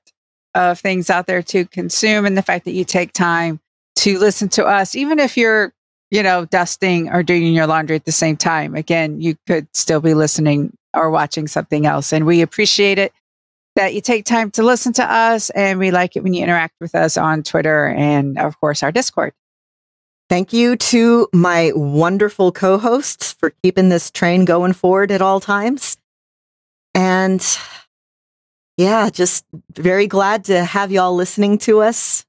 of 0.55 0.79
things 0.81 1.11
out 1.11 1.27
there 1.27 1.43
to 1.43 1.65
consume, 1.67 2.25
and 2.25 2.37
the 2.37 2.43
fact 2.43 2.65
that 2.65 2.73
you 2.73 2.85
take 2.85 3.13
time 3.13 3.61
to 3.97 4.19
listen 4.19 4.49
to 4.51 4.65
us, 4.65 4.95
even 4.95 5.19
if 5.19 5.37
you're, 5.37 5.73
you 6.11 6.23
know, 6.23 6.45
dusting 6.47 7.11
or 7.11 7.23
doing 7.23 7.53
your 7.53 7.67
laundry 7.67 7.97
at 7.97 8.05
the 8.05 8.13
same 8.13 8.37
time, 8.37 8.75
again, 8.75 9.21
you 9.21 9.37
could 9.47 9.69
still 9.75 10.01
be 10.01 10.15
listening 10.15 10.73
or 10.95 11.11
watching 11.11 11.47
something 11.47 11.85
else. 11.85 12.13
And 12.13 12.25
we 12.25 12.41
appreciate 12.41 12.99
it 12.99 13.13
that 13.77 13.95
you 13.95 14.01
take 14.01 14.25
time 14.25 14.51
to 14.53 14.63
listen 14.63 14.93
to 14.95 15.05
us. 15.05 15.51
And 15.51 15.79
we 15.79 15.91
like 15.91 16.17
it 16.17 16.23
when 16.23 16.33
you 16.33 16.43
interact 16.43 16.75
with 16.81 16.95
us 16.95 17.17
on 17.17 17.43
Twitter 17.43 17.87
and, 17.89 18.39
of 18.39 18.59
course, 18.59 18.83
our 18.83 18.91
Discord. 18.91 19.35
Thank 20.29 20.53
you 20.53 20.77
to 20.77 21.29
my 21.33 21.73
wonderful 21.75 22.53
co 22.53 22.77
hosts 22.77 23.33
for 23.33 23.51
keeping 23.63 23.89
this 23.89 24.11
train 24.11 24.45
going 24.45 24.75
forward 24.75 25.11
at 25.11 25.23
all 25.23 25.41
times. 25.41 25.97
And 26.95 27.45
yeah, 28.77 29.09
just 29.11 29.45
very 29.73 30.07
glad 30.07 30.45
to 30.45 30.65
have 30.65 30.93
y'all 30.93 31.15
listening 31.15 31.59
to 31.59 31.81
us. 31.81 32.27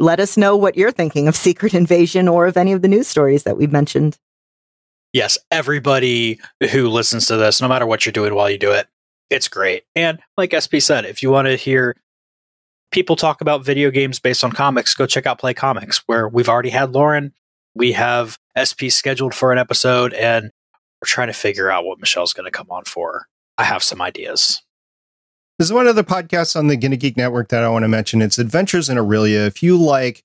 Let 0.00 0.20
us 0.20 0.36
know 0.36 0.56
what 0.56 0.76
you're 0.76 0.92
thinking 0.92 1.28
of 1.28 1.36
Secret 1.36 1.74
Invasion 1.74 2.28
or 2.28 2.46
of 2.46 2.56
any 2.56 2.72
of 2.72 2.82
the 2.82 2.88
news 2.88 3.06
stories 3.06 3.44
that 3.44 3.56
we've 3.56 3.72
mentioned. 3.72 4.18
Yes, 5.12 5.38
everybody 5.50 6.40
who 6.72 6.88
listens 6.88 7.26
to 7.28 7.36
this, 7.36 7.62
no 7.62 7.68
matter 7.68 7.86
what 7.86 8.04
you're 8.04 8.12
doing 8.12 8.34
while 8.34 8.50
you 8.50 8.58
do 8.58 8.72
it, 8.72 8.88
it's 9.30 9.48
great. 9.48 9.84
And 9.94 10.18
like 10.36 10.52
SP 10.52 10.76
said, 10.80 11.06
if 11.06 11.22
you 11.22 11.30
want 11.30 11.46
to 11.46 11.56
hear 11.56 11.96
people 12.90 13.16
talk 13.16 13.40
about 13.40 13.64
video 13.64 13.90
games 13.90 14.18
based 14.18 14.44
on 14.44 14.52
comics, 14.52 14.94
go 14.94 15.06
check 15.06 15.26
out 15.26 15.38
Play 15.38 15.54
Comics, 15.54 16.02
where 16.06 16.28
we've 16.28 16.48
already 16.48 16.70
had 16.70 16.92
Lauren. 16.92 17.32
We 17.74 17.92
have 17.92 18.38
SP 18.56 18.88
scheduled 18.88 19.34
for 19.34 19.52
an 19.52 19.58
episode, 19.58 20.14
and 20.14 20.50
we're 21.00 21.06
trying 21.06 21.26
to 21.28 21.34
figure 21.34 21.70
out 21.70 21.84
what 21.84 22.00
Michelle's 22.00 22.32
going 22.32 22.46
to 22.46 22.50
come 22.50 22.68
on 22.70 22.84
for. 22.84 23.26
I 23.58 23.64
have 23.64 23.82
some 23.82 24.00
ideas. 24.00 24.62
There's 25.58 25.72
one 25.72 25.86
other 25.86 26.02
podcast 26.02 26.56
on 26.56 26.66
the 26.66 26.76
Gonna 26.76 26.96
Geek 26.96 27.16
Network 27.16 27.48
that 27.48 27.64
I 27.64 27.68
want 27.68 27.84
to 27.84 27.88
mention. 27.88 28.20
It's 28.20 28.38
Adventures 28.38 28.90
in 28.90 28.98
Aurelia. 28.98 29.46
If 29.46 29.62
you 29.62 29.78
like 29.78 30.22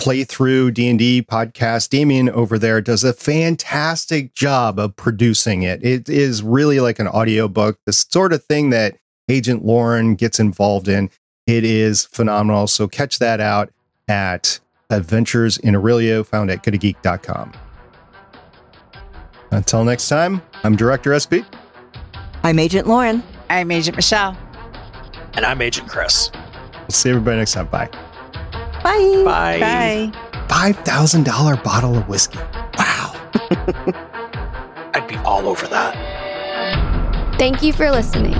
playthrough 0.00 0.74
D&D 0.74 1.22
podcast, 1.22 1.88
Damien 1.90 2.28
over 2.28 2.58
there 2.58 2.80
does 2.80 3.04
a 3.04 3.12
fantastic 3.12 4.34
job 4.34 4.80
of 4.80 4.96
producing 4.96 5.62
it. 5.62 5.84
It 5.84 6.08
is 6.08 6.42
really 6.42 6.80
like 6.80 6.98
an 6.98 7.06
audiobook, 7.06 7.78
the 7.86 7.92
sort 7.92 8.32
of 8.32 8.44
thing 8.44 8.70
that 8.70 8.96
Agent 9.28 9.64
Lauren 9.64 10.16
gets 10.16 10.40
involved 10.40 10.88
in. 10.88 11.08
It 11.46 11.64
is 11.64 12.04
phenomenal. 12.06 12.66
So 12.66 12.86
catch 12.88 13.18
that 13.18 13.40
out 13.40 13.70
at 14.08 14.60
Adventures 14.90 15.58
in 15.58 15.74
Aurelia, 15.74 16.22
found 16.24 16.50
at 16.50 16.62
gonnageek.com. 16.62 17.52
Until 19.50 19.84
next 19.84 20.08
time, 20.08 20.40
I'm 20.64 20.76
Director 20.76 21.18
SP. 21.18 21.44
I'm 22.42 22.58
Agent 22.58 22.86
Lauren. 22.86 23.22
I'm 23.50 23.70
Agent 23.70 23.96
Michelle. 23.96 24.36
And 25.34 25.44
I'm 25.44 25.60
Agent 25.60 25.88
Chris. 25.88 26.30
We'll 26.32 26.88
see 26.90 27.10
everybody 27.10 27.38
next 27.38 27.52
time. 27.52 27.66
Bye. 27.66 27.88
Bye. 28.82 29.22
Bye. 29.24 30.12
Bye. 30.48 30.72
$5,000 30.72 31.62
bottle 31.64 31.96
of 31.96 32.08
whiskey. 32.08 32.38
Wow. 32.78 33.30
I'd 34.94 35.06
be 35.08 35.16
all 35.18 35.48
over 35.48 35.66
that. 35.68 37.38
Thank 37.38 37.62
you 37.62 37.72
for 37.72 37.90
listening. 37.90 38.34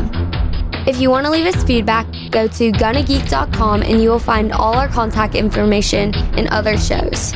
If 0.86 1.00
you 1.00 1.10
want 1.10 1.26
to 1.26 1.32
leave 1.32 1.46
us 1.46 1.62
feedback, 1.64 2.06
go 2.32 2.48
to 2.48 2.72
gonnageek.com 2.72 3.82
and 3.82 4.02
you 4.02 4.10
will 4.10 4.18
find 4.18 4.52
all 4.52 4.74
our 4.74 4.88
contact 4.88 5.34
information 5.34 6.14
and 6.36 6.48
other 6.48 6.76
shows. 6.76 7.34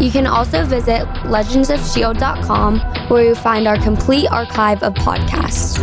You 0.00 0.10
can 0.10 0.26
also 0.26 0.64
visit 0.64 1.06
legendsofshield.com 1.24 2.78
where 3.08 3.24
you'll 3.24 3.34
find 3.34 3.66
our 3.66 3.76
complete 3.76 4.28
archive 4.30 4.82
of 4.82 4.94
podcasts. 4.94 5.78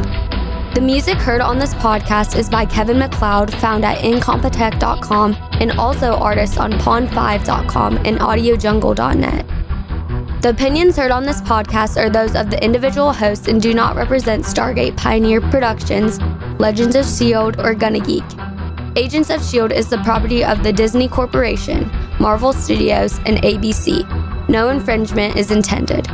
The 0.73 0.81
music 0.81 1.17
heard 1.17 1.41
on 1.41 1.59
this 1.59 1.73
podcast 1.73 2.37
is 2.37 2.49
by 2.49 2.65
Kevin 2.65 2.97
MacLeod, 2.97 3.53
found 3.55 3.83
at 3.83 3.97
incompetech.com, 3.97 5.35
and 5.59 5.71
also 5.73 6.13
artists 6.13 6.57
on 6.57 6.71
pond5.com 6.73 7.97
and 7.97 8.19
audiojungle.net. 8.19 9.60
The 10.41 10.49
opinions 10.49 10.97
heard 10.97 11.11
on 11.11 11.23
this 11.23 11.39
podcast 11.39 12.03
are 12.03 12.09
those 12.09 12.35
of 12.35 12.49
the 12.49 12.63
individual 12.65 13.13
hosts 13.13 13.47
and 13.47 13.61
do 13.61 13.75
not 13.75 13.95
represent 13.95 14.43
Stargate 14.43 14.97
Pioneer 14.97 15.39
Productions, 15.39 16.19
Legends 16.59 16.95
of 16.95 17.05
S.H.I.E.L.D., 17.05 17.61
or 17.61 17.75
Gonna 17.75 17.99
Geek. 17.99 18.23
Agents 18.95 19.29
of 19.29 19.35
S.H.I.E.L.D. 19.35 19.75
is 19.75 19.89
the 19.91 19.99
property 19.99 20.43
of 20.43 20.63
the 20.63 20.73
Disney 20.73 21.07
Corporation, 21.07 21.91
Marvel 22.19 22.53
Studios, 22.53 23.19
and 23.27 23.37
ABC. 23.43 24.49
No 24.49 24.69
infringement 24.69 25.35
is 25.35 25.51
intended. 25.51 26.07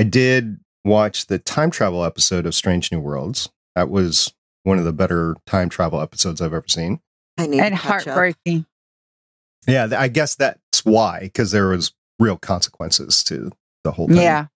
I 0.00 0.04
did 0.04 0.58
watch 0.84 1.28
the 1.28 1.38
time 1.38 1.70
travel 1.70 2.04
episode 2.04 2.44
of 2.44 2.56
Strange 2.56 2.90
New 2.90 2.98
Worlds. 2.98 3.50
That 3.76 3.88
was 3.88 4.32
one 4.64 4.78
of 4.78 4.84
the 4.84 4.92
better 4.92 5.36
time 5.46 5.68
travel 5.68 6.00
episodes 6.00 6.40
I've 6.40 6.52
ever 6.52 6.64
seen. 6.68 7.00
I 7.38 7.46
need 7.46 7.60
And 7.60 7.74
to 7.76 7.80
catch 7.80 8.06
up. 8.06 8.14
heartbreaking. 8.14 8.66
Yeah, 9.66 9.88
I 9.96 10.08
guess 10.08 10.34
that's 10.34 10.84
why, 10.84 11.20
because 11.22 11.50
there 11.52 11.68
was 11.68 11.92
real 12.18 12.36
consequences 12.36 13.22
to 13.24 13.50
the 13.84 13.92
whole 13.92 14.08
thing. 14.08 14.16
Yeah. 14.18 14.46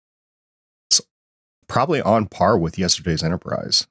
Probably 1.68 2.00
on 2.00 2.26
par 2.26 2.56
with 2.56 2.78
yesterday's 2.78 3.22
Enterprise. 3.24 3.86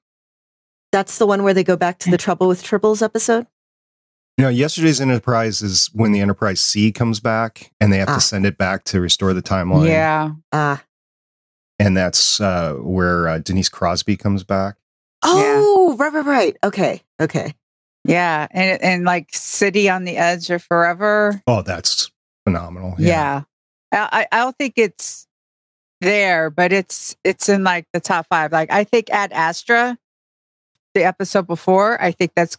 That's 0.93 1.17
the 1.17 1.27
one 1.27 1.43
where 1.43 1.53
they 1.53 1.63
go 1.63 1.75
back 1.75 1.99
to 1.99 2.11
the 2.11 2.17
Trouble 2.17 2.47
with 2.47 2.63
Tribbles 2.63 3.01
episode. 3.01 3.47
You 4.37 4.43
know, 4.43 4.49
yesterday's 4.49 5.01
Enterprise 5.01 5.61
is 5.61 5.89
when 5.93 6.13
the 6.13 6.21
Enterprise 6.21 6.61
C 6.61 6.91
comes 6.93 7.19
back 7.19 7.73
and 7.81 7.91
they 7.91 7.97
have 7.97 8.07
Ah. 8.09 8.15
to 8.15 8.21
send 8.21 8.45
it 8.45 8.57
back 8.57 8.85
to 8.85 9.01
restore 9.01 9.33
the 9.33 9.41
timeline. 9.41 9.87
Yeah. 9.89 10.31
Ah. 10.53 10.83
And 11.79 11.97
that's 11.97 12.39
uh, 12.39 12.73
where 12.75 13.27
uh, 13.27 13.39
Denise 13.39 13.67
Crosby 13.69 14.15
comes 14.15 14.43
back. 14.43 14.75
Oh, 15.27 15.95
right, 15.97 16.13
right, 16.13 16.25
right. 16.25 16.57
Okay, 16.63 17.01
okay. 17.19 17.53
Yeah. 18.03 18.47
And 18.51 18.81
and 18.81 19.03
like 19.03 19.29
City 19.33 19.89
on 19.89 20.03
the 20.03 20.17
Edge 20.17 20.49
of 20.51 20.63
Forever. 20.63 21.41
Oh, 21.47 21.61
that's 21.61 22.11
phenomenal. 22.45 22.95
Yeah. 22.99 23.43
I, 23.91 24.09
I 24.11 24.27
I 24.31 24.37
don't 24.43 24.57
think 24.57 24.73
it's 24.77 25.27
there, 26.01 26.49
but 26.49 26.71
it's 26.71 27.15
it's 27.23 27.49
in 27.49 27.63
like 27.63 27.87
the 27.93 27.99
top 27.99 28.27
five. 28.27 28.51
Like 28.51 28.71
I 28.71 28.83
think 28.83 29.09
Ad 29.09 29.31
Astra, 29.33 29.97
the 30.93 31.03
episode 31.03 31.47
before, 31.47 31.99
I 32.01 32.11
think 32.11 32.33
that's 32.35 32.57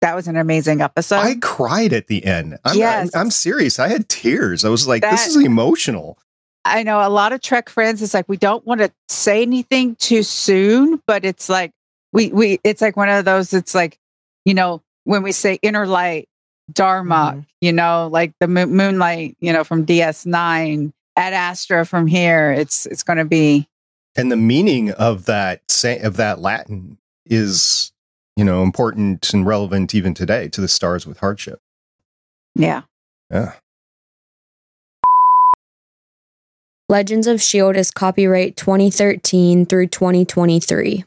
that 0.00 0.14
was 0.14 0.28
an 0.28 0.36
amazing 0.36 0.80
episode. 0.80 1.16
I 1.16 1.36
cried 1.36 1.92
at 1.92 2.06
the 2.06 2.24
end. 2.24 2.58
I'm, 2.64 2.76
Yes. 2.76 3.10
I'm, 3.14 3.22
I'm 3.22 3.30
serious. 3.30 3.78
I 3.78 3.88
had 3.88 4.08
tears. 4.08 4.64
I 4.64 4.68
was 4.68 4.86
like, 4.86 5.02
this 5.02 5.26
is 5.26 5.36
emotional. 5.36 6.18
I 6.64 6.82
know 6.82 7.06
a 7.06 7.08
lot 7.08 7.32
of 7.32 7.40
Trek 7.40 7.68
friends. 7.68 8.02
It's 8.02 8.12
like 8.14 8.28
we 8.28 8.36
don't 8.36 8.66
want 8.66 8.80
to 8.80 8.90
say 9.08 9.42
anything 9.42 9.94
too 9.96 10.22
soon, 10.22 11.02
but 11.06 11.24
it's 11.24 11.48
like 11.48 11.72
we 12.16 12.32
we. 12.32 12.58
It's 12.64 12.80
like 12.80 12.96
one 12.96 13.08
of 13.10 13.24
those. 13.26 13.52
It's 13.52 13.74
like 13.74 13.98
you 14.46 14.54
know 14.54 14.82
when 15.04 15.22
we 15.22 15.30
say 15.32 15.58
inner 15.62 15.86
light, 15.86 16.28
Darmok. 16.72 17.34
Mhm. 17.34 17.46
You 17.60 17.72
know, 17.72 18.08
like 18.10 18.32
the 18.40 18.48
mo- 18.48 18.66
moonlight. 18.66 19.36
You 19.40 19.52
know, 19.52 19.62
from 19.64 19.84
DS 19.84 20.24
Nine, 20.26 20.92
Ad 21.16 21.34
Astra 21.34 21.84
from 21.84 22.06
here. 22.06 22.50
It's 22.52 22.86
it's 22.86 23.02
going 23.02 23.18
to 23.18 23.24
be 23.26 23.68
And 24.16 24.32
the 24.32 24.36
meaning 24.36 24.90
of 24.92 25.26
that 25.26 25.60
say, 25.70 25.98
of 26.00 26.16
that 26.16 26.40
Latin 26.40 26.96
is, 27.26 27.92
you 28.36 28.44
know, 28.44 28.62
important 28.62 29.32
and 29.34 29.46
relevant 29.46 29.94
even 29.94 30.14
today 30.14 30.48
to 30.48 30.60
the 30.62 30.68
stars 30.68 31.06
with 31.06 31.18
hardship. 31.18 31.60
yeah. 32.54 32.82
Yeah. 33.30 33.52
Legends 36.88 37.26
of 37.26 37.34
S.H.I.E.L.D. 37.36 37.78
is 37.80 37.90
copyright 37.90 38.56
2013 38.56 39.66
through 39.66 39.88
2023. 39.88 41.04